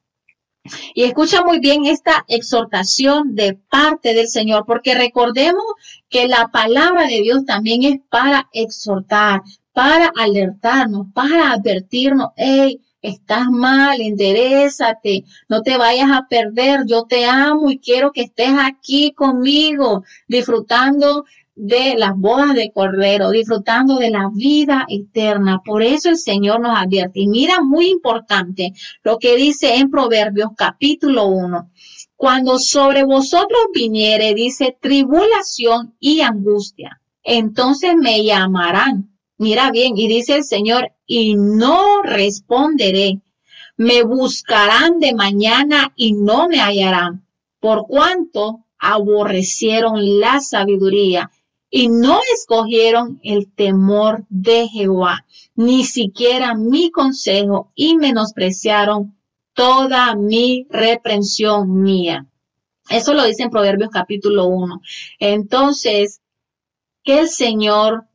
Y 0.94 1.04
escucha 1.04 1.44
muy 1.44 1.60
bien 1.60 1.86
esta 1.86 2.26
exhortación 2.28 3.36
de 3.36 3.56
parte 3.56 4.14
del 4.14 4.28
Señor, 4.28 4.66
porque 4.66 4.96
recordemos 4.96 5.64
que 6.10 6.28
la 6.28 6.48
palabra 6.48 7.08
de 7.08 7.22
Dios 7.22 7.46
también 7.46 7.84
es 7.84 8.00
para 8.10 8.50
exhortar, 8.54 9.42
para 9.74 10.12
alertarnos, 10.18 11.08
para 11.14 11.52
advertirnos, 11.52 12.30
hey, 12.36 12.82
estás 13.02 13.48
mal, 13.50 14.02
enderezate, 14.02 15.24
no 15.48 15.62
te 15.62 15.78
vayas 15.78 16.12
a 16.12 16.28
perder, 16.28 16.82
yo 16.88 17.04
te 17.04 17.26
amo 17.26 17.70
y 17.70 17.80
quiero 17.80 18.12
que 18.12 18.24
estés 18.24 18.54
aquí 18.58 19.14
conmigo, 19.14 20.04
disfrutando 20.28 21.26
de 21.58 21.96
las 21.98 22.16
bodas 22.16 22.54
de 22.54 22.72
Cordero, 22.72 23.32
disfrutando 23.32 23.98
de 23.98 24.12
la 24.12 24.30
vida 24.32 24.86
eterna. 24.88 25.62
Por 25.66 25.82
eso 25.84 26.10
el 26.10 26.18
Señor 26.18 26.62
nos 26.62 26.78
advierte. 26.78 27.20
Y 27.20 27.28
mira, 27.28 27.62
muy 27.62 27.90
importante 27.90 28.74
lo 29.04 29.18
que 29.18 29.36
dice 29.36 29.76
en 29.76 29.90
Proverbios 29.90 30.52
capítulo 30.56 31.26
1. 31.26 31.72
Cuando 32.16 32.60
sobre 32.60 33.04
vosotros 33.04 33.60
viniere, 33.74 34.34
dice, 34.34 34.78
tribulación 34.80 35.96
y 36.00 36.22
angustia, 36.22 37.02
entonces 37.24 37.96
me 37.96 38.24
llamarán 38.24 39.18
Mira 39.40 39.70
bien, 39.70 39.96
y 39.98 40.08
dice 40.08 40.38
el 40.38 40.44
Señor, 40.44 40.94
y 41.06 41.36
no 41.36 42.02
responderé. 42.02 43.22
Me 43.76 44.02
buscarán 44.02 45.00
de 45.00 45.14
mañana 45.14 45.94
y 45.96 46.14
no 46.14 46.48
me 46.48 46.60
hallarán, 46.60 47.28
por 47.60 47.86
cuanto 47.86 48.66
aborrecieron 48.80 50.20
la 50.20 50.40
sabiduría 50.40 51.30
y 51.70 51.90
no 51.90 52.20
escogieron 52.34 53.20
el 53.24 53.52
temor 53.52 54.26
de 54.30 54.68
Jehová, 54.68 55.26
ni 55.56 55.84
siquiera 55.84 56.56
mi 56.56 56.92
consejo 56.92 57.72
y 57.76 57.96
menospreciaron 57.96 59.18
toda 59.54 60.16
mi 60.16 60.68
reprensión 60.70 61.82
mía. 61.82 62.28
Eso 62.90 63.14
lo 63.14 63.26
dice 63.26 63.44
en 63.44 63.50
Proverbios 63.50 63.90
capítulo 63.90 64.46
1. 64.46 64.82
Entonces, 65.20 66.22
que 67.04 67.20
el 67.20 67.30
Señor 67.30 68.06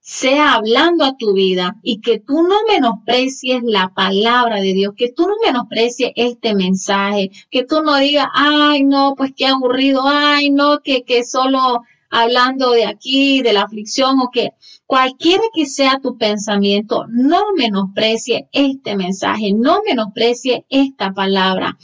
sea 0.00 0.52
hablando 0.52 1.04
a 1.04 1.16
tu 1.16 1.32
vida 1.32 1.76
y 1.82 2.02
que 2.02 2.20
tú 2.20 2.42
no 2.42 2.56
menosprecies 2.68 3.62
la 3.62 3.94
palabra 3.94 4.60
de 4.60 4.74
Dios, 4.74 4.92
que 4.94 5.10
tú 5.10 5.26
no 5.26 5.34
menosprecies 5.42 6.12
este 6.16 6.54
mensaje, 6.54 7.30
que 7.50 7.64
tú 7.64 7.82
no 7.82 7.96
digas, 7.96 8.26
ay, 8.34 8.84
no, 8.84 9.14
pues 9.16 9.32
qué 9.34 9.46
aburrido, 9.46 10.02
ay, 10.04 10.50
no, 10.50 10.80
que, 10.80 11.04
que 11.04 11.24
solo 11.24 11.84
hablando 12.14 12.70
de 12.70 12.86
aquí, 12.86 13.42
de 13.42 13.52
la 13.52 13.62
aflicción 13.62 14.20
o 14.20 14.30
que 14.30 14.52
cualquiera 14.86 15.42
que 15.52 15.66
sea 15.66 15.98
tu 16.00 16.16
pensamiento, 16.16 17.06
no 17.08 17.42
menosprecie 17.56 18.48
este 18.52 18.94
mensaje, 18.94 19.52
no 19.52 19.80
menosprecie 19.84 20.64
esta 20.68 21.12
palabra, 21.12 21.76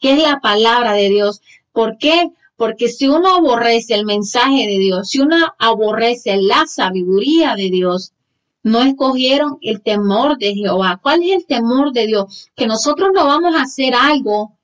que 0.00 0.14
es 0.14 0.22
la 0.22 0.40
palabra 0.40 0.92
de 0.94 1.08
Dios. 1.08 1.40
¿Por 1.72 1.98
qué? 1.98 2.32
Porque 2.56 2.88
si 2.88 3.06
uno 3.06 3.36
aborrece 3.36 3.94
el 3.94 4.04
mensaje 4.04 4.66
de 4.66 4.78
Dios, 4.78 5.10
si 5.10 5.20
uno 5.20 5.36
aborrece 5.60 6.36
la 6.38 6.66
sabiduría 6.66 7.54
de 7.54 7.70
Dios, 7.70 8.14
no 8.64 8.82
escogieron 8.82 9.58
el 9.60 9.82
temor 9.82 10.36
de 10.38 10.52
Jehová. 10.54 10.98
¿Cuál 11.00 11.22
es 11.22 11.36
el 11.36 11.46
temor 11.46 11.92
de 11.92 12.08
Dios? 12.08 12.50
Que 12.56 12.66
nosotros 12.66 13.10
no 13.14 13.24
vamos 13.24 13.54
a 13.54 13.62
hacer 13.62 13.94
algo 13.94 14.57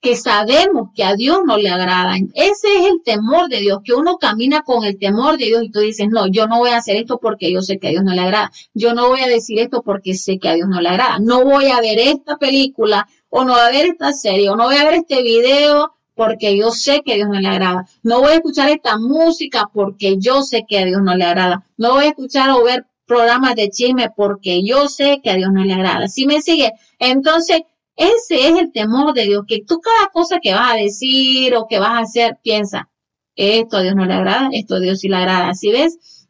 que 0.00 0.16
sabemos 0.16 0.88
que 0.94 1.04
a 1.04 1.14
Dios 1.14 1.40
no 1.44 1.58
le 1.58 1.68
agrada. 1.68 2.16
Ese 2.34 2.78
es 2.78 2.86
el 2.86 3.02
temor 3.04 3.48
de 3.48 3.60
Dios, 3.60 3.80
que 3.84 3.92
uno 3.92 4.16
camina 4.16 4.62
con 4.62 4.84
el 4.84 4.98
temor 4.98 5.36
de 5.36 5.46
Dios 5.46 5.62
y 5.64 5.70
tú 5.70 5.80
dices, 5.80 6.08
no, 6.08 6.26
yo 6.26 6.46
no 6.46 6.58
voy 6.58 6.70
a 6.70 6.78
hacer 6.78 6.96
esto 6.96 7.18
porque 7.18 7.52
yo 7.52 7.60
sé 7.60 7.78
que 7.78 7.88
a 7.88 7.90
Dios 7.90 8.04
no 8.04 8.14
le 8.14 8.22
agrada. 8.22 8.50
Yo 8.72 8.94
no 8.94 9.08
voy 9.08 9.20
a 9.20 9.26
decir 9.26 9.58
esto 9.58 9.82
porque 9.82 10.14
sé 10.14 10.38
que 10.38 10.48
a 10.48 10.54
Dios 10.54 10.68
no 10.68 10.80
le 10.80 10.88
agrada. 10.88 11.18
No 11.18 11.44
voy 11.44 11.66
a 11.66 11.80
ver 11.80 11.98
esta 11.98 12.38
película 12.38 13.06
o 13.28 13.44
no 13.44 13.52
voy 13.52 13.62
a 13.62 13.70
ver 13.70 13.86
esta 13.86 14.12
serie 14.12 14.48
o 14.48 14.56
no 14.56 14.64
voy 14.64 14.76
a 14.76 14.84
ver 14.84 14.94
este 14.94 15.22
video 15.22 15.92
porque 16.14 16.56
yo 16.56 16.70
sé 16.70 17.02
que 17.04 17.12
a 17.12 17.16
Dios 17.16 17.28
no 17.28 17.38
le 17.38 17.48
agrada. 17.48 17.86
No 18.02 18.20
voy 18.20 18.32
a 18.32 18.36
escuchar 18.36 18.70
esta 18.70 18.98
música 18.98 19.70
porque 19.72 20.16
yo 20.18 20.42
sé 20.42 20.64
que 20.66 20.78
a 20.78 20.84
Dios 20.86 21.02
no 21.02 21.14
le 21.14 21.24
agrada. 21.24 21.66
No 21.76 21.94
voy 21.94 22.06
a 22.06 22.08
escuchar 22.08 22.50
o 22.50 22.64
ver 22.64 22.86
programas 23.06 23.54
de 23.54 23.68
chisme 23.68 24.08
porque 24.16 24.62
yo 24.64 24.88
sé 24.88 25.20
que 25.22 25.30
a 25.30 25.34
Dios 25.34 25.50
no 25.52 25.64
le 25.64 25.74
agrada. 25.74 26.08
Si 26.08 26.26
me 26.26 26.40
sigue, 26.40 26.72
entonces 26.98 27.62
ese 28.00 28.48
es 28.48 28.58
el 28.58 28.72
temor 28.72 29.12
de 29.12 29.24
Dios, 29.24 29.44
que 29.46 29.62
tú 29.62 29.78
cada 29.78 30.08
cosa 30.08 30.38
que 30.40 30.54
vas 30.54 30.72
a 30.72 30.76
decir 30.76 31.54
o 31.54 31.66
que 31.68 31.78
vas 31.78 31.90
a 31.90 31.98
hacer, 31.98 32.38
piensa, 32.42 32.88
esto 33.36 33.76
a 33.76 33.82
Dios 33.82 33.94
no 33.94 34.06
le 34.06 34.14
agrada, 34.14 34.48
esto 34.52 34.76
a 34.76 34.80
Dios 34.80 35.00
sí 35.00 35.08
le 35.08 35.16
agrada. 35.16 35.52
¿Sí 35.52 35.70
ves? 35.70 36.26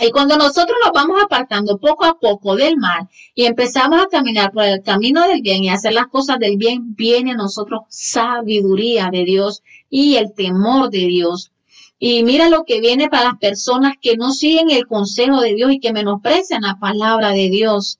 Y 0.00 0.12
cuando 0.12 0.36
nosotros 0.36 0.76
nos 0.80 0.92
vamos 0.92 1.20
apartando 1.20 1.78
poco 1.78 2.04
a 2.04 2.20
poco 2.20 2.54
del 2.54 2.76
mal 2.76 3.08
y 3.34 3.46
empezamos 3.46 4.00
a 4.00 4.06
caminar 4.06 4.52
por 4.52 4.62
el 4.62 4.80
camino 4.82 5.26
del 5.26 5.42
bien 5.42 5.64
y 5.64 5.70
hacer 5.70 5.92
las 5.92 6.06
cosas 6.06 6.38
del 6.38 6.56
bien, 6.56 6.94
viene 6.94 7.32
a 7.32 7.36
nosotros 7.36 7.80
sabiduría 7.88 9.08
de 9.10 9.24
Dios 9.24 9.64
y 9.90 10.16
el 10.16 10.34
temor 10.34 10.88
de 10.90 11.06
Dios. 11.06 11.50
Y 11.98 12.22
mira 12.22 12.48
lo 12.48 12.62
que 12.62 12.80
viene 12.80 13.08
para 13.08 13.24
las 13.24 13.38
personas 13.38 13.94
que 14.00 14.16
no 14.16 14.30
siguen 14.30 14.70
el 14.70 14.86
consejo 14.86 15.40
de 15.40 15.54
Dios 15.54 15.72
y 15.72 15.80
que 15.80 15.92
menosprecian 15.92 16.62
la 16.62 16.76
palabra 16.78 17.30
de 17.30 17.50
Dios. 17.50 17.98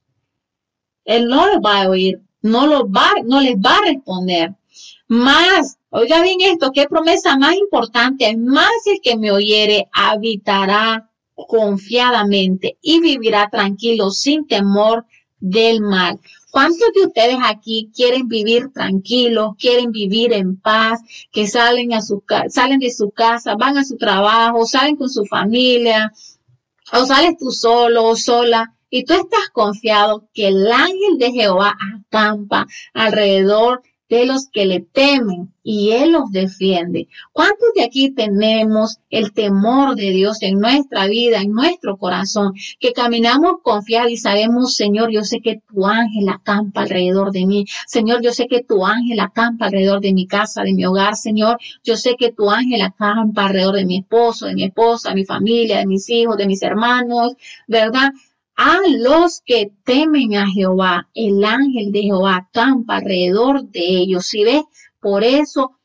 Él 1.04 1.26
no 1.26 1.48
lo 1.48 1.60
va 1.60 1.82
a 1.82 1.88
oír 1.88 2.27
no, 2.42 2.66
lo 2.66 2.88
va, 2.90 3.10
no 3.24 3.40
les 3.40 3.56
va 3.56 3.76
a 3.76 3.86
responder. 3.86 4.54
Más, 5.08 5.78
oiga 5.90 6.22
bien 6.22 6.40
esto, 6.40 6.70
qué 6.72 6.86
promesa 6.86 7.36
más 7.38 7.54
importante, 7.56 8.36
más 8.36 8.70
el 8.86 9.00
que 9.02 9.16
me 9.16 9.32
oyere 9.32 9.88
habitará 9.92 11.10
confiadamente 11.34 12.78
y 12.82 13.00
vivirá 13.00 13.48
tranquilo 13.48 14.10
sin 14.10 14.46
temor 14.46 15.06
del 15.40 15.80
mal. 15.80 16.20
¿Cuántos 16.50 16.88
de 16.94 17.06
ustedes 17.06 17.36
aquí 17.44 17.90
quieren 17.94 18.26
vivir 18.26 18.70
tranquilos, 18.72 19.52
quieren 19.58 19.92
vivir 19.92 20.32
en 20.32 20.56
paz, 20.56 21.00
que 21.30 21.46
salen, 21.46 21.92
a 21.92 22.00
su, 22.00 22.22
salen 22.48 22.80
de 22.80 22.90
su 22.90 23.10
casa, 23.10 23.54
van 23.54 23.78
a 23.78 23.84
su 23.84 23.96
trabajo, 23.96 24.66
salen 24.66 24.96
con 24.96 25.10
su 25.10 25.26
familia, 25.26 26.12
o 26.92 27.04
sales 27.04 27.36
tú 27.38 27.50
solo 27.50 28.04
o 28.04 28.16
sola 28.16 28.74
y 28.90 29.04
tú 29.04 29.14
estás 29.14 29.48
confiado 29.52 30.28
que 30.32 30.48
el 30.48 30.70
ángel 30.70 31.18
de 31.18 31.32
Jehová 31.32 31.76
acampa 31.96 32.66
alrededor 32.94 33.82
de 34.08 34.24
los 34.24 34.48
que 34.48 34.64
le 34.64 34.80
temen 34.80 35.52
y 35.62 35.90
Él 35.90 36.12
los 36.12 36.30
defiende. 36.30 37.08
¿Cuántos 37.32 37.68
de 37.76 37.84
aquí 37.84 38.10
tenemos 38.10 38.98
el 39.10 39.32
temor 39.32 39.96
de 39.96 40.10
Dios 40.10 40.40
en 40.40 40.58
nuestra 40.60 41.06
vida, 41.06 41.42
en 41.42 41.52
nuestro 41.52 41.98
corazón, 41.98 42.54
que 42.80 42.92
caminamos 42.92 43.56
confiados 43.62 44.10
y 44.10 44.16
sabemos, 44.16 44.76
Señor, 44.76 45.10
yo 45.10 45.24
sé 45.24 45.40
que 45.40 45.60
tu 45.68 45.86
ángel 45.86 46.28
acampa 46.30 46.82
alrededor 46.82 47.32
de 47.32 47.44
mí. 47.44 47.66
Señor, 47.86 48.22
yo 48.22 48.32
sé 48.32 48.46
que 48.46 48.64
tu 48.64 48.86
ángel 48.86 49.20
acampa 49.20 49.66
alrededor 49.66 50.00
de 50.00 50.14
mi 50.14 50.26
casa, 50.26 50.62
de 50.62 50.72
mi 50.72 50.86
hogar. 50.86 51.14
Señor, 51.14 51.58
yo 51.84 51.96
sé 51.96 52.16
que 52.18 52.32
tu 52.32 52.50
ángel 52.50 52.80
acampa 52.80 53.46
alrededor 53.46 53.74
de 53.74 53.84
mi 53.84 53.98
esposo, 53.98 54.46
de 54.46 54.54
mi 54.54 54.64
esposa, 54.64 55.10
de 55.10 55.16
mi 55.16 55.24
familia, 55.26 55.78
de 55.78 55.86
mis 55.86 56.08
hijos, 56.08 56.38
de 56.38 56.46
mis 56.46 56.62
hermanos, 56.62 57.34
¿verdad? 57.66 58.10
A 58.60 58.80
los 58.88 59.40
que 59.46 59.70
temen 59.84 60.34
a 60.34 60.48
Jehová, 60.48 61.08
el 61.14 61.44
ángel 61.44 61.92
de 61.92 62.02
Jehová 62.02 62.48
campa 62.52 62.96
alrededor 62.96 63.62
de 63.68 63.86
ellos. 63.86 64.26
Si 64.26 64.42
ves, 64.42 64.64
por 65.00 65.22
eso 65.22 65.78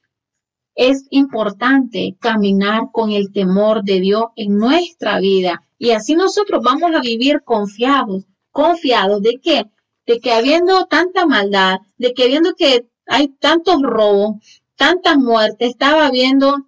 es 0.74 1.06
importante 1.12 2.18
caminar 2.20 2.90
con 2.92 3.12
el 3.12 3.32
temor 3.32 3.84
de 3.84 4.00
Dios 4.00 4.24
en 4.36 4.58
nuestra 4.58 5.20
vida. 5.20 5.62
Y 5.78 5.92
así 5.92 6.16
nosotros 6.16 6.64
vamos 6.64 6.96
a 6.96 7.02
vivir 7.02 7.44
confiados, 7.44 8.26
confiados 8.50 9.22
de 9.22 9.40
que, 9.40 9.66
de 10.08 10.20
que 10.20 10.32
habiendo 10.32 10.88
tanta 10.88 11.28
maldad, 11.28 11.78
de 12.00 12.16
que 12.16 12.28
viendo 12.28 12.56
que 12.56 12.88
hay 13.06 13.28
tantos 13.28 13.84
robos, 13.84 14.38
tantas 14.76 15.18
muertes, 15.18 15.70
estaba 15.70 16.10
viendo, 16.10 16.68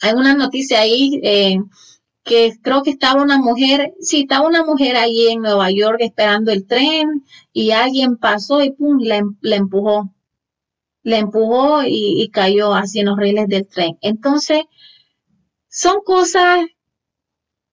hay 0.00 0.12
una 0.12 0.36
noticia 0.36 0.78
ahí, 0.78 1.20
eh, 1.24 1.58
que 2.30 2.56
creo 2.62 2.84
que 2.84 2.90
estaba 2.90 3.20
una 3.20 3.38
mujer, 3.38 3.92
sí, 3.98 4.20
estaba 4.20 4.46
una 4.46 4.64
mujer 4.64 4.96
allí 4.96 5.26
en 5.30 5.40
Nueva 5.42 5.72
York 5.72 5.96
esperando 5.98 6.52
el 6.52 6.64
tren 6.64 7.24
y 7.52 7.72
alguien 7.72 8.18
pasó 8.18 8.62
y 8.62 8.70
pum, 8.70 9.00
la, 9.02 9.16
em, 9.16 9.36
empujó. 9.42 10.14
Le 11.02 11.16
empujó 11.16 11.82
y, 11.82 12.22
y, 12.22 12.28
cayó 12.28 12.72
así 12.72 13.00
en 13.00 13.06
los 13.06 13.18
rieles 13.18 13.48
del 13.48 13.66
tren. 13.66 13.98
Entonces, 14.00 14.62
son 15.68 16.02
cosas 16.04 16.66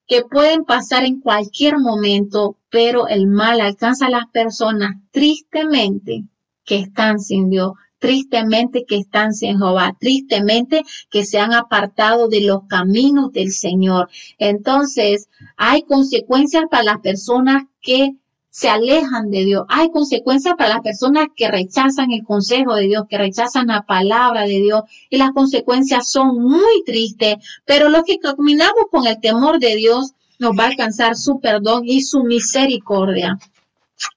que 0.08 0.24
pueden 0.24 0.66
pasar 0.66 1.03
en 1.03 1.20
cualquier 1.22 1.78
momento, 1.78 2.58
pero 2.72 3.08
el 3.08 3.28
mal 3.28 3.62
alcanza 3.62 4.08
a 4.08 4.10
las 4.10 4.26
personas 4.34 4.95
tristemente 5.12 6.24
que 6.66 6.80
están 6.80 7.20
sin 7.20 7.51
Dios 7.51 7.74
tristemente 8.00 8.86
que 8.86 8.98
están 8.98 9.34
sin 9.34 9.58
Jehová, 9.58 9.95
tristemente 10.00 10.84
que 11.10 11.26
se 11.26 11.39
han 11.39 11.54
apartado 11.54 12.28
de 12.28 12.41
los 12.41 12.64
caminos 12.68 13.32
del 13.32 13.52
Señor. 13.52 14.10
Entonces, 14.38 15.30
hay 15.56 15.84
consecuencias 15.84 16.66
para 16.70 16.84
las 16.84 17.00
personas 17.00 17.64
que 17.82 18.16
se 18.50 18.70
alejan 18.70 19.30
de 19.30 19.45
Dios. 19.45 19.66
Hay 19.70 19.91
consecuencias 19.91 20.56
para 20.58 20.76
las 20.76 20.82
personas 20.82 21.28
que 21.36 21.48
rechazan 21.48 22.12
el 22.12 22.24
consejo 22.24 22.74
de 22.74 22.88
Dios, 22.88 23.06
que 23.08 23.20
rechazan 23.20 23.68
la 23.68 23.84
palabra 23.84 24.45
de 24.48 24.62
Dios. 24.62 24.82
Y 25.12 25.18
las 25.18 25.30
consecuencias 25.32 26.10
son 26.10 26.41
muy 26.41 26.84
tristes, 26.84 27.36
pero 27.66 27.89
los 27.89 28.04
que 28.04 28.18
caminamos 28.18 28.86
con 28.89 29.06
el 29.06 29.20
temor 29.20 29.60
de 29.60 29.76
Dios 29.76 30.14
nos 30.39 30.58
va 30.58 30.64
a 30.64 30.68
alcanzar 30.70 31.16
su 31.16 31.39
perdón 31.39 31.84
y 31.86 32.02
su 32.02 32.24
misericordia. 32.24 33.38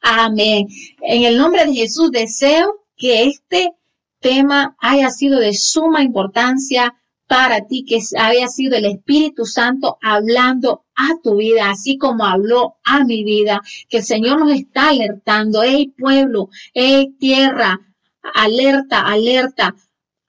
Amén. 0.01 0.68
En 1.03 1.24
el 1.24 1.37
nombre 1.37 1.66
de 1.66 1.74
Jesús 1.74 2.11
deseo 2.11 2.81
que 3.01 3.24
este 3.24 3.72
tema 4.20 4.76
haya 4.78 5.11
sido 5.11 5.40
de 5.40 5.55
suma 5.55 6.03
importancia 6.03 6.94
para 7.26 7.66
ti, 7.66 7.84
que 7.84 7.98
haya 8.18 8.46
sido 8.48 8.76
el 8.76 8.84
Espíritu 8.84 9.46
Santo 9.46 9.96
hablando 10.03 10.84
a 10.94 11.09
tu 11.22 11.36
vida, 11.36 11.70
así 11.70 11.96
como 11.96 12.26
habló 12.26 12.76
a 12.84 13.05
mi 13.05 13.24
vida, 13.24 13.62
que 13.88 13.98
el 13.98 14.05
Señor 14.05 14.40
nos 14.40 14.53
está 14.53 14.90
alertando, 14.90 15.62
hey 15.62 15.94
pueblo, 15.96 16.51
hey 16.74 17.14
tierra, 17.18 17.80
alerta, 18.34 19.01
alerta. 19.01 19.74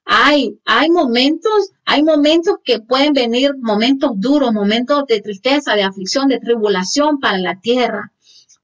Hay, 0.04 0.58
hay 0.64 0.90
momentos, 0.90 1.72
hay 1.84 2.02
momentos 2.02 2.56
que 2.64 2.80
pueden 2.80 3.12
venir, 3.12 3.52
momentos 3.60 4.12
duros, 4.14 4.52
momentos 4.52 5.04
de 5.06 5.20
tristeza, 5.20 5.74
de 5.74 5.82
aflicción, 5.82 6.28
de 6.28 6.40
tribulación 6.40 7.20
para 7.20 7.38
la 7.38 7.60
tierra. 7.60 8.12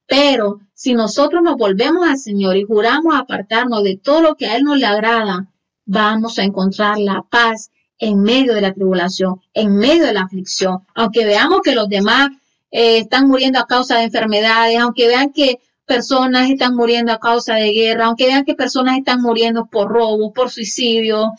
Pero 0.09 0.61
si 0.73 0.95
nosotros 0.95 1.43
nos 1.43 1.57
volvemos 1.57 2.09
al 2.09 2.19
Señor 2.19 2.57
y 2.57 2.65
juramos 2.65 3.15
apartarnos 3.15 3.85
de 3.85 3.97
todo 3.97 4.23
lo 4.23 4.35
que 4.37 4.47
a 4.47 4.57
Él 4.57 4.65
no 4.65 4.75
le 4.75 4.87
agrada, 4.87 5.47
vamos 5.85 6.39
a 6.39 6.45
encontrar 6.45 6.99
la 6.99 7.23
paz 7.29 7.71
en 7.99 8.23
medio 8.23 8.55
de 8.55 8.63
la 8.63 8.73
tribulación, 8.73 9.43
en 9.53 9.77
medio 9.77 10.07
de 10.07 10.15
la 10.15 10.23
aflicción. 10.23 10.87
Aunque 10.95 11.27
veamos 11.27 11.61
que 11.63 11.75
los 11.75 11.89
demás 11.89 12.31
eh, 12.71 12.99
están 12.99 13.29
muriendo 13.29 13.59
a 13.59 13.67
causa 13.67 13.99
de 13.99 14.05
enfermedades, 14.05 14.79
aunque 14.79 15.09
vean 15.09 15.31
que 15.31 15.61
personas 15.85 16.49
están 16.49 16.75
muriendo 16.75 17.13
a 17.13 17.19
causa 17.19 17.57
de 17.57 17.73
guerra, 17.73 18.07
aunque 18.07 18.27
vean 18.27 18.45
que 18.45 18.55
personas 18.55 18.97
están 18.97 19.21
muriendo 19.21 19.67
por 19.67 19.89
robo, 19.89 20.33
por 20.33 20.51
suicidio, 20.51 21.33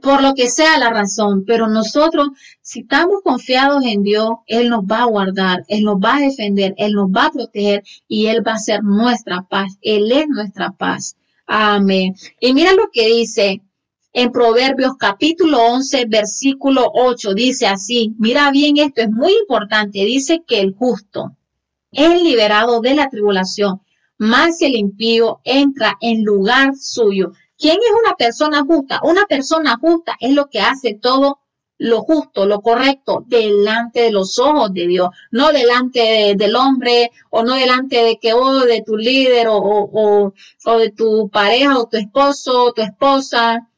por 0.00 0.22
lo 0.22 0.34
que 0.34 0.48
sea 0.48 0.78
la 0.78 0.90
razón, 0.90 1.44
pero 1.46 1.68
nosotros, 1.68 2.28
si 2.60 2.80
estamos 2.80 3.22
confiados 3.22 3.84
en 3.84 4.02
Dios, 4.02 4.30
Él 4.46 4.68
nos 4.70 4.84
va 4.84 5.02
a 5.02 5.06
guardar, 5.06 5.64
Él 5.68 5.84
nos 5.84 5.96
va 5.96 6.16
a 6.16 6.20
defender, 6.20 6.74
Él 6.76 6.92
nos 6.92 7.08
va 7.08 7.26
a 7.26 7.32
proteger 7.32 7.82
y 8.06 8.26
Él 8.26 8.46
va 8.46 8.52
a 8.52 8.58
ser 8.58 8.82
nuestra 8.82 9.42
paz, 9.42 9.78
Él 9.82 10.10
es 10.12 10.28
nuestra 10.28 10.70
paz. 10.70 11.16
Amén. 11.46 12.14
Y 12.40 12.52
mira 12.52 12.72
lo 12.74 12.90
que 12.92 13.06
dice 13.06 13.62
en 14.12 14.32
Proverbios 14.32 14.96
capítulo 14.98 15.58
11, 15.62 16.06
versículo 16.06 16.90
8, 16.92 17.34
dice 17.34 17.66
así, 17.66 18.14
mira 18.18 18.50
bien 18.50 18.76
esto, 18.78 19.02
es 19.02 19.10
muy 19.10 19.32
importante, 19.32 20.04
dice 20.04 20.42
que 20.46 20.60
el 20.60 20.74
justo 20.74 21.36
es 21.92 22.22
liberado 22.22 22.80
de 22.80 22.94
la 22.94 23.08
tribulación, 23.08 23.80
más 24.18 24.60
el 24.62 24.74
impío 24.74 25.40
entra 25.44 25.96
en 26.00 26.24
lugar 26.24 26.74
suyo. 26.74 27.32
¿Quién 27.58 27.76
es 27.76 27.90
una 28.04 28.14
persona 28.14 28.62
justa? 28.62 29.00
Una 29.02 29.26
persona 29.26 29.76
justa 29.80 30.16
es 30.20 30.32
lo 30.32 30.48
que 30.48 30.60
hace 30.60 30.94
todo 30.94 31.40
lo 31.78 32.02
justo, 32.02 32.46
lo 32.46 32.60
correcto, 32.60 33.24
delante 33.26 34.02
de 34.02 34.12
los 34.12 34.38
ojos 34.38 34.72
de 34.72 34.86
Dios, 34.86 35.08
no 35.30 35.52
delante 35.52 36.34
del 36.36 36.56
hombre 36.56 37.10
o 37.30 37.42
no 37.42 37.54
delante 37.54 38.02
de 38.02 38.18
que 38.18 38.32
o 38.34 38.60
de 38.60 38.82
tu 38.82 38.96
líder 38.96 39.48
o, 39.48 39.58
o, 39.58 40.32
o 40.64 40.78
de 40.78 40.90
tu 40.90 41.28
pareja 41.30 41.78
o 41.78 41.88
tu 41.88 41.96
esposo 41.96 42.66
o 42.66 42.72
tu 42.72 42.82
esposa. 42.82 43.68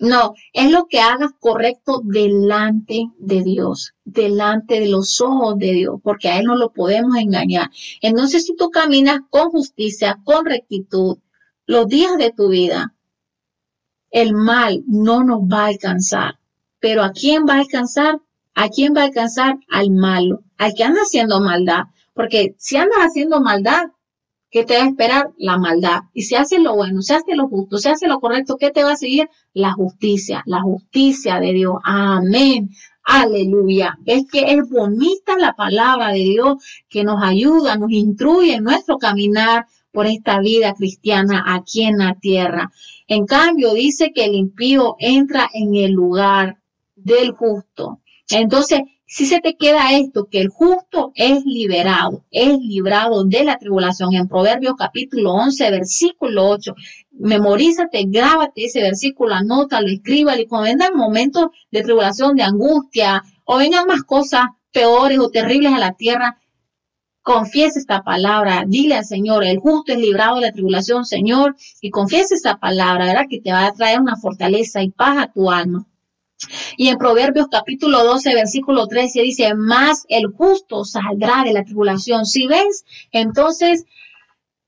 No, 0.00 0.34
es 0.52 0.70
lo 0.70 0.86
que 0.86 1.00
hagas 1.00 1.32
correcto 1.40 2.02
delante 2.04 3.06
de 3.18 3.42
Dios, 3.42 3.94
delante 4.04 4.80
de 4.80 4.88
los 4.88 5.20
ojos 5.20 5.58
de 5.58 5.72
Dios, 5.72 5.96
porque 6.04 6.28
a 6.28 6.38
Él 6.38 6.44
no 6.44 6.56
lo 6.56 6.72
podemos 6.72 7.16
engañar. 7.16 7.70
Entonces, 8.00 8.46
si 8.46 8.54
tú 8.54 8.70
caminas 8.70 9.20
con 9.28 9.50
justicia, 9.50 10.20
con 10.24 10.44
rectitud, 10.44 11.18
los 11.66 11.88
días 11.88 12.16
de 12.16 12.32
tu 12.32 12.48
vida, 12.48 12.94
el 14.10 14.34
mal 14.34 14.82
no 14.86 15.24
nos 15.24 15.40
va 15.40 15.64
a 15.64 15.68
alcanzar. 15.68 16.38
Pero 16.80 17.02
¿a 17.02 17.12
quién 17.12 17.46
va 17.48 17.54
a 17.54 17.60
alcanzar? 17.60 18.20
¿A 18.54 18.68
quién 18.68 18.94
va 18.94 19.02
a 19.02 19.04
alcanzar? 19.04 19.58
Al 19.70 19.90
malo, 19.90 20.42
al 20.56 20.74
que 20.74 20.84
anda 20.84 21.02
haciendo 21.02 21.40
maldad. 21.40 21.84
Porque 22.14 22.54
si 22.58 22.76
andas 22.76 22.98
haciendo 22.98 23.40
maldad, 23.40 23.90
¿qué 24.50 24.64
te 24.64 24.76
va 24.76 24.84
a 24.84 24.88
esperar? 24.88 25.30
La 25.36 25.58
maldad. 25.58 26.00
Y 26.12 26.22
si 26.22 26.34
haces 26.34 26.60
lo 26.60 26.74
bueno, 26.74 27.02
si 27.02 27.14
haces 27.14 27.36
lo 27.36 27.48
justo, 27.48 27.78
si 27.78 27.88
haces 27.88 28.08
lo 28.08 28.20
correcto, 28.20 28.56
¿qué 28.56 28.70
te 28.70 28.82
va 28.82 28.92
a 28.92 28.96
seguir? 28.96 29.28
La 29.52 29.72
justicia, 29.72 30.42
la 30.46 30.60
justicia 30.60 31.38
de 31.38 31.52
Dios. 31.52 31.76
Amén. 31.84 32.70
Aleluya. 33.04 33.98
Es 34.04 34.26
que 34.30 34.52
es 34.52 34.68
bonita 34.68 35.38
la 35.38 35.54
palabra 35.54 36.08
de 36.08 36.24
Dios 36.24 36.56
que 36.88 37.04
nos 37.04 37.22
ayuda, 37.22 37.76
nos 37.76 37.90
instruye 37.90 38.54
en 38.54 38.64
nuestro 38.64 38.98
caminar 38.98 39.66
por 39.92 40.06
esta 40.06 40.40
vida 40.40 40.74
cristiana 40.74 41.44
aquí 41.46 41.84
en 41.84 41.98
la 41.98 42.14
tierra. 42.14 42.70
En 43.08 43.26
cambio, 43.26 43.72
dice 43.72 44.12
que 44.14 44.26
el 44.26 44.34
impío 44.34 44.96
entra 44.98 45.48
en 45.52 45.74
el 45.74 45.92
lugar 45.92 46.58
del 46.94 47.32
justo. 47.32 48.00
Entonces, 48.30 48.82
si 49.06 49.24
se 49.24 49.40
te 49.40 49.56
queda 49.56 49.94
esto, 49.96 50.28
que 50.30 50.42
el 50.42 50.48
justo 50.48 51.12
es 51.14 51.42
liberado, 51.46 52.26
es 52.30 52.58
librado 52.58 53.24
de 53.24 53.42
la 53.42 53.56
tribulación. 53.56 54.12
En 54.12 54.28
Proverbios 54.28 54.74
capítulo 54.76 55.32
11, 55.32 55.70
versículo 55.70 56.50
8, 56.50 56.74
memorízate, 57.12 58.04
grábate 58.06 58.66
ese 58.66 58.82
versículo, 58.82 59.34
anótalo, 59.34 59.88
escríbalo 59.88 60.42
y 60.42 60.46
cuando 60.46 60.68
vengan 60.68 60.94
momentos 60.94 61.46
de 61.70 61.82
tribulación, 61.82 62.36
de 62.36 62.42
angustia 62.42 63.22
o 63.46 63.56
vengan 63.56 63.86
más 63.86 64.02
cosas 64.02 64.42
peores 64.70 65.18
o 65.18 65.30
terribles 65.30 65.72
a 65.72 65.78
la 65.78 65.92
tierra, 65.92 66.38
confiesa 67.28 67.78
esta 67.78 68.02
palabra, 68.02 68.64
dile 68.66 68.94
al 68.94 69.04
Señor, 69.04 69.44
el 69.44 69.58
justo 69.58 69.92
es 69.92 69.98
librado 69.98 70.36
de 70.36 70.46
la 70.46 70.52
tribulación, 70.52 71.04
Señor, 71.04 71.56
y 71.82 71.90
confiesa 71.90 72.34
esta 72.34 72.56
palabra, 72.56 73.04
¿verdad? 73.04 73.26
Que 73.28 73.38
te 73.38 73.52
va 73.52 73.66
a 73.66 73.72
traer 73.74 74.00
una 74.00 74.16
fortaleza 74.16 74.82
y 74.82 74.88
paz 74.88 75.18
a 75.18 75.30
tu 75.30 75.50
alma. 75.50 75.86
Y 76.78 76.88
en 76.88 76.96
Proverbios 76.96 77.48
capítulo 77.50 78.02
12, 78.02 78.34
versículo 78.34 78.86
13 78.86 79.20
dice, 79.20 79.54
más 79.54 80.06
el 80.08 80.28
justo 80.28 80.86
saldrá 80.86 81.44
de 81.44 81.52
la 81.52 81.64
tribulación. 81.64 82.24
Si 82.24 82.46
ves, 82.46 82.86
entonces 83.12 83.84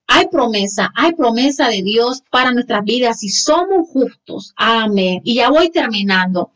hay 0.07 0.27
promesa, 0.27 0.93
hay 0.95 1.15
promesa 1.15 1.71
de 1.71 1.81
Dios 1.81 2.23
para 2.31 2.53
nuestras 2.53 2.85
vidas 2.85 3.21
si 3.21 3.31
somos 3.31 3.89
justos. 3.89 4.53
Amén. 4.57 5.23
Y 5.25 5.37
ya 5.37 5.49
voy 5.49 5.71
terminando, 5.71 6.51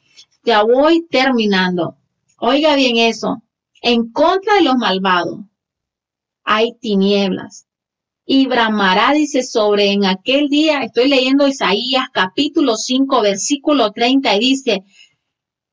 ya 0.44 0.64
voy 0.64 1.06
terminando. 1.08 1.96
Oiga 2.40 2.76
bien 2.76 2.98
eso, 2.98 3.42
en 3.80 4.12
contra 4.12 4.56
de 4.56 4.64
los 4.64 4.76
malvados 4.76 5.38
hay 6.44 6.74
tinieblas. 6.80 7.66
Y 8.26 8.46
bramará, 8.46 9.12
dice, 9.12 9.42
sobre 9.42 9.90
en 9.90 10.06
aquel 10.06 10.48
día, 10.48 10.82
estoy 10.82 11.08
leyendo 11.08 11.46
Isaías 11.46 12.06
capítulo 12.12 12.76
5, 12.76 13.20
versículo 13.20 13.92
30, 13.92 14.34
y 14.36 14.38
dice, 14.38 14.84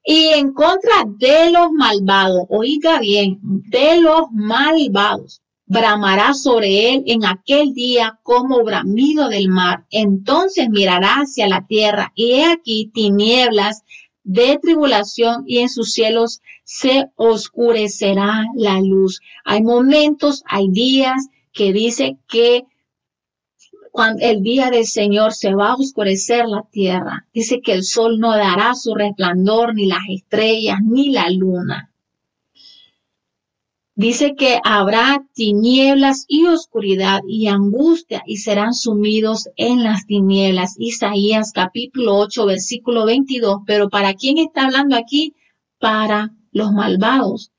y 0.03 0.27
en 0.29 0.51
contra 0.51 1.05
de 1.05 1.51
los 1.51 1.71
malvados, 1.71 2.45
oiga 2.49 2.99
bien, 2.99 3.39
de 3.41 4.01
los 4.01 4.31
malvados, 4.31 5.41
bramará 5.71 6.33
sobre 6.33 6.91
él 6.91 7.03
en 7.05 7.23
aquel 7.23 7.73
día 7.73 8.19
como 8.23 8.63
bramido 8.63 9.29
del 9.29 9.47
mar. 9.47 9.85
Entonces 9.89 10.69
mirará 10.69 11.21
hacia 11.21 11.47
la 11.47 11.65
tierra 11.65 12.11
y 12.15 12.33
he 12.33 12.45
aquí 12.45 12.91
tinieblas 12.93 13.83
de 14.23 14.59
tribulación 14.61 15.43
y 15.47 15.59
en 15.59 15.69
sus 15.69 15.93
cielos 15.93 16.41
se 16.63 17.05
oscurecerá 17.15 18.45
la 18.55 18.79
luz. 18.79 19.19
Hay 19.45 19.61
momentos, 19.63 20.43
hay 20.47 20.69
días 20.69 21.27
que 21.51 21.73
dice 21.73 22.17
que 22.27 22.63
cuando 23.91 24.23
el 24.25 24.41
día 24.41 24.69
del 24.69 24.85
Señor 24.85 25.33
se 25.33 25.53
va 25.53 25.71
a 25.71 25.75
oscurecer 25.75 26.45
la 26.47 26.63
tierra. 26.71 27.27
Dice 27.33 27.59
que 27.61 27.73
el 27.73 27.83
sol 27.83 28.19
no 28.19 28.31
dará 28.31 28.73
su 28.73 28.95
resplandor, 28.95 29.75
ni 29.75 29.85
las 29.85 30.03
estrellas, 30.09 30.77
ni 30.81 31.11
la 31.11 31.29
luna. 31.29 31.90
Dice 34.01 34.33
que 34.35 34.57
habrá 34.63 35.23
tinieblas 35.35 36.25
y 36.27 36.47
oscuridad 36.47 37.21
y 37.27 37.45
angustia 37.45 38.23
y 38.25 38.37
serán 38.37 38.73
sumidos 38.73 39.47
en 39.57 39.83
las 39.83 40.07
tinieblas. 40.07 40.73
Isaías 40.79 41.51
capítulo 41.53 42.17
8, 42.17 42.47
versículo 42.47 43.05
22. 43.05 43.57
Pero 43.67 43.91
¿para 43.91 44.15
quién 44.15 44.39
está 44.39 44.65
hablando 44.65 44.95
aquí? 44.95 45.35
Para 45.79 46.31
los 46.51 46.71
malvados, 46.71 47.51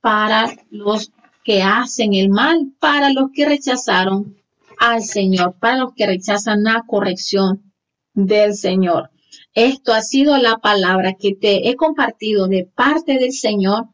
para 0.00 0.54
los 0.70 1.10
que 1.42 1.64
hacen 1.64 2.14
el 2.14 2.28
mal, 2.28 2.72
para 2.78 3.12
los 3.12 3.30
que 3.34 3.44
rechazaron 3.44 4.36
al 4.78 5.02
Señor, 5.02 5.56
para 5.58 5.78
los 5.78 5.94
que 5.94 6.06
rechazan 6.06 6.62
la 6.62 6.84
corrección 6.86 7.72
del 8.14 8.54
Señor. 8.54 9.10
Esto 9.52 9.94
ha 9.94 10.02
sido 10.02 10.38
la 10.38 10.58
palabra 10.58 11.14
que 11.18 11.34
te 11.34 11.68
he 11.68 11.74
compartido 11.74 12.46
de 12.46 12.70
parte 12.72 13.18
del 13.18 13.32
Señor 13.32 13.88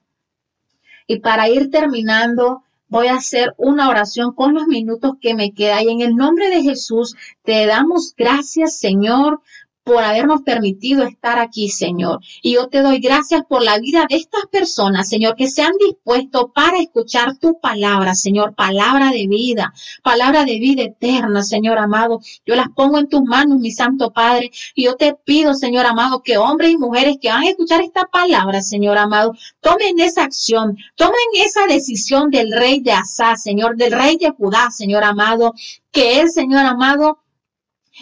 y 1.09 1.21
para 1.21 1.49
ir 1.49 1.71
terminando, 1.71 2.63
voy 2.89 3.09
a 3.09 3.17
hacer 3.17 3.55
una 3.57 3.89
oración 3.89 4.33
con 4.35 4.55
los 4.55 4.67
minutos 4.67 5.15
que 5.21 5.35
me 5.35 5.53
quedan. 5.53 5.85
Y 5.85 5.91
en 5.91 6.01
el 6.03 6.15
nombre 6.15 6.51
de 6.51 6.63
Jesús, 6.63 7.17
te 7.43 7.67
damos 7.67 8.15
gracias, 8.17 8.79
Señor, 8.79 9.41
por 9.89 10.05
habernos 10.05 10.43
permitido 10.43 11.03
estar 11.05 11.39
aquí, 11.39 11.71
Señor. 11.71 12.21
Y 12.43 12.53
yo 12.53 12.69
te 12.69 12.83
doy 12.83 12.99
gracias 12.99 13.43
por 13.49 13.63
la 13.63 13.79
vida 13.79 14.05
de 14.07 14.17
estas 14.17 14.45
personas, 14.53 15.09
Señor, 15.09 15.35
que 15.35 15.49
se 15.49 15.63
han 15.63 15.73
dispuesto 15.81 16.53
para 16.53 16.79
escuchar 16.79 17.39
tu 17.39 17.59
palabra, 17.59 18.15
Señor, 18.15 18.55
palabra 18.55 19.11
de 19.13 19.27
vida, 19.27 19.73
palabra 20.03 20.45
de 20.45 20.59
vida 20.59 20.83
eterna, 20.83 21.43
Señor 21.43 21.79
amado. 21.79 22.21
Yo 22.45 22.55
las 22.55 22.69
pongo 22.69 22.99
en 22.99 23.09
tus 23.09 23.23
manos, 23.23 23.61
mi 23.61 23.71
Santo 23.71 24.13
Padre, 24.13 24.51
y 24.75 24.85
yo 24.85 24.97
te 24.97 25.15
pido, 25.15 25.55
Señor 25.55 25.87
amado, 25.87 26.23
que 26.23 26.37
hombres 26.37 26.73
y 26.73 26.77
mujeres 26.77 27.17
que 27.19 27.31
van 27.31 27.45
a 27.45 27.49
escuchar 27.49 27.81
esta 27.81 28.05
palabra, 28.05 28.61
Señor 28.61 28.99
amado, 28.99 29.33
tomen 29.61 30.01
esa 30.01 30.25
acción, 30.25 30.77
tomen 30.97 31.17
esa 31.33 31.67
decisión 31.67 32.29
del 32.29 32.53
rey 32.53 32.81
de 32.81 32.93
Asá, 32.93 33.37
Señor, 33.37 33.79
del 33.79 33.93
rey 33.93 34.19
de 34.19 34.29
Judá, 34.37 34.71
Señor 34.71 35.03
amado, 35.03 35.55
que 35.91 36.21
el 36.21 36.31
Señor 36.31 36.67
amado, 36.67 37.21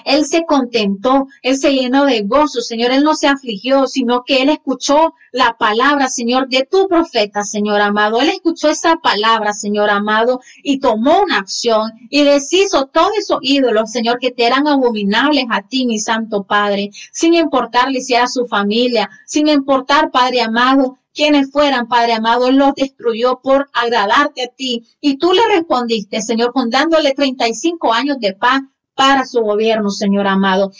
él 0.05 0.25
se 0.25 0.45
contentó, 0.45 1.27
Él 1.43 1.57
se 1.57 1.73
llenó 1.73 2.05
de 2.05 2.23
gozo, 2.23 2.61
Señor. 2.61 2.91
Él 2.91 3.05
no 3.05 3.15
se 3.15 3.29
afligió, 3.29 3.87
sino 3.87 4.25
que 4.25 4.43
Él 4.43 4.51
escuchó 4.51 5.15
la 5.33 5.57
palabra, 5.59 6.09
Señor, 6.09 6.49
de 6.49 6.67
tu 6.71 6.89
profeta, 6.89 7.43
Señor 7.43 7.81
amado. 7.81 8.21
Él 8.21 8.29
escuchó 8.29 8.69
esa 8.69 8.97
palabra, 8.97 9.53
Señor 9.53 9.91
amado, 9.91 10.41
y 10.63 10.79
tomó 10.81 11.23
una 11.23 11.39
acción 11.39 11.93
y 12.11 12.25
deshizo 12.25 12.87
todos 12.87 13.13
esos 13.19 13.39
ídolos, 13.43 13.91
Señor, 13.91 14.19
que 14.19 14.31
te 14.31 14.45
eran 14.45 14.67
abominables 14.67 15.47
a 15.51 15.63
ti, 15.63 15.87
mi 15.87 15.99
Santo 15.99 16.45
Padre, 16.45 16.91
sin 17.13 17.35
importarle 17.35 18.01
si 18.01 18.15
era 18.15 18.29
su 18.29 18.47
familia, 18.47 19.09
sin 19.27 19.49
importar, 19.49 20.11
Padre 20.11 20.43
amado, 20.43 20.99
quienes 21.15 21.51
fueran, 21.51 21.89
Padre 21.89 22.13
amado, 22.13 22.51
los 22.51 22.75
destruyó 22.75 23.41
por 23.43 23.71
agradarte 23.73 24.45
a 24.45 24.49
ti. 24.49 24.85
Y 25.01 25.17
tú 25.17 25.33
le 25.33 25.41
respondiste, 25.49 26.21
Señor, 26.21 26.53
con 26.53 26.69
dándole 26.69 27.15
35 27.15 27.93
años 27.93 28.19
de 28.21 28.35
paz 28.35 28.61
para 28.97 29.25
su 29.27 29.43
gobierno, 29.43 29.91
Señor 29.91 30.27
amado. 30.27 30.73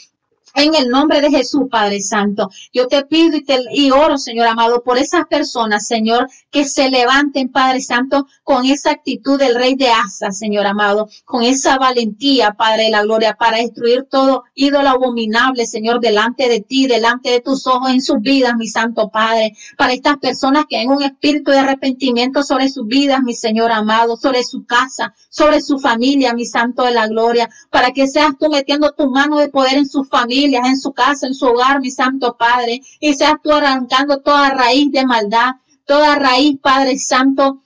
En 0.59 0.75
el 0.75 0.89
nombre 0.89 1.21
de 1.21 1.31
Jesús, 1.31 1.65
Padre 1.71 2.01
Santo, 2.01 2.49
yo 2.73 2.89
te 2.89 3.05
pido 3.05 3.37
y, 3.37 3.45
te, 3.45 3.59
oro, 3.93 4.17
Señor 4.17 4.47
amado, 4.47 4.83
por 4.83 4.97
esas 4.97 5.27
personas, 5.27 5.87
Señor, 5.87 6.31
que 6.51 6.65
se 6.65 6.89
levanten, 6.89 7.51
Padre 7.51 7.83
Santo, 7.83 8.27
con 8.43 8.65
esa 8.65 8.93
actitud 8.93 9.39
del 9.39 9.55
Rey 9.55 9.75
de 9.75 9.91
Asa, 9.91 10.31
Señor 10.31 10.67
amado, 10.67 11.11
con 11.27 11.43
esa 11.43 11.77
valentía, 11.77 12.53
Padre 12.53 12.85
de 12.85 12.91
la 12.91 13.03
Gloria, 13.03 13.37
para 13.39 13.59
destruir 13.59 14.07
todo 14.11 14.45
ídolo 14.55 14.89
abominable, 14.89 15.67
Señor, 15.67 16.01
delante 16.01 16.49
de 16.49 16.61
ti, 16.61 16.87
delante 16.87 17.29
de 17.29 17.43
tus 17.43 17.67
ojos, 17.67 17.91
en 17.91 18.01
sus 18.01 18.23
vidas, 18.23 18.55
mi 18.57 18.67
Santo 18.67 19.11
Padre, 19.11 19.53
para 19.77 19.93
estas 19.93 20.17
personas 20.17 20.65
que 20.67 20.79
hay 20.79 20.87
un 20.87 21.03
espíritu 21.03 21.51
de 21.51 21.59
arrepentimiento 21.59 22.43
sobre 22.43 22.71
sus 22.71 22.87
vidas, 22.87 23.21
mi 23.23 23.35
Señor 23.35 23.73
amado, 23.73 24.17
sobre 24.17 24.43
su 24.43 24.65
casa, 24.65 25.15
sobre 25.29 25.61
su 25.61 25.79
familia, 25.79 26.33
mi 26.33 26.47
Santo 26.47 26.85
de 26.85 26.93
la 26.93 27.09
Gloria, 27.09 27.51
para 27.71 27.91
que 27.91 28.09
seas 28.09 28.39
tú 28.41 28.49
metiendo 28.49 28.93
tu 28.93 29.11
mano 29.11 29.37
de 29.37 29.51
poder 29.51 29.75
en 29.75 29.87
su 29.87 30.05
familia 30.05 30.46
en 30.55 30.79
su 30.79 30.93
casa, 30.93 31.27
en 31.27 31.35
su 31.35 31.47
hogar, 31.47 31.81
mi 31.81 31.91
Santo 31.91 32.37
Padre, 32.37 32.81
y 33.01 33.15
seas 33.15 33.35
tú 33.43 33.53
arrancando 33.53 34.21
toda 34.21 34.51
raíz 34.51 34.91
de 34.93 35.05
maldad, 35.05 35.57
toda 35.85 36.17
raíz, 36.17 36.59
Padre 36.61 36.99
Santo, 36.99 37.63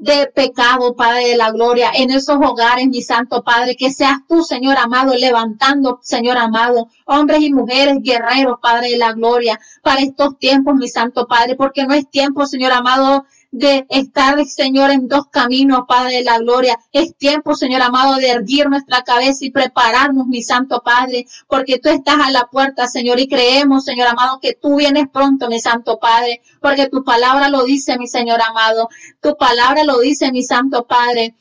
de 0.00 0.26
pecado, 0.34 0.96
Padre 0.96 1.28
de 1.28 1.36
la 1.36 1.50
gloria, 1.50 1.90
en 1.94 2.10
esos 2.10 2.36
hogares, 2.36 2.88
mi 2.88 3.02
Santo 3.02 3.44
Padre, 3.44 3.76
que 3.76 3.90
seas 3.90 4.18
tú, 4.26 4.42
Señor 4.42 4.78
amado, 4.78 5.14
levantando, 5.14 6.00
Señor 6.02 6.38
amado, 6.38 6.88
hombres 7.04 7.42
y 7.42 7.52
mujeres, 7.52 7.98
guerreros, 8.02 8.58
Padre 8.62 8.90
de 8.90 8.96
la 8.96 9.12
gloria, 9.12 9.60
para 9.82 10.00
estos 10.00 10.38
tiempos, 10.38 10.74
mi 10.76 10.88
Santo 10.88 11.26
Padre, 11.26 11.54
porque 11.54 11.86
no 11.86 11.92
es 11.92 12.08
tiempo, 12.08 12.46
Señor 12.46 12.72
amado, 12.72 13.26
de 13.50 13.86
estar, 13.88 14.44
Señor, 14.46 14.90
en 14.90 15.08
dos 15.08 15.26
caminos, 15.26 15.84
Padre 15.88 16.16
de 16.16 16.24
la 16.24 16.38
gloria. 16.38 16.78
Es 16.92 17.16
tiempo, 17.16 17.54
Señor 17.54 17.82
amado, 17.82 18.16
de 18.16 18.30
erguir 18.30 18.68
nuestra 18.68 19.02
cabeza 19.02 19.44
y 19.44 19.50
prepararnos, 19.50 20.26
mi 20.26 20.42
Santo 20.42 20.82
Padre, 20.84 21.26
porque 21.48 21.78
tú 21.78 21.88
estás 21.88 22.16
a 22.20 22.30
la 22.30 22.46
puerta, 22.46 22.86
Señor, 22.86 23.18
y 23.18 23.28
creemos, 23.28 23.84
Señor 23.84 24.08
amado, 24.08 24.38
que 24.40 24.54
tú 24.54 24.76
vienes 24.76 25.08
pronto, 25.12 25.48
mi 25.48 25.60
Santo 25.60 25.98
Padre, 25.98 26.42
porque 26.60 26.88
tu 26.88 27.02
palabra 27.02 27.48
lo 27.48 27.64
dice, 27.64 27.98
mi 27.98 28.06
Señor 28.06 28.40
amado. 28.40 28.88
Tu 29.20 29.36
palabra 29.36 29.84
lo 29.84 29.98
dice, 29.98 30.30
mi 30.32 30.42
Santo 30.42 30.86
Padre. 30.86 31.34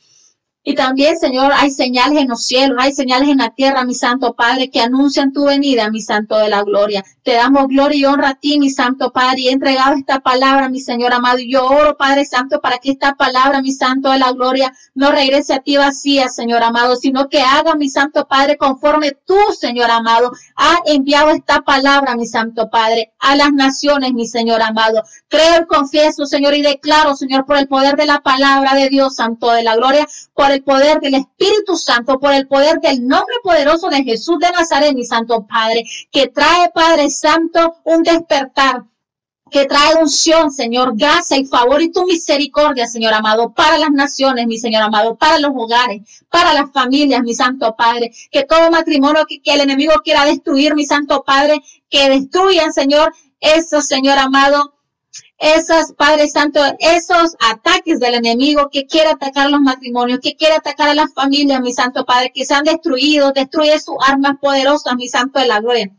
Y 0.62 0.76
también, 0.76 1.18
Señor, 1.18 1.54
hay 1.56 1.72
señales 1.72 2.20
en 2.20 2.28
los 2.28 2.46
cielos, 2.46 2.78
hay 2.82 2.92
señales 2.92 3.30
en 3.30 3.38
la 3.38 3.52
tierra, 3.52 3.86
mi 3.86 3.94
Santo 3.94 4.34
Padre, 4.34 4.70
que 4.70 4.82
anuncian 4.82 5.32
tu 5.32 5.46
venida, 5.46 5.90
mi 5.90 6.02
Santo 6.02 6.38
de 6.38 6.50
la 6.50 6.64
gloria. 6.64 7.04
Te 7.24 7.34
damos 7.34 7.68
gloria 7.68 7.98
y 7.98 8.06
honra 8.06 8.30
a 8.32 8.36
ti, 8.36 8.60
mi 8.60 8.70
Santo 8.70 9.14
Padre, 9.14 9.40
y 9.40 9.48
he 9.48 9.52
entregado 9.52 9.96
esta 9.96 10.20
palabra, 10.20 10.68
mi 10.68 10.82
Señor 10.82 11.14
amado. 11.14 11.40
Y 11.40 11.50
yo 11.54 11.66
oro, 11.66 11.96
Padre 11.96 12.26
Santo, 12.26 12.60
para 12.60 12.78
que 12.78 12.92
esta 12.92 13.16
palabra, 13.16 13.62
mi 13.62 13.72
Santo 13.72 14.12
de 14.12 14.20
la 14.20 14.34
gloria, 14.34 14.74
no 14.96 15.12
regrese 15.12 15.54
a 15.54 15.60
ti 15.60 15.78
vacía, 15.78 16.28
Señor 16.28 16.62
amado, 16.62 16.98
sino 16.98 17.30
que 17.30 17.42
haga, 17.42 17.76
mi 17.76 17.90
Santo 17.90 18.28
Padre, 18.28 18.58
conforme 18.58 19.14
tú, 19.26 19.38
Señor 19.58 19.90
amado, 19.90 20.34
ha 20.58 20.80
enviado 20.86 21.30
esta 21.30 21.62
palabra, 21.62 22.18
mi 22.18 22.28
Santo 22.28 22.70
Padre, 22.70 23.14
a 23.20 23.38
las 23.38 23.54
naciones, 23.54 24.12
mi 24.14 24.28
Señor 24.28 24.62
amado. 24.62 25.04
Creo 25.30 25.64
y 25.64 25.68
confieso, 25.68 26.26
Señor, 26.26 26.54
y 26.54 26.62
declaro, 26.62 27.16
Señor, 27.16 27.46
por 27.46 27.58
el 27.58 27.70
poder 27.70 27.96
de 27.96 28.06
la 28.06 28.20
palabra 28.20 28.76
de 28.76 28.90
Dios, 28.90 29.16
Santo 29.16 29.52
de 29.52 29.64
la 29.64 29.78
gloria, 29.78 30.06
por 30.34 30.49
el 30.52 30.64
poder 30.64 31.00
del 31.00 31.16
Espíritu 31.16 31.76
Santo, 31.76 32.20
por 32.20 32.34
el 32.34 32.48
poder 32.48 32.80
del 32.80 33.08
nombre 33.08 33.36
poderoso 33.44 33.90
de 33.90 34.04
Jesús 34.04 34.40
de 34.40 34.52
Nazaret, 34.52 34.94
mi 34.94 35.06
Santo 35.06 35.46
Padre, 35.48 35.84
que 36.12 36.28
trae, 36.28 36.70
Padre 36.70 37.10
Santo, 37.10 37.76
un 37.84 38.04
despertar 38.04 38.84
que 39.50 39.66
trae 39.66 39.96
unción, 39.96 40.52
Señor, 40.52 40.96
gracia 40.96 41.38
y 41.38 41.46
favor 41.46 41.82
y 41.82 41.92
tu 41.92 42.06
misericordia, 42.06 42.88
Señor 42.88 43.14
amado, 43.14 43.54
para 43.54 43.78
las 43.78 43.92
naciones, 43.92 44.48
mi 44.48 44.60
Señor 44.60 44.84
amado, 44.84 45.16
para 45.16 45.40
los 45.40 45.52
hogares, 45.56 46.24
para 46.30 46.54
las 46.54 46.72
familias, 46.72 47.22
mi 47.24 47.34
Santo 47.34 47.76
Padre, 47.76 48.12
que 48.32 48.44
todo 48.44 48.70
matrimonio 48.70 49.26
que, 49.28 49.42
que 49.42 49.54
el 49.54 49.62
enemigo 49.62 49.94
quiera 50.04 50.26
destruir, 50.26 50.76
mi 50.76 50.86
Santo 50.86 51.24
Padre, 51.26 51.62
que 51.90 52.10
destruyan, 52.10 52.74
Señor, 52.74 53.14
eso, 53.40 53.82
Señor 53.82 54.18
amado, 54.18 54.76
esos, 55.38 55.94
Padre 55.98 56.28
Santo, 56.28 56.60
esos 56.80 57.36
ataques 57.40 58.00
del 58.00 58.16
enemigo 58.16 58.70
que 58.70 58.86
quiere 58.86 59.10
atacar 59.10 59.50
los 59.50 59.62
matrimonios, 59.62 60.20
que 60.20 60.36
quiere 60.36 60.56
atacar 60.56 60.90
a 60.90 60.94
las 60.94 61.14
familias, 61.14 61.62
mi 61.62 61.74
Santo 61.74 62.06
Padre, 62.06 62.32
que 62.34 62.46
se 62.46 62.54
han 62.54 62.64
destruido, 62.64 63.32
destruye 63.32 63.80
sus 63.80 63.96
armas 64.06 64.36
poderosas, 64.42 64.96
mi 64.96 65.08
Santo 65.08 65.40
de 65.40 65.48
la 65.48 65.62
Gloria 65.62 65.92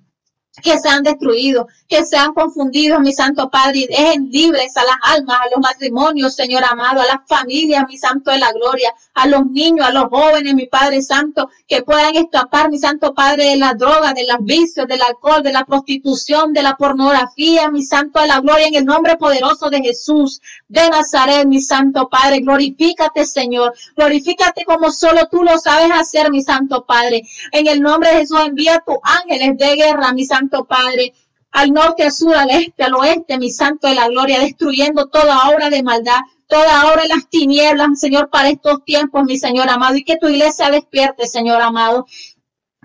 que 0.63 0.79
se 0.79 0.89
han 0.89 1.03
destruido, 1.03 1.69
que 1.89 2.05
se 2.05 2.17
han 2.17 2.33
confundido, 2.33 3.01
mi 3.01 3.13
Santo 3.13 3.51
Padre, 3.51 3.81
y 3.81 3.87
dejen 3.87 4.31
libres 4.31 4.77
a 4.77 4.85
las 4.85 4.97
almas, 5.03 5.39
a 5.41 5.51
los 5.51 5.61
matrimonios, 5.61 6.35
Señor 6.35 6.65
amado, 6.65 7.01
a 7.01 7.07
las 7.07 7.19
familias, 7.27 7.85
mi 7.89 7.99
Santo 7.99 8.31
de 8.31 8.39
la 8.39 8.53
Gloria, 8.53 8.95
a 9.15 9.27
los 9.27 9.47
niños, 9.47 9.87
a 9.87 9.93
los 9.93 10.05
jóvenes, 10.05 10.55
mi 10.55 10.67
Padre 10.67 11.03
Santo, 11.03 11.51
que 11.67 11.83
puedan 11.83 12.15
escapar, 12.17 12.71
mi 12.71 12.79
Santo 12.79 13.15
Padre, 13.15 13.51
de 13.51 13.57
la 13.57 13.75
droga, 13.75 14.13
de 14.13 14.27
los 14.27 14.39
vicios, 14.41 14.87
del 14.87 15.03
alcohol, 15.03 15.43
de 15.43 15.53
la 15.53 15.65
prostitución, 15.65 16.53
de 16.53 16.63
la 16.63 16.77
pornografía, 16.77 17.71
mi 17.71 17.83
Santo 17.83 18.21
de 18.21 18.29
la 18.29 18.41
Gloria, 18.41 18.67
en 18.69 18.75
el 18.75 18.85
nombre 18.85 19.17
poderoso 19.17 19.71
de 19.71 19.81
Jesús 19.81 20.41
de 20.69 20.89
Nazaret, 20.89 21.47
mi 21.47 21.61
Santo 21.61 22.09
Padre, 22.09 22.41
glorifícate, 22.41 23.25
Señor, 23.25 23.75
glorifícate 23.97 24.65
como 24.65 24.91
solo 24.91 25.29
tú 25.31 25.43
lo 25.43 25.59
sabes 25.59 25.91
hacer, 25.93 26.31
mi 26.31 26.43
Santo 26.43 26.85
Padre, 26.85 27.23
en 27.53 27.67
el 27.67 27.81
nombre 27.81 28.11
de 28.11 28.19
Jesús, 28.19 28.41
envía 28.45 28.83
tus 28.87 28.97
ángeles 29.03 29.57
de 29.59 29.77
guerra, 29.77 30.13
mi 30.13 30.25
Santo 30.25 30.50
Santo 30.51 30.65
Padre, 30.65 31.13
al 31.53 31.73
norte, 31.73 32.03
al 32.03 32.13
sur, 32.13 32.35
al 32.37 32.51
este, 32.51 32.83
al 32.83 32.95
oeste, 32.95 33.39
mi 33.39 33.51
Santo 33.51 33.87
de 33.87 33.95
la 33.95 34.09
Gloria, 34.09 34.41
destruyendo 34.41 35.07
toda 35.07 35.49
obra 35.49 35.71
de 35.71 35.83
maldad, 35.83 36.21
toda 36.49 36.91
obra 36.93 37.03
de 37.03 37.09
las 37.09 37.29
tinieblas, 37.29 38.01
Señor, 38.01 38.31
para 38.31 38.49
estos 38.49 38.85
tiempos, 38.85 39.25
mi 39.25 39.39
Señor 39.39 39.69
amado, 39.69 39.97
y 39.97 40.05
que 40.05 40.17
tu 40.17 40.29
iglesia 40.29 40.71
despierte, 40.71 41.29
Señor 41.29 41.63
amado, 41.63 42.07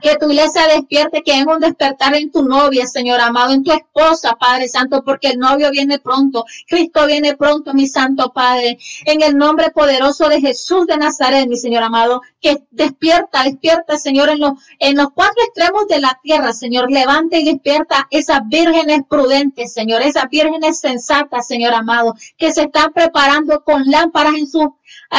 que 0.02 0.18
tu 0.18 0.30
iglesia 0.30 0.68
despierte, 0.68 1.24
que 1.24 1.34
en 1.34 1.48
un 1.48 1.60
despertar 1.60 2.16
en 2.16 2.30
tu 2.30 2.44
novia, 2.44 2.86
Señor 2.86 3.22
amado, 3.22 3.54
en 3.54 3.64
tu 3.64 3.72
esposa, 3.72 4.36
Padre 4.36 4.68
Santo, 4.68 5.04
porque 5.04 5.30
el 5.30 5.40
novio 5.40 5.72
viene 5.72 6.00
pronto, 6.00 6.46
Cristo 6.68 7.08
viene 7.08 7.36
pronto, 7.36 7.74
mi 7.74 7.88
Santo 7.88 8.34
Padre, 8.34 8.78
en 9.06 9.22
el 9.22 9.38
nombre 9.38 9.72
poderoso 9.72 10.28
de 10.28 10.42
Jesús 10.42 10.86
de 10.86 10.98
Nazaret, 10.98 11.48
mi 11.48 11.56
Señor 11.56 11.84
amado, 11.84 12.22
que 12.42 12.62
despierta, 12.72 13.44
despierta, 13.44 13.98
Señor, 13.98 14.30
en 14.30 14.40
los, 14.40 14.54
en 14.80 14.98
los 14.98 15.12
cuatro 15.14 15.42
extremos 15.46 15.88
de 15.88 16.00
la 16.00 16.20
tierra, 16.22 16.52
Señor, 16.52 16.92
levanta 16.92 17.38
y 17.38 17.46
despierta 17.46 18.08
esas 18.12 18.42
vírgenes 18.48 19.02
prudentes, 19.10 19.74
Señor, 19.74 20.02
esas 20.02 20.30
vírgenes 20.30 20.80
sensatas, 20.80 21.48
Señor 21.48 21.74
amado, 21.74 22.16
que 22.38 22.52
se 22.52 22.64
están 22.64 22.92
preparando 22.92 23.64
con 23.64 23.86
lámparas 23.86 24.36
en 24.36 24.48
sus 24.48 24.68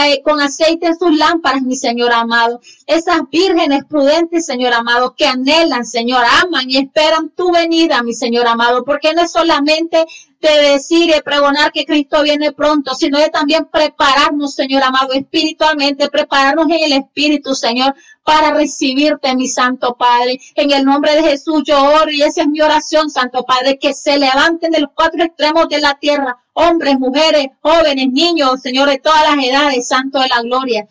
eh, 0.05 0.23
con 0.23 0.41
aceite 0.41 0.87
en 0.87 0.99
sus 0.99 1.17
lámparas, 1.17 1.63
mi 1.63 1.77
Señor 1.77 2.13
amado. 2.13 2.61
Esas 2.87 3.23
vírgenes 3.31 3.85
prudentes, 3.89 4.45
Señor 4.45 4.75
amado, 4.75 5.15
que 5.17 5.27
anhelan, 5.27 5.87
Señor, 5.87 6.25
aman 6.43 6.69
y 6.69 6.77
esperan 6.77 7.31
tu 7.31 7.51
venida, 7.51 8.03
mi 8.03 8.13
Señor 8.13 8.47
amado, 8.47 8.85
porque 8.85 9.15
no 9.15 9.23
es 9.23 9.33
solamente 9.33 10.05
de 10.51 10.71
decir 10.73 11.11
y 11.17 11.21
pregonar 11.23 11.73
que 11.73 11.85
Cristo 11.85 12.23
viene 12.23 12.53
pronto, 12.53 12.95
sino 12.95 13.19
de 13.19 13.31
también 13.31 13.67
prepararnos, 13.67 14.55
Señor 14.55 14.83
amado, 14.83 15.13
espiritualmente, 15.13 16.09
prepararnos 16.09 16.67
en 16.71 16.85
el 16.85 16.93
Espíritu, 16.93 17.55
Señor, 17.55 17.95
para 18.25 18.53
recibirte, 18.53 19.35
mi 19.37 19.49
Santo 19.49 19.97
Padre. 19.97 20.41
En 20.55 20.71
el 20.73 20.85
nombre 20.85 21.15
de 21.15 21.23
Jesús 21.23 21.63
yo 21.65 21.83
oro 21.83 22.11
y 22.11 22.23
esa 22.23 22.43
es 22.43 22.49
mi 22.49 22.61
oración, 22.61 23.11
Santo 23.11 23.45
Padre, 23.45 23.79
que 23.79 23.95
se 23.95 24.19
levanten 24.19 24.73
de 24.73 24.81
los 24.81 24.91
cuatro 24.95 25.23
extremos 25.25 25.69
de 25.69 25.81
la 25.81 25.99
tierra, 25.99 26.39
hombres, 26.55 26.99
mujeres, 26.99 27.49
jóvenes, 27.61 28.09
niños, 28.13 28.61
Señor, 28.63 28.89
de 28.89 28.99
todas 28.99 29.23
las 29.23 29.45
edades, 29.45 29.89
Santo 29.89 30.21
de 30.21 30.29
la 30.29 30.43
Gloria 30.43 30.89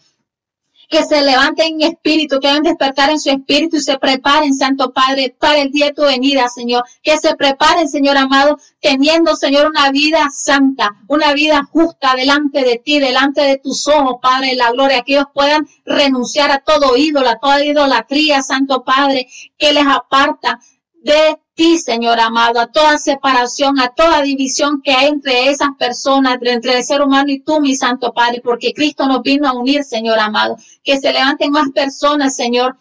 que 0.89 1.03
se 1.03 1.21
levanten 1.21 1.81
en 1.81 1.93
espíritu, 1.93 2.39
que 2.39 2.47
deben 2.47 2.63
despertar 2.63 3.09
en 3.09 3.19
su 3.19 3.29
espíritu 3.29 3.77
y 3.77 3.81
se 3.81 3.97
preparen, 3.97 4.53
Santo 4.53 4.93
Padre, 4.93 5.35
para 5.37 5.59
el 5.61 5.71
día 5.71 5.87
de 5.87 5.93
tu 5.93 6.03
venida, 6.03 6.47
Señor. 6.49 6.83
Que 7.01 7.17
se 7.17 7.35
preparen, 7.35 7.87
Señor 7.87 8.17
amado, 8.17 8.57
teniendo, 8.81 9.35
Señor, 9.35 9.67
una 9.67 9.91
vida 9.91 10.29
santa, 10.31 10.95
una 11.07 11.33
vida 11.33 11.63
justa 11.71 12.15
delante 12.15 12.63
de 12.63 12.77
ti, 12.77 12.99
delante 12.99 13.41
de 13.41 13.57
tus 13.57 13.87
ojos, 13.87 14.17
Padre 14.21 14.55
la 14.55 14.71
gloria. 14.71 15.03
Que 15.03 15.13
ellos 15.13 15.27
puedan 15.33 15.67
renunciar 15.85 16.51
a 16.51 16.59
todo 16.59 16.97
ídolo, 16.97 17.29
a 17.29 17.39
toda 17.39 17.63
idolatría, 17.63 18.41
Santo 18.41 18.83
Padre, 18.83 19.27
que 19.57 19.73
les 19.73 19.85
aparta 19.87 20.59
de 21.05 21.37
ti, 21.53 21.77
Señor 21.77 22.19
amado, 22.19 22.59
a 22.59 22.71
toda 22.71 22.97
separación, 22.97 23.79
a 23.79 23.89
toda 23.89 24.23
división 24.23 24.81
que 24.81 24.91
hay 24.91 25.09
entre 25.09 25.49
esas 25.51 25.69
personas, 25.77 26.39
entre 26.41 26.77
el 26.77 26.83
ser 26.83 27.03
humano 27.03 27.31
y 27.31 27.41
tú, 27.41 27.61
mi 27.61 27.75
Santo 27.75 28.11
Padre, 28.11 28.41
porque 28.43 28.73
Cristo 28.73 29.07
nos 29.07 29.21
vino 29.21 29.47
a 29.47 29.53
unir, 29.53 29.83
Señor 29.83 30.17
amado. 30.17 30.57
Que 30.83 30.97
se 30.97 31.13
levanten 31.13 31.51
más 31.51 31.69
personas, 31.75 32.35
Señor, 32.35 32.75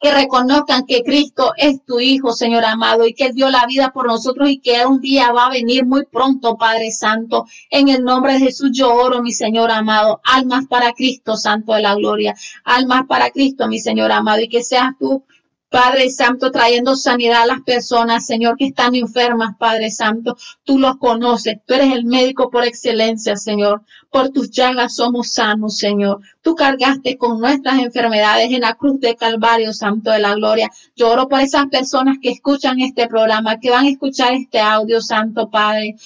que 0.00 0.10
reconozcan 0.10 0.86
que 0.86 1.02
Cristo 1.02 1.52
es 1.58 1.84
tu 1.84 2.00
Hijo, 2.00 2.32
Señor 2.32 2.64
amado, 2.64 3.06
y 3.06 3.12
que 3.12 3.26
Él 3.26 3.34
dio 3.34 3.50
la 3.50 3.66
vida 3.66 3.92
por 3.92 4.06
nosotros 4.06 4.48
y 4.48 4.60
que 4.60 4.86
un 4.86 5.02
día 5.02 5.30
va 5.30 5.48
a 5.48 5.50
venir 5.50 5.84
muy 5.84 6.06
pronto, 6.06 6.56
Padre 6.56 6.90
Santo. 6.92 7.44
En 7.68 7.90
el 7.90 8.04
nombre 8.04 8.34
de 8.34 8.38
Jesús 8.38 8.70
yo 8.72 8.94
oro, 8.94 9.22
mi 9.22 9.32
Señor 9.32 9.70
amado, 9.70 10.22
almas 10.24 10.64
para 10.66 10.94
Cristo, 10.94 11.36
Santo 11.36 11.74
de 11.74 11.82
la 11.82 11.94
Gloria, 11.94 12.34
almas 12.64 13.02
para 13.06 13.30
Cristo, 13.30 13.68
mi 13.68 13.80
Señor 13.80 14.12
amado, 14.12 14.40
y 14.40 14.48
que 14.48 14.62
seas 14.62 14.92
tú 14.98 15.24
Padre 15.70 16.08
Santo, 16.08 16.50
trayendo 16.50 16.96
sanidad 16.96 17.42
a 17.42 17.46
las 17.46 17.60
personas, 17.60 18.24
Señor, 18.24 18.56
que 18.56 18.66
están 18.66 18.94
enfermas, 18.94 19.56
Padre 19.58 19.90
Santo. 19.90 20.36
Tú 20.64 20.78
los 20.78 20.96
conoces, 20.96 21.58
tú 21.66 21.74
eres 21.74 21.92
el 21.92 22.04
médico 22.04 22.50
por 22.50 22.64
excelencia, 22.64 23.36
Señor. 23.36 23.82
Por 24.10 24.30
tus 24.30 24.50
llagas 24.50 24.96
somos 24.96 25.32
sanos, 25.32 25.76
Señor. 25.76 26.20
Tú 26.40 26.54
cargaste 26.54 27.18
con 27.18 27.38
nuestras 27.38 27.80
enfermedades 27.80 28.50
en 28.50 28.62
la 28.62 28.74
cruz 28.74 28.98
de 29.00 29.14
Calvario, 29.14 29.74
Santo 29.74 30.10
de 30.10 30.20
la 30.20 30.34
Gloria. 30.34 30.70
Yo 30.96 31.10
oro 31.10 31.28
por 31.28 31.40
esas 31.40 31.66
personas 31.66 32.16
que 32.22 32.30
escuchan 32.30 32.80
este 32.80 33.06
programa, 33.06 33.60
que 33.60 33.70
van 33.70 33.84
a 33.84 33.90
escuchar 33.90 34.32
este 34.32 34.60
audio, 34.60 35.02
Santo 35.02 35.50
Padre 35.50 35.96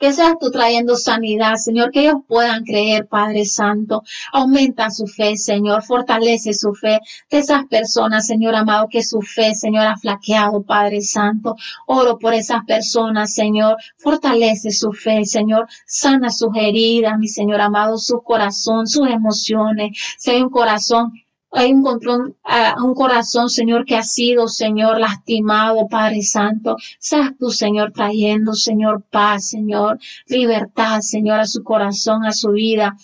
que 0.00 0.14
seas 0.14 0.38
tú 0.40 0.50
trayendo 0.50 0.96
sanidad, 0.96 1.56
Señor, 1.56 1.90
que 1.90 2.00
ellos 2.00 2.22
puedan 2.26 2.64
creer, 2.64 3.06
Padre 3.06 3.44
Santo. 3.44 4.02
Aumenta 4.32 4.90
su 4.90 5.06
fe, 5.06 5.36
Señor, 5.36 5.82
fortalece 5.82 6.54
su 6.54 6.72
fe 6.72 7.00
de 7.30 7.38
esas 7.38 7.66
personas, 7.66 8.26
Señor 8.26 8.54
amado, 8.54 8.88
que 8.88 9.02
su 9.02 9.20
fe, 9.20 9.54
Señor, 9.54 9.86
ha 9.86 9.98
flaqueado, 9.98 10.62
Padre 10.62 11.02
Santo. 11.02 11.54
Oro 11.86 12.18
por 12.18 12.32
esas 12.32 12.64
personas, 12.64 13.34
Señor, 13.34 13.76
fortalece 13.98 14.70
su 14.70 14.92
fe, 14.92 15.26
Señor, 15.26 15.68
sana 15.86 16.30
sus 16.30 16.56
heridas, 16.56 17.18
mi 17.18 17.28
Señor 17.28 17.60
amado, 17.60 17.98
su 17.98 18.22
corazón, 18.22 18.86
sus 18.86 19.06
emociones. 19.06 20.16
Hay 20.26 20.40
un 20.40 20.48
corazón 20.48 21.12
hay 21.52 21.72
un, 21.72 21.82
control, 21.82 22.36
un 22.82 22.94
corazón, 22.94 23.48
Señor, 23.48 23.84
que 23.84 23.96
ha 23.96 24.02
sido, 24.02 24.48
Señor, 24.48 25.00
lastimado, 25.00 25.88
Padre 25.88 26.22
Santo. 26.22 26.76
Seas 26.98 27.32
tú, 27.38 27.50
Señor, 27.50 27.92
trayendo, 27.92 28.54
Señor, 28.54 29.02
paz, 29.10 29.48
Señor, 29.48 29.98
libertad, 30.26 31.00
Señor, 31.00 31.40
a 31.40 31.46
su 31.46 31.62
corazón, 31.64 32.24
a 32.24 32.32
su 32.32 32.50
vida 32.50 32.96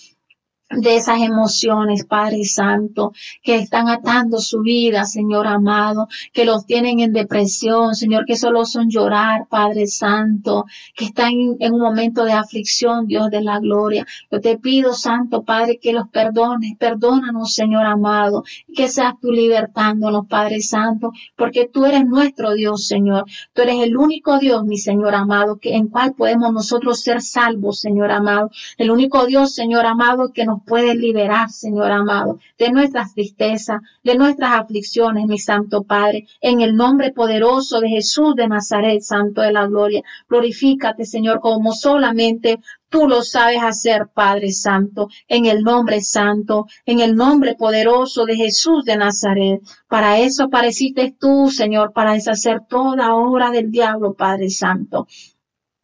de 0.70 0.96
esas 0.96 1.20
emociones, 1.20 2.04
Padre 2.04 2.44
Santo, 2.44 3.12
que 3.42 3.54
están 3.56 3.88
atando 3.88 4.38
su 4.38 4.62
vida, 4.62 5.04
Señor 5.04 5.46
amado, 5.46 6.08
que 6.32 6.44
los 6.44 6.66
tienen 6.66 6.98
en 7.00 7.12
depresión, 7.12 7.94
Señor, 7.94 8.24
que 8.26 8.36
solo 8.36 8.64
son 8.64 8.90
llorar, 8.90 9.46
Padre 9.48 9.86
Santo, 9.86 10.64
que 10.94 11.04
están 11.04 11.30
en 11.60 11.72
un 11.72 11.80
momento 11.80 12.24
de 12.24 12.32
aflicción, 12.32 13.06
Dios 13.06 13.30
de 13.30 13.42
la 13.42 13.60
gloria. 13.60 14.06
Yo 14.30 14.40
te 14.40 14.58
pido, 14.58 14.92
Santo 14.92 15.44
Padre, 15.44 15.78
que 15.80 15.92
los 15.92 16.08
perdones, 16.08 16.76
perdónanos, 16.76 17.54
Señor 17.54 17.86
amado, 17.86 18.42
que 18.74 18.88
seas 18.88 19.14
tú 19.20 19.30
libertándonos, 19.30 20.26
Padre 20.26 20.60
Santo, 20.60 21.12
porque 21.36 21.68
tú 21.72 21.84
eres 21.84 22.04
nuestro 22.04 22.54
Dios, 22.54 22.86
Señor. 22.86 23.24
Tú 23.52 23.62
eres 23.62 23.82
el 23.82 23.96
único 23.96 24.38
Dios, 24.38 24.64
mi 24.64 24.78
Señor 24.78 25.14
amado, 25.14 25.58
que 25.58 25.74
en 25.74 25.86
cual 25.86 26.14
podemos 26.14 26.52
nosotros 26.52 27.00
ser 27.00 27.22
salvos, 27.22 27.80
Señor 27.80 28.10
amado. 28.10 28.50
El 28.78 28.90
único 28.90 29.26
Dios, 29.26 29.54
Señor 29.54 29.86
amado, 29.86 30.32
que 30.32 30.44
nos 30.44 30.55
puede 30.64 30.94
liberar, 30.94 31.50
Señor 31.50 31.90
amado, 31.90 32.38
de 32.58 32.70
nuestras 32.70 33.14
tristezas, 33.14 33.80
de 34.02 34.14
nuestras 34.14 34.52
aflicciones, 34.52 35.26
mi 35.26 35.38
Santo 35.38 35.82
Padre, 35.82 36.26
en 36.40 36.60
el 36.60 36.76
nombre 36.76 37.12
poderoso 37.12 37.80
de 37.80 37.88
Jesús 37.88 38.34
de 38.34 38.48
Nazaret, 38.48 39.00
Santo 39.00 39.42
de 39.42 39.52
la 39.52 39.66
Gloria. 39.66 40.02
Glorifícate, 40.28 41.04
Señor, 41.04 41.40
como 41.40 41.72
solamente 41.72 42.60
Tú 42.88 43.08
lo 43.08 43.22
sabes 43.22 43.62
hacer, 43.62 44.08
Padre 44.14 44.52
Santo, 44.52 45.08
en 45.26 45.46
el 45.46 45.62
nombre 45.64 46.00
santo, 46.00 46.66
en 46.84 47.00
el 47.00 47.16
nombre 47.16 47.56
poderoso 47.56 48.24
de 48.26 48.36
Jesús 48.36 48.84
de 48.84 48.96
Nazaret. 48.96 49.60
Para 49.88 50.20
eso 50.20 50.44
apareciste 50.44 51.12
tú, 51.18 51.50
Señor, 51.50 51.92
para 51.92 52.12
deshacer 52.12 52.60
toda 52.68 53.14
obra 53.14 53.50
del 53.50 53.72
diablo, 53.72 54.14
Padre 54.14 54.50
Santo. 54.50 55.08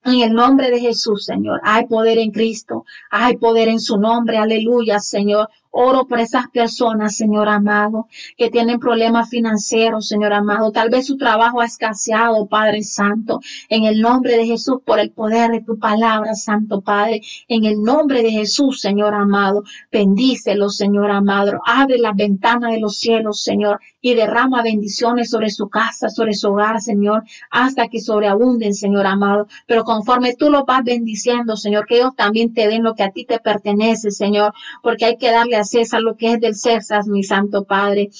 En 0.05 0.21
el 0.21 0.33
nombre 0.33 0.71
de 0.71 0.81
Jesús, 0.81 1.25
Señor, 1.25 1.61
hay 1.63 1.87
poder 1.87 2.19
en 2.19 2.33
Cristo, 2.33 2.85
hay 3.11 3.37
poder 3.37 3.69
en 3.69 3.79
su 3.79 3.99
nombre, 3.99 4.37
aleluya, 4.37 4.99
Señor. 4.99 5.49
Oro 5.75 6.07
por 6.07 6.21
esas 6.21 6.49
personas, 6.51 7.17
Señor 7.17 7.49
amado, 7.49 8.07
que 8.37 8.51
tienen 8.51 8.79
problemas 8.79 9.31
financieros, 9.31 10.07
Señor 10.07 10.35
amado. 10.35 10.71
Tal 10.71 10.91
vez 10.91 11.07
su 11.07 11.17
trabajo 11.17 11.63
ha 11.63 11.65
escaseado, 11.65 12.47
Padre 12.47 12.83
Santo. 12.83 13.41
En 13.71 13.85
el 13.85 14.03
nombre 14.03 14.37
de 14.37 14.45
Jesús, 14.45 14.81
por 14.85 15.01
el 15.01 15.13
poder 15.13 15.51
de 15.51 15.63
tu 15.63 15.79
palabra, 15.79 16.35
Santo 16.35 16.83
Padre. 16.83 17.23
En 17.49 17.65
el 17.65 17.83
nombre 17.83 18.23
de 18.23 18.31
Jesús, 18.31 18.83
Señor 18.83 19.15
amado. 19.15 19.65
Bendícelo, 19.91 20.69
Señor 20.69 21.11
amado. 21.11 21.59
Abre 21.65 21.97
las 21.97 22.17
ventanas 22.17 22.73
de 22.73 22.81
los 22.81 22.99
cielos, 22.99 23.43
Señor, 23.43 23.81
y 24.03 24.13
derrama 24.13 24.63
bendiciones 24.63 25.31
sobre 25.31 25.49
su 25.49 25.71
casa, 25.71 26.11
sobre 26.11 26.35
su 26.35 26.51
hogar, 26.51 26.83
Señor, 26.83 27.25
hasta 27.51 27.89
que 27.89 28.01
sobreabunden, 28.01 28.75
Señor 28.75 29.07
amado. 29.07 29.47
Pero 29.67 29.85
conforme 29.85 30.35
tú 30.35 30.51
lo 30.51 30.67
vas 30.67 30.85
bendiciendo, 30.85 31.57
Señor, 31.57 31.87
que 31.87 31.97
ellos 31.97 32.15
también 32.15 32.53
te 32.53 32.69
den 32.69 32.83
lo 32.83 32.95
que 32.95 33.05
a 33.05 33.11
ti 33.11 33.25
te 33.25 33.39
pertenece, 33.39 34.11
Señor, 34.11 34.53
porque 34.83 35.07
hay 35.07 35.17
que 35.17 35.31
darle 35.31 35.62
César 35.65 36.01
lo 36.03 36.17
que 36.17 36.35
es 36.35 36.41
del 36.41 36.55
César, 36.55 37.07
mi 37.07 37.23
Santo 37.23 37.65
Padre. 37.65 38.11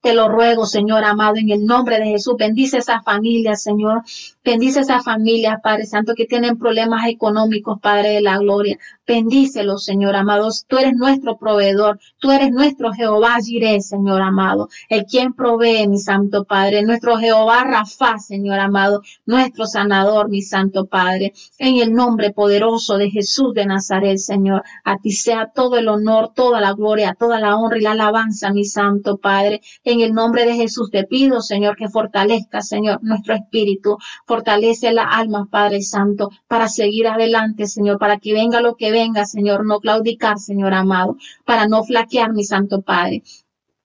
Te 0.00 0.14
lo 0.14 0.28
ruego, 0.28 0.66
Señor 0.66 1.04
amado, 1.04 1.36
en 1.36 1.50
el 1.50 1.64
nombre 1.64 1.98
de 1.98 2.06
Jesús. 2.06 2.36
Bendice 2.38 2.78
esa 2.78 3.02
familia, 3.02 3.56
Señor. 3.56 4.02
Bendice 4.46 4.78
esa 4.78 5.02
familia, 5.02 5.58
Padre 5.60 5.86
Santo, 5.86 6.14
que 6.14 6.24
tienen 6.24 6.56
problemas 6.56 7.08
económicos, 7.08 7.80
Padre 7.80 8.10
de 8.10 8.20
la 8.20 8.38
gloria. 8.38 8.78
Bendícelos, 9.04 9.84
Señor 9.84 10.14
amado. 10.14 10.48
Tú 10.68 10.78
eres 10.78 10.94
nuestro 10.94 11.36
proveedor. 11.36 11.98
Tú 12.20 12.30
eres 12.30 12.52
nuestro 12.52 12.92
Jehová 12.92 13.38
Jireh, 13.44 13.80
Señor 13.80 14.22
amado. 14.22 14.68
El 14.88 15.04
quien 15.04 15.32
provee, 15.32 15.88
mi 15.88 15.98
Santo 15.98 16.44
Padre. 16.44 16.84
Nuestro 16.84 17.16
Jehová 17.16 17.64
Rafa, 17.64 18.20
Señor 18.20 18.60
amado. 18.60 19.02
Nuestro 19.24 19.66
sanador, 19.66 20.28
mi 20.28 20.42
Santo 20.42 20.86
Padre. 20.86 21.32
En 21.58 21.78
el 21.78 21.92
nombre 21.92 22.32
poderoso 22.32 22.98
de 22.98 23.10
Jesús 23.10 23.52
de 23.52 23.66
Nazaret, 23.66 24.18
Señor. 24.18 24.62
A 24.84 24.98
ti 24.98 25.10
sea 25.10 25.50
todo 25.52 25.76
el 25.76 25.88
honor, 25.88 26.32
toda 26.34 26.60
la 26.60 26.72
gloria, 26.72 27.16
toda 27.18 27.40
la 27.40 27.56
honra 27.56 27.78
y 27.78 27.82
la 27.82 27.92
alabanza, 27.92 28.52
mi 28.52 28.64
Santo 28.64 29.16
Padre. 29.16 29.60
En 29.82 30.00
el 30.00 30.12
nombre 30.12 30.46
de 30.46 30.54
Jesús 30.54 30.90
te 30.92 31.02
pido, 31.02 31.40
Señor, 31.40 31.74
que 31.74 31.88
fortalezca, 31.88 32.60
Señor, 32.60 33.00
nuestro 33.02 33.34
espíritu. 33.34 33.98
Fortalece 34.36 34.92
la 34.92 35.04
alma, 35.04 35.48
Padre 35.50 35.80
Santo, 35.80 36.30
para 36.46 36.68
seguir 36.68 37.06
adelante, 37.06 37.66
Señor, 37.66 37.98
para 37.98 38.18
que 38.18 38.34
venga 38.34 38.60
lo 38.60 38.76
que 38.76 38.90
venga, 38.90 39.24
Señor, 39.24 39.64
no 39.64 39.80
claudicar, 39.80 40.38
Señor 40.38 40.74
amado, 40.74 41.16
para 41.46 41.66
no 41.68 41.82
flaquear, 41.84 42.34
mi 42.34 42.44
Santo 42.44 42.82
Padre. 42.82 43.22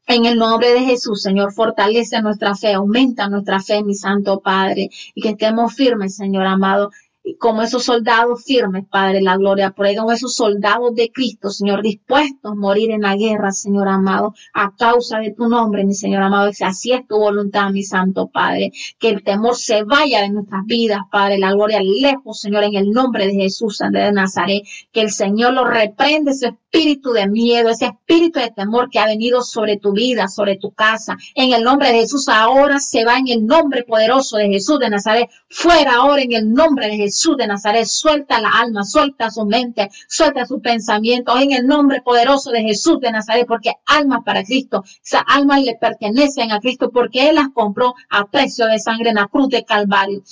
En 0.08 0.26
el 0.26 0.38
nombre 0.38 0.74
de 0.74 0.82
Jesús, 0.82 1.22
Señor, 1.22 1.54
fortalece 1.54 2.22
nuestra 2.22 2.54
fe, 2.54 2.74
aumenta 2.74 3.30
nuestra 3.30 3.62
fe, 3.62 3.82
mi 3.82 3.96
Santo 3.96 4.42
Padre, 4.42 4.90
y 5.16 5.22
que 5.22 5.30
estemos 5.30 5.74
firmes, 5.74 6.18
Señor 6.18 6.46
amado, 6.46 6.92
como 7.38 7.62
esos 7.62 7.84
soldados 7.84 8.44
firmes, 8.44 8.86
Padre, 8.90 9.22
la 9.22 9.38
gloria, 9.38 9.72
por 9.72 9.88
como 9.96 10.12
esos 10.12 10.36
soldados 10.36 10.96
de 10.96 11.12
Cristo, 11.12 11.50
Señor, 11.50 11.82
dispuestos 11.84 12.52
a 12.52 12.56
morir 12.56 12.92
en 12.92 13.02
la 13.02 13.16
guerra, 13.16 13.52
Señor 13.52 13.88
amado, 13.88 14.34
a 14.54 14.76
causa 14.76 15.20
de 15.20 15.32
tu 15.32 15.48
nombre, 15.48 15.86
mi 15.86 15.94
Señor 15.94 16.24
amado, 16.24 16.52
que 16.58 16.66
así 16.66 16.92
es 16.92 17.08
tu 17.08 17.18
voluntad, 17.18 17.70
mi 17.70 17.84
Santo 17.84 18.28
Padre, 18.28 18.72
que 18.98 19.10
el 19.10 19.24
temor 19.24 19.56
se 19.56 19.84
vaya 19.84 20.22
de 20.22 20.30
nuestras 20.30 20.66
vidas, 20.66 21.02
Padre, 21.12 21.38
la 21.38 21.52
gloria 21.52 21.80
lejos, 21.82 22.40
Señor, 22.40 22.64
en 22.64 22.76
el 22.76 22.92
nombre 22.92 23.28
de 23.28 23.34
Jesús 23.34 23.80
de 23.80 24.12
Nazaret, 24.12 24.64
que 24.92 25.02
el 25.02 25.12
Señor 25.12 25.54
lo 25.54 25.66
reprende 25.66 26.32
ese 26.32 26.48
espíritu 26.48 27.12
de 27.12 27.28
miedo, 27.28 27.70
ese 27.70 27.86
espíritu 27.86 28.40
de 28.40 28.52
temor 28.52 28.90
que 28.90 29.00
ha 29.00 29.06
venido 29.06 29.42
sobre 29.42 29.78
tu 29.78 29.92
vida, 29.92 30.28
sobre 30.28 30.58
tu 30.58 30.72
casa, 30.72 31.18
en 31.36 31.54
el 31.54 31.64
nombre 31.64 31.90
de 31.90 32.00
Jesús, 32.00 32.30
ahora 32.30 32.80
se 32.80 33.06
va 33.06 33.18
en 33.18 33.28
el 33.28 33.46
nombre 33.46 33.84
poderoso 33.84 34.38
de 34.38 34.48
Jesús 34.48 34.80
de 34.80 34.90
Nazaret, 34.90 35.30
fuera 35.50 35.96
ahora 35.96 36.22
en 36.22 36.32
el 36.32 36.52
nombre 36.52 36.88
de 36.88 36.96
Jesús 36.96 37.11
Jesús 37.12 37.36
de 37.36 37.46
Nazaret, 37.46 37.86
suelta 37.86 38.40
la 38.40 38.52
alma, 38.52 38.86
suelta 38.86 39.30
su 39.30 39.46
mente, 39.46 39.90
suelta 40.08 40.46
sus 40.46 40.62
pensamientos 40.62 41.42
en 41.42 41.52
el 41.52 41.68
nombre 41.68 42.02
poderoso 42.02 42.52
de 42.52 42.62
Jesús 42.62 43.02
de 43.02 43.12
Nazaret, 43.12 43.46
porque 43.46 43.74
almas 43.86 44.22
para 44.24 44.46
Cristo, 44.46 44.86
esas 45.04 45.24
almas 45.28 45.62
le 45.62 45.76
pertenecen 45.76 46.54
a 46.54 46.62
Cristo 46.62 46.90
porque 46.90 47.30
Él 47.30 47.36
las 47.36 47.50
compró 47.54 47.96
a 48.10 48.28
precio 48.28 48.66
de 48.68 48.80
sangre 48.80 49.10
en 49.10 49.16
la 49.16 49.28
cruz 49.28 49.50
de 49.50 49.66
Calvario 49.66 50.24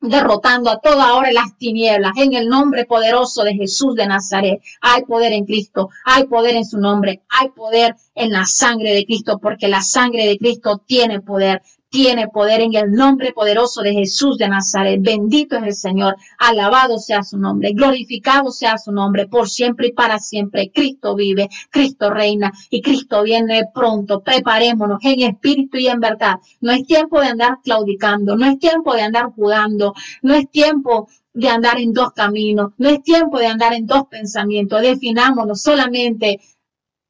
derrotando 0.00 0.68
a 0.68 0.80
toda 0.80 1.14
hora 1.14 1.32
las 1.32 1.56
tinieblas 1.56 2.12
en 2.16 2.34
el 2.34 2.48
nombre 2.48 2.84
poderoso 2.84 3.44
de 3.44 3.54
Jesús 3.54 3.94
de 3.94 4.06
Nazaret. 4.06 4.60
Hay 4.80 5.02
poder 5.02 5.32
en 5.32 5.44
Cristo, 5.44 5.90
hay 6.04 6.24
poder 6.24 6.56
en 6.56 6.64
su 6.64 6.78
nombre, 6.78 7.22
hay 7.28 7.50
poder 7.50 7.94
en 8.14 8.32
la 8.32 8.44
sangre 8.44 8.94
de 8.94 9.04
Cristo, 9.04 9.38
porque 9.38 9.68
la 9.68 9.80
sangre 9.80 10.26
de 10.26 10.38
Cristo 10.38 10.82
tiene 10.84 11.20
poder 11.20 11.62
tiene 11.92 12.26
poder 12.28 12.62
en 12.62 12.74
el 12.74 12.90
nombre 12.90 13.32
poderoso 13.34 13.82
de 13.82 13.92
Jesús 13.92 14.38
de 14.38 14.48
Nazaret. 14.48 14.98
Bendito 15.02 15.58
es 15.58 15.62
el 15.62 15.74
Señor, 15.74 16.16
alabado 16.38 16.98
sea 16.98 17.22
su 17.22 17.36
nombre, 17.36 17.72
glorificado 17.74 18.50
sea 18.50 18.78
su 18.78 18.92
nombre 18.92 19.28
por 19.28 19.46
siempre 19.46 19.88
y 19.88 19.92
para 19.92 20.18
siempre. 20.18 20.72
Cristo 20.74 21.14
vive, 21.14 21.50
Cristo 21.70 22.08
reina 22.08 22.50
y 22.70 22.80
Cristo 22.80 23.22
viene 23.22 23.64
pronto. 23.74 24.22
Preparémonos 24.22 25.00
en 25.02 25.20
espíritu 25.20 25.76
y 25.76 25.88
en 25.88 26.00
verdad. 26.00 26.36
No 26.62 26.72
es 26.72 26.86
tiempo 26.86 27.20
de 27.20 27.26
andar 27.26 27.58
claudicando, 27.62 28.38
no 28.38 28.46
es 28.46 28.58
tiempo 28.58 28.94
de 28.94 29.02
andar 29.02 29.26
jugando, 29.26 29.92
no 30.22 30.34
es 30.34 30.50
tiempo 30.50 31.08
de 31.34 31.48
andar 31.50 31.78
en 31.78 31.92
dos 31.92 32.12
caminos, 32.12 32.72
no 32.78 32.88
es 32.88 33.02
tiempo 33.02 33.38
de 33.38 33.48
andar 33.48 33.74
en 33.74 33.86
dos 33.86 34.06
pensamientos. 34.06 34.80
Definámonos 34.80 35.60
solamente 35.60 36.40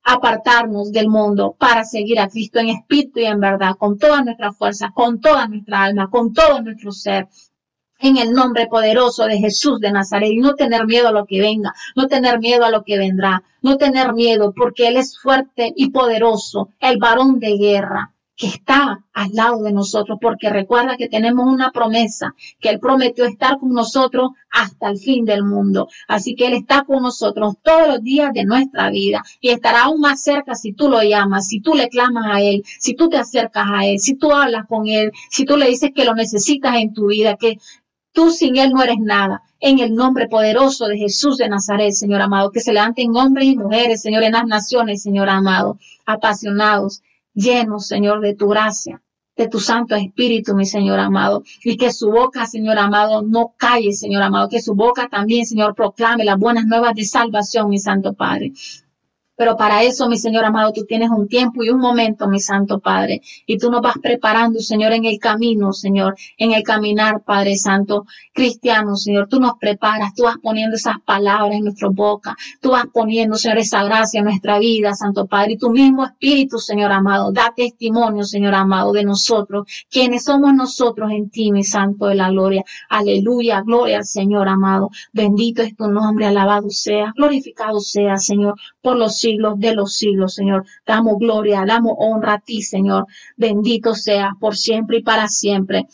apartarnos 0.05 0.93
del 0.93 1.09
mundo 1.09 1.55
para 1.59 1.85
seguir 1.85 2.19
a 2.19 2.29
Cristo 2.29 2.59
en 2.59 2.71
espíritu 2.71 3.21
y 3.21 3.25
en 3.25 3.41
verdad, 3.41 3.77
con 3.79 3.99
todas 3.99 4.25
nuestras 4.25 4.57
fuerzas, 4.57 4.91
con 4.95 5.21
toda 5.21 5.47
nuestra 5.47 5.85
alma, 5.85 6.11
con 6.11 6.33
todo 6.33 6.61
nuestro 6.61 6.93
ser, 6.93 7.29
en 8.03 8.17
el 8.17 8.33
nombre 8.33 8.67
poderoso 8.67 9.27
de 9.27 9.39
Jesús 9.39 9.79
de 9.79 9.93
Nazaret 9.93 10.33
y 10.33 10.39
no 10.39 10.55
tener 10.55 10.87
miedo 10.87 11.09
a 11.09 11.13
lo 11.13 11.25
que 11.25 11.41
venga, 11.41 11.73
no 11.95 12.09
tener 12.09 12.41
miedo 12.41 12.65
a 12.65 12.71
lo 12.71 12.83
que 12.83 12.99
vendrá, 12.99 13.45
no 13.63 13.77
tener 13.77 14.13
miedo 14.13 14.53
porque 14.57 14.89
Él 14.89 14.97
es 14.97 15.19
fuerte 15.19 15.73
y 15.77 15.91
poderoso, 15.91 16.71
el 16.81 16.99
varón 16.99 17.39
de 17.39 17.57
guerra. 17.57 18.12
Que 18.37 18.47
está 18.47 19.05
al 19.13 19.31
lado 19.33 19.63
de 19.63 19.73
nosotros, 19.73 20.19
porque 20.21 20.49
recuerda 20.49 20.97
que 20.97 21.09
tenemos 21.09 21.47
una 21.47 21.71
promesa, 21.71 22.35
que 22.61 22.71
Él 22.71 22.81
prometió 22.81 23.25
estar 23.25 23.59
con 23.59 23.73
nosotros 23.73 24.31
hasta 24.51 24.89
el 24.89 24.99
fin 24.99 25.25
del 25.25 25.45
mundo. 25.45 25.89
Así 26.09 26.35
que 26.35 26.47
Él 26.47 26.55
está 26.55 26.85
con 26.85 27.03
nosotros 27.03 27.57
todos 27.63 27.89
los 27.89 28.03
días 28.03 28.33
de 28.33 28.45
nuestra 28.45 28.91
vida 28.91 29.23
y 29.41 29.51
estará 29.51 29.85
aún 29.85 30.01
más 30.01 30.23
cerca 30.23 30.55
si 30.55 30.73
tú 30.73 30.89
lo 30.89 31.03
llamas, 31.03 31.49
si 31.49 31.61
tú 31.61 31.75
le 31.75 31.89
clamas 31.89 32.25
a 32.27 32.41
Él, 32.41 32.63
si 32.79 32.95
tú 32.95 33.09
te 33.09 33.19
acercas 33.19 33.67
a 33.71 33.87
Él, 33.87 33.99
si 34.01 34.15
tú 34.15 34.33
hablas 34.33 34.67
con 34.67 34.87
Él, 34.87 35.13
si 35.31 35.45
tú 35.45 35.57
le 35.57 35.69
dices 35.69 35.91
que 35.95 36.05
lo 36.05 36.15
necesitas 36.15 36.77
en 36.77 36.95
tu 36.95 37.09
vida, 37.09 37.37
que 37.37 37.59
tú 38.13 38.31
sin 38.31 38.57
Él 38.57 38.73
no 38.73 38.83
eres 38.83 38.99
nada. 38.99 39.43
En 39.61 39.79
el 39.79 39.95
nombre 39.95 40.27
poderoso 40.27 40.87
de 40.87 40.99
Jesús 40.99 41.37
de 41.37 41.49
Nazaret, 41.49 41.93
Señor 41.93 42.21
amado, 42.23 42.51
que 42.51 42.61
se 42.61 42.73
levanten 42.73 43.15
hombres 43.15 43.47
y 43.47 43.57
mujeres, 43.57 44.03
Señor, 44.03 44.25
en 44.25 44.33
las 44.33 44.47
naciones, 44.47 45.03
Señor 45.03 45.29
amado, 45.29 45.79
apasionados 46.05 47.03
llenos, 47.35 47.87
Señor, 47.87 48.21
de 48.21 48.35
tu 48.35 48.49
gracia, 48.49 49.03
de 49.37 49.49
tu 49.49 49.61
Santo 49.61 49.95
Espíritu, 49.95 50.55
mi 50.55 50.67
Señor 50.67 50.99
amado, 50.99 51.43
y 51.65 51.77
que 51.77 51.93
su 51.93 52.11
boca, 52.11 52.47
Señor 52.47 52.79
amado, 52.79 53.23
no 53.23 53.55
calle, 53.57 53.93
Señor 53.93 54.23
amado, 54.23 54.49
que 54.49 54.61
su 54.61 54.75
boca 54.75 55.09
también, 55.09 55.47
Señor, 55.47 55.75
proclame 55.75 56.25
las 56.25 56.39
buenas 56.39 56.67
nuevas 56.67 56.95
de 56.95 57.05
salvación, 57.05 57.71
mi 57.71 57.79
Santo 57.79 58.13
Padre. 58.13 58.53
Pero 59.43 59.57
para 59.57 59.83
eso, 59.83 60.09
mi 60.09 60.19
Señor 60.19 60.45
amado, 60.45 60.73
tú 60.73 60.85
tienes 60.85 61.11
un 61.11 61.27
tiempo 61.27 61.65
y 61.65 61.69
un 61.69 61.81
momento, 61.81 62.29
mi 62.29 62.39
Santo 62.39 62.79
Padre. 62.79 63.23
Y 63.45 63.59
tú 63.59 63.73
nos 63.73 63.81
vas 63.81 63.97
preparando, 64.01 64.61
Señor, 64.61 64.93
en 64.93 65.05
el 65.05 65.19
camino, 65.19 65.73
Señor, 65.73 66.15
en 66.39 66.53
el 66.53 66.63
caminar, 66.63 67.25
Padre 67.25 67.57
Santo, 67.57 68.07
cristiano, 68.33 68.95
Señor. 68.95 69.27
Tú 69.29 69.41
nos 69.41 69.55
preparas, 69.59 70.15
tú 70.15 70.23
vas 70.23 70.37
poniendo 70.41 70.77
esas 70.77 71.01
palabras 71.05 71.57
en 71.57 71.65
nuestra 71.65 71.89
boca. 71.89 72.37
Tú 72.61 72.71
vas 72.71 72.85
poniendo, 72.95 73.35
Señor, 73.35 73.59
esa 73.59 73.83
gracia 73.83 74.21
en 74.21 74.27
nuestra 74.27 74.61
vida, 74.61 74.95
Santo 74.95 75.27
Padre. 75.27 75.55
Y 75.55 75.59
tu 75.59 75.71
mismo 75.71 76.05
Espíritu, 76.05 76.59
Señor 76.59 76.93
amado, 76.93 77.33
da 77.33 77.53
testimonio, 77.53 78.23
Señor 78.23 78.55
amado, 78.55 78.93
de 78.93 79.03
nosotros. 79.03 79.67
Quienes 79.91 80.23
somos 80.23 80.55
nosotros 80.55 81.11
en 81.11 81.31
ti, 81.31 81.51
mi 81.51 81.65
Santo 81.65 82.07
de 82.07 82.15
la 82.15 82.31
gloria. 82.31 82.63
Aleluya, 82.89 83.63
gloria 83.63 83.97
al 83.99 84.05
Señor 84.05 84.47
amado. 84.49 84.91
Bendito 85.13 85.63
es 85.63 85.75
tu 85.75 85.89
nombre, 85.89 86.27
alabado 86.27 86.71
sea, 86.71 87.13
glorificado 87.17 87.81
sea, 87.81 88.19
Señor, 88.19 88.55
por 88.81 88.97
los 88.97 89.17
siglos 89.17 89.32
de 89.57 89.75
los 89.75 89.97
siglos, 89.97 90.35
Señor. 90.35 90.65
Damos 90.87 91.19
gloria, 91.19 91.65
damos 91.67 91.95
honra 91.99 92.35
a 92.35 92.41
ti, 92.41 92.63
Señor. 92.63 93.07
Bendito 93.37 93.95
sea 93.95 94.33
por 94.39 94.57
siempre 94.57 94.99
y 94.99 95.03
para 95.03 95.29
siempre. 95.29 95.87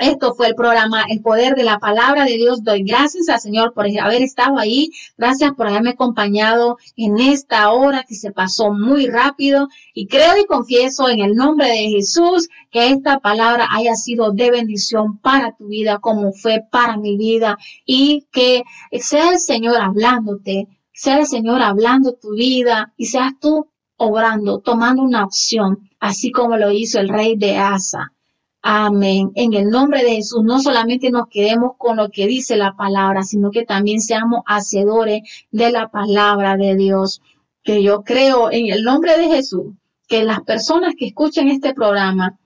Esto 0.00 0.34
fue 0.34 0.46
el 0.46 0.54
programa 0.54 1.04
El 1.10 1.20
Poder 1.20 1.54
de 1.54 1.62
la 1.62 1.78
Palabra 1.78 2.24
de 2.24 2.38
Dios. 2.38 2.64
Doy 2.64 2.84
gracias 2.84 3.28
al 3.28 3.38
Señor 3.38 3.74
por 3.74 3.84
haber 3.84 4.22
estado 4.22 4.58
ahí. 4.58 4.92
Gracias 5.18 5.52
por 5.52 5.68
haberme 5.68 5.90
acompañado 5.90 6.78
en 6.96 7.18
esta 7.18 7.70
hora 7.70 8.06
que 8.08 8.14
se 8.14 8.32
pasó 8.32 8.72
muy 8.72 9.08
rápido. 9.08 9.68
Y 9.92 10.06
creo 10.06 10.38
y 10.40 10.46
confieso 10.46 11.10
en 11.10 11.20
el 11.20 11.34
nombre 11.34 11.68
de 11.68 11.90
Jesús 11.90 12.48
que 12.70 12.88
esta 12.88 13.18
palabra 13.18 13.68
haya 13.70 13.94
sido 13.94 14.32
de 14.32 14.50
bendición 14.50 15.18
para 15.18 15.54
tu 15.54 15.66
vida 15.66 15.98
como 15.98 16.32
fue 16.32 16.62
para 16.72 16.96
mi 16.96 17.18
vida. 17.18 17.58
Y 17.84 18.26
que 18.32 18.62
sea 19.00 19.32
el 19.32 19.38
Señor 19.38 19.76
hablándote, 19.76 20.66
sea 21.00 21.20
el 21.20 21.26
Señor 21.26 21.62
hablando 21.62 22.12
tu 22.12 22.32
vida 22.34 22.92
y 22.98 23.06
seas 23.06 23.32
tú 23.40 23.70
obrando, 23.96 24.58
tomando 24.58 25.00
una 25.00 25.24
opción, 25.24 25.88
así 25.98 26.30
como 26.30 26.58
lo 26.58 26.72
hizo 26.72 27.00
el 27.00 27.08
rey 27.08 27.38
de 27.38 27.56
Asa. 27.56 28.12
Amén. 28.60 29.32
En 29.34 29.54
el 29.54 29.70
nombre 29.70 30.04
de 30.04 30.16
Jesús, 30.16 30.44
no 30.44 30.60
solamente 30.60 31.10
nos 31.10 31.28
quedemos 31.28 31.72
con 31.78 31.96
lo 31.96 32.10
que 32.10 32.26
dice 32.26 32.58
la 32.58 32.76
palabra, 32.76 33.22
sino 33.22 33.50
que 33.50 33.64
también 33.64 34.02
seamos 34.02 34.42
hacedores 34.44 35.22
de 35.50 35.70
la 35.72 35.88
palabra 35.88 36.58
de 36.58 36.76
Dios. 36.76 37.22
Que 37.62 37.82
yo 37.82 38.02
creo 38.02 38.52
en 38.52 38.70
el 38.70 38.82
nombre 38.82 39.16
de 39.16 39.28
Jesús 39.28 39.72
que 40.06 40.22
las 40.22 40.42
personas 40.42 40.92
que 40.98 41.06
escuchen 41.06 41.48
este 41.48 41.72
programa 41.72 42.38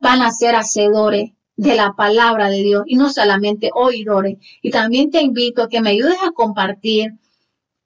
van 0.00 0.22
a 0.22 0.30
ser 0.30 0.54
hacedores 0.54 1.32
de 1.56 1.74
la 1.74 1.94
palabra 1.96 2.50
de 2.50 2.62
Dios 2.62 2.84
y 2.86 2.94
no 2.94 3.10
solamente 3.10 3.70
oidores. 3.74 4.38
Y 4.62 4.70
también 4.70 5.10
te 5.10 5.22
invito 5.22 5.64
a 5.64 5.68
que 5.68 5.80
me 5.80 5.90
ayudes 5.90 6.18
a 6.24 6.30
compartir 6.30 7.18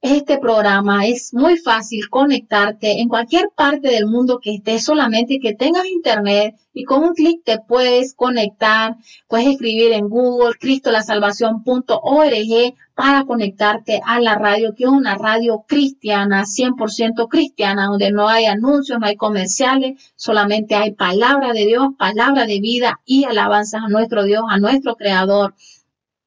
este 0.03 0.39
programa. 0.39 1.07
Es 1.07 1.33
muy 1.33 1.57
fácil 1.57 2.11
conectarte 2.11 3.01
en 3.01 3.09
cualquier 3.09 3.49
parte 3.55 3.89
del 3.89 4.07
mundo 4.07 4.41
que 4.43 4.57
estés, 4.57 4.85
solamente 4.85 5.39
que 5.41 5.55
tengas 5.55 5.87
internet 5.87 6.57
y 6.75 6.85
con 6.85 7.05
un 7.05 7.15
clic 7.15 7.43
te 7.45 7.61
puedes 7.61 8.15
conectar. 8.15 8.97
Puedes 9.29 9.47
escribir 9.47 9.93
en 9.93 10.09
Google 10.09 10.55
cristolasalvación.org 10.59 12.75
para 12.95 13.25
conectarte 13.25 14.01
a 14.05 14.19
la 14.21 14.35
radio, 14.35 14.75
que 14.75 14.83
es 14.85 14.91
una 14.91 15.15
radio 15.15 15.65
cristiana, 15.69 16.47
100% 16.47 17.29
cristiana, 17.29 17.87
donde 17.87 18.11
no 18.11 18.29
hay 18.29 18.47
anuncios, 18.47 18.99
no 18.99 19.07
hay 19.07 19.15
comerciales, 19.17 20.13
solamente 20.17 20.75
hay 20.75 20.91
palabra 20.93 21.53
de 21.53 21.65
Dios, 21.65 21.91
palabra 21.97 22.47
de 22.47 22.59
vida 22.59 23.01
y 23.07 23.23
alabanzas 23.25 23.83
a 23.85 23.89
nuestro 23.89 24.25
Dios, 24.25 24.43
a 24.49 24.59
nuestro 24.59 24.97
Creador. 24.97 25.55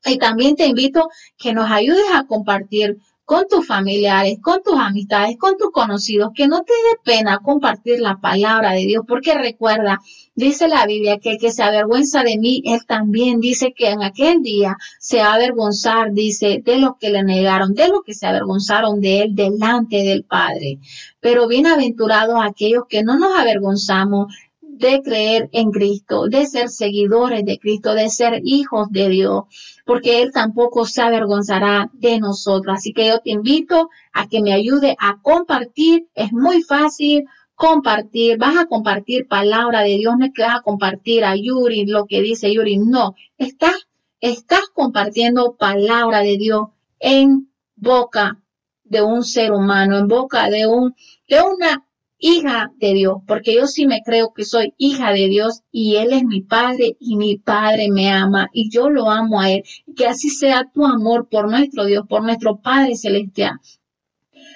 Y 0.05 0.17
también 0.17 0.55
te 0.55 0.67
invito 0.67 1.09
que 1.37 1.53
nos 1.53 1.69
ayudes 1.69 2.05
a 2.13 2.25
compartir 2.25 2.99
con 3.25 3.47
tus 3.49 3.65
familiares, 3.65 4.37
con 4.41 4.61
tus 4.61 4.77
amistades, 4.77 5.35
con 5.39 5.57
tus 5.57 5.71
conocidos, 5.71 6.29
que 6.35 6.47
no 6.47 6.61
te 6.63 6.73
dé 6.73 6.99
pena 7.03 7.39
compartir 7.39 7.99
la 7.99 8.21
palabra 8.21 8.71
de 8.73 8.85
Dios, 8.85 9.03
porque 9.07 9.33
recuerda, 9.33 9.99
dice 10.35 10.67
la 10.67 10.85
Biblia 10.85 11.17
que 11.17 11.31
el 11.31 11.39
que 11.39 11.51
se 11.51 11.63
avergüenza 11.63 12.23
de 12.23 12.37
mí, 12.37 12.61
él 12.65 12.81
también 12.87 13.39
dice 13.39 13.73
que 13.75 13.89
en 13.89 14.03
aquel 14.03 14.43
día 14.43 14.77
se 14.99 15.17
va 15.17 15.29
a 15.29 15.33
avergonzar, 15.33 16.13
dice, 16.13 16.61
de 16.63 16.77
los 16.77 16.97
que 16.99 17.09
le 17.09 17.23
negaron, 17.23 17.73
de 17.73 17.87
los 17.87 18.03
que 18.05 18.13
se 18.13 18.27
avergonzaron 18.27 19.01
de 19.01 19.23
él 19.23 19.35
delante 19.35 20.03
del 20.03 20.23
Padre. 20.23 20.77
Pero 21.19 21.47
bienaventurados 21.47 22.35
aquellos 22.43 22.83
que 22.87 23.03
no 23.03 23.17
nos 23.17 23.35
avergonzamos 23.39 24.27
de 24.61 25.01
creer 25.01 25.49
en 25.53 25.71
Cristo, 25.71 26.27
de 26.27 26.45
ser 26.45 26.69
seguidores 26.69 27.45
de 27.45 27.57
Cristo, 27.57 27.93
de 27.93 28.09
ser 28.09 28.41
hijos 28.43 28.89
de 28.91 29.09
Dios 29.09 29.43
porque 29.85 30.21
Él 30.21 30.31
tampoco 30.33 30.85
se 30.85 31.01
avergonzará 31.01 31.89
de 31.93 32.19
nosotros. 32.19 32.75
Así 32.75 32.91
que 32.91 33.07
yo 33.07 33.19
te 33.19 33.29
invito 33.29 33.89
a 34.11 34.27
que 34.27 34.41
me 34.41 34.51
ayude 34.51 34.97
a 34.99 35.21
compartir. 35.21 36.07
Es 36.15 36.33
muy 36.33 36.63
fácil 36.63 37.25
compartir. 37.53 38.37
Vas 38.37 38.57
a 38.57 38.65
compartir 38.65 39.27
palabra 39.27 39.81
de 39.81 39.97
Dios. 39.97 40.15
No 40.17 40.25
es 40.25 40.31
que 40.33 40.41
vas 40.41 40.57
a 40.57 40.63
compartir 40.63 41.23
a 41.23 41.35
Yuri 41.35 41.85
lo 41.85 42.07
que 42.07 42.21
dice 42.21 42.51
Yuri. 42.51 42.77
No, 42.77 43.15
estás, 43.37 43.87
estás 44.19 44.63
compartiendo 44.73 45.55
palabra 45.55 46.21
de 46.21 46.37
Dios 46.37 46.67
en 46.99 47.51
boca 47.75 48.41
de 48.83 49.03
un 49.03 49.23
ser 49.23 49.51
humano, 49.51 49.99
en 49.99 50.07
boca 50.07 50.49
de 50.49 50.65
un, 50.65 50.95
de 51.27 51.41
una 51.41 51.84
hija 52.19 52.71
de 52.77 52.93
Dios, 52.93 53.17
porque 53.27 53.55
yo 53.55 53.67
sí 53.67 53.85
me 53.85 54.01
creo 54.03 54.33
que 54.33 54.45
soy 54.45 54.73
hija 54.77 55.11
de 55.11 55.27
Dios 55.27 55.61
y 55.71 55.97
Él 55.97 56.13
es 56.13 56.23
mi 56.23 56.41
Padre 56.41 56.97
y 56.99 57.15
mi 57.17 57.37
Padre 57.37 57.89
me 57.89 58.11
ama 58.11 58.49
y 58.53 58.69
yo 58.69 58.89
lo 58.89 59.09
amo 59.09 59.41
a 59.41 59.51
Él. 59.51 59.63
Que 59.95 60.07
así 60.07 60.29
sea 60.29 60.69
tu 60.73 60.85
amor 60.85 61.27
por 61.29 61.49
nuestro 61.49 61.85
Dios, 61.85 62.05
por 62.07 62.23
nuestro 62.23 62.57
Padre 62.57 62.95
Celestial. 62.95 63.59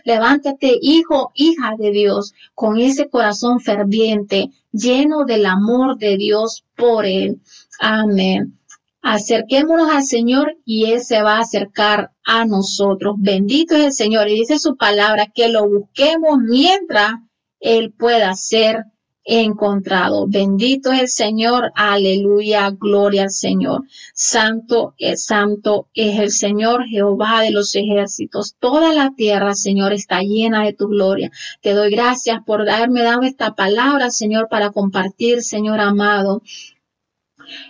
Levántate, 0.05 0.77
hijo, 0.81 1.31
hija 1.35 1.75
de 1.77 1.91
Dios, 1.91 2.33
con 2.55 2.79
ese 2.79 3.09
corazón 3.09 3.59
ferviente, 3.59 4.49
lleno 4.71 5.25
del 5.25 5.45
amor 5.45 5.97
de 5.97 6.17
Dios 6.17 6.63
por 6.75 7.05
Él. 7.05 7.41
Amén. 7.79 8.59
Acerquémonos 9.01 9.89
al 9.89 10.03
Señor 10.03 10.57
y 10.65 10.91
Él 10.91 11.01
se 11.01 11.21
va 11.21 11.37
a 11.37 11.41
acercar 11.41 12.11
a 12.23 12.45
nosotros. 12.45 13.15
Bendito 13.17 13.75
es 13.75 13.85
el 13.85 13.93
Señor. 13.93 14.29
Y 14.29 14.35
dice 14.35 14.59
su 14.59 14.75
palabra 14.77 15.27
que 15.33 15.49
lo 15.49 15.67
busquemos 15.67 16.37
mientras 16.39 17.13
él 17.59 17.91
pueda 17.91 18.33
ser 18.35 18.85
encontrado. 19.29 20.25
Bendito 20.27 20.91
es 20.91 21.01
el 21.01 21.07
Señor, 21.07 21.71
aleluya, 21.75 22.71
gloria 22.71 23.23
al 23.23 23.29
Señor. 23.29 23.83
Santo 24.13 24.95
es 24.97 25.25
santo 25.25 25.87
es 25.93 26.19
el 26.19 26.31
Señor 26.31 26.85
Jehová 26.85 27.41
de 27.41 27.51
los 27.51 27.75
ejércitos. 27.75 28.55
Toda 28.59 28.93
la 28.93 29.11
tierra, 29.15 29.53
Señor, 29.53 29.93
está 29.93 30.21
llena 30.21 30.63
de 30.63 30.73
tu 30.73 30.87
gloria. 30.87 31.31
Te 31.61 31.73
doy 31.73 31.91
gracias 31.91 32.39
por 32.43 32.67
haberme 32.67 33.03
dado 33.03 33.21
esta 33.21 33.53
palabra, 33.53 34.09
Señor, 34.09 34.47
para 34.49 34.71
compartir, 34.71 35.43
Señor 35.43 35.79
amado. 35.79 36.41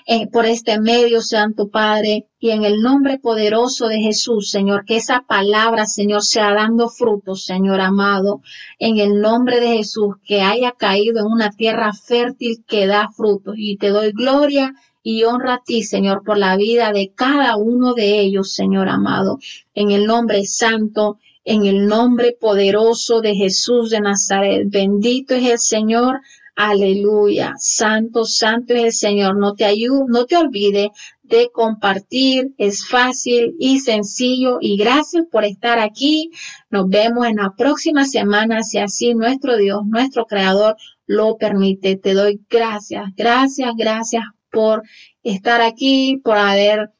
Eh, 0.05 0.27
por 0.27 0.45
este 0.45 0.79
medio, 0.79 1.21
Santo 1.21 1.69
Padre, 1.69 2.27
y 2.39 2.51
en 2.51 2.63
el 2.63 2.81
nombre 2.81 3.19
poderoso 3.19 3.87
de 3.87 3.99
Jesús, 3.99 4.49
Señor, 4.49 4.85
que 4.85 4.95
esa 4.95 5.25
palabra, 5.27 5.85
Señor, 5.85 6.23
sea 6.23 6.53
dando 6.53 6.89
frutos, 6.89 7.45
Señor 7.45 7.81
amado, 7.81 8.41
en 8.79 8.97
el 8.97 9.19
nombre 9.19 9.59
de 9.59 9.77
Jesús, 9.77 10.15
que 10.25 10.41
haya 10.41 10.71
caído 10.71 11.19
en 11.19 11.25
una 11.25 11.51
tierra 11.51 11.91
fértil 11.93 12.63
que 12.65 12.87
da 12.87 13.09
frutos. 13.15 13.55
Y 13.57 13.77
te 13.77 13.89
doy 13.89 14.11
gloria 14.11 14.73
y 15.03 15.23
honra 15.23 15.55
a 15.55 15.63
ti, 15.63 15.83
Señor, 15.83 16.23
por 16.23 16.37
la 16.37 16.55
vida 16.57 16.91
de 16.91 17.11
cada 17.15 17.55
uno 17.57 17.93
de 17.93 18.19
ellos, 18.19 18.53
Señor 18.53 18.89
amado, 18.89 19.39
en 19.73 19.91
el 19.91 20.05
nombre 20.05 20.45
santo, 20.45 21.17
en 21.45 21.65
el 21.65 21.87
nombre 21.87 22.37
poderoso 22.39 23.21
de 23.21 23.33
Jesús 23.35 23.89
de 23.89 24.01
Nazaret. 24.01 24.67
Bendito 24.67 25.35
es 25.35 25.49
el 25.49 25.59
Señor. 25.59 26.21
Aleluya. 26.61 27.53
Santo, 27.57 28.25
santo 28.25 28.73
es 28.73 28.83
el 28.83 28.91
Señor. 28.91 29.37
No 29.37 29.53
te 29.53 29.63
ayude, 29.63 30.03
no 30.09 30.25
te 30.25 30.35
olvide 30.35 30.91
de 31.23 31.49
compartir. 31.53 32.53
Es 32.57 32.85
fácil 32.85 33.55
y 33.59 33.79
sencillo. 33.79 34.57
Y 34.59 34.75
gracias 34.75 35.23
por 35.31 35.45
estar 35.45 35.79
aquí. 35.79 36.31
Nos 36.69 36.89
vemos 36.89 37.27
en 37.27 37.37
la 37.37 37.55
próxima 37.55 38.03
semana, 38.03 38.63
si 38.63 38.77
así 38.77 39.13
nuestro 39.13 39.55
Dios, 39.55 39.85
nuestro 39.85 40.25
Creador, 40.25 40.75
lo 41.05 41.37
permite. 41.37 41.95
Te 41.95 42.13
doy 42.13 42.41
gracias, 42.49 43.05
gracias, 43.15 43.71
gracias 43.77 44.25
por 44.51 44.83
estar 45.23 45.61
aquí, 45.61 46.19
por 46.21 46.35
haber 46.35 46.91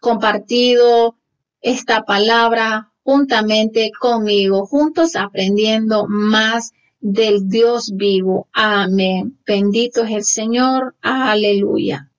compartido 0.00 1.16
esta 1.60 2.04
palabra 2.04 2.92
juntamente 3.02 3.90
conmigo, 3.98 4.64
juntos 4.64 5.16
aprendiendo 5.16 6.06
más 6.06 6.70
del 7.00 7.48
Dios 7.48 7.92
vivo. 7.94 8.48
Amén. 8.52 9.38
Bendito 9.46 10.04
es 10.04 10.10
el 10.10 10.24
Señor. 10.24 10.94
Aleluya. 11.00 12.09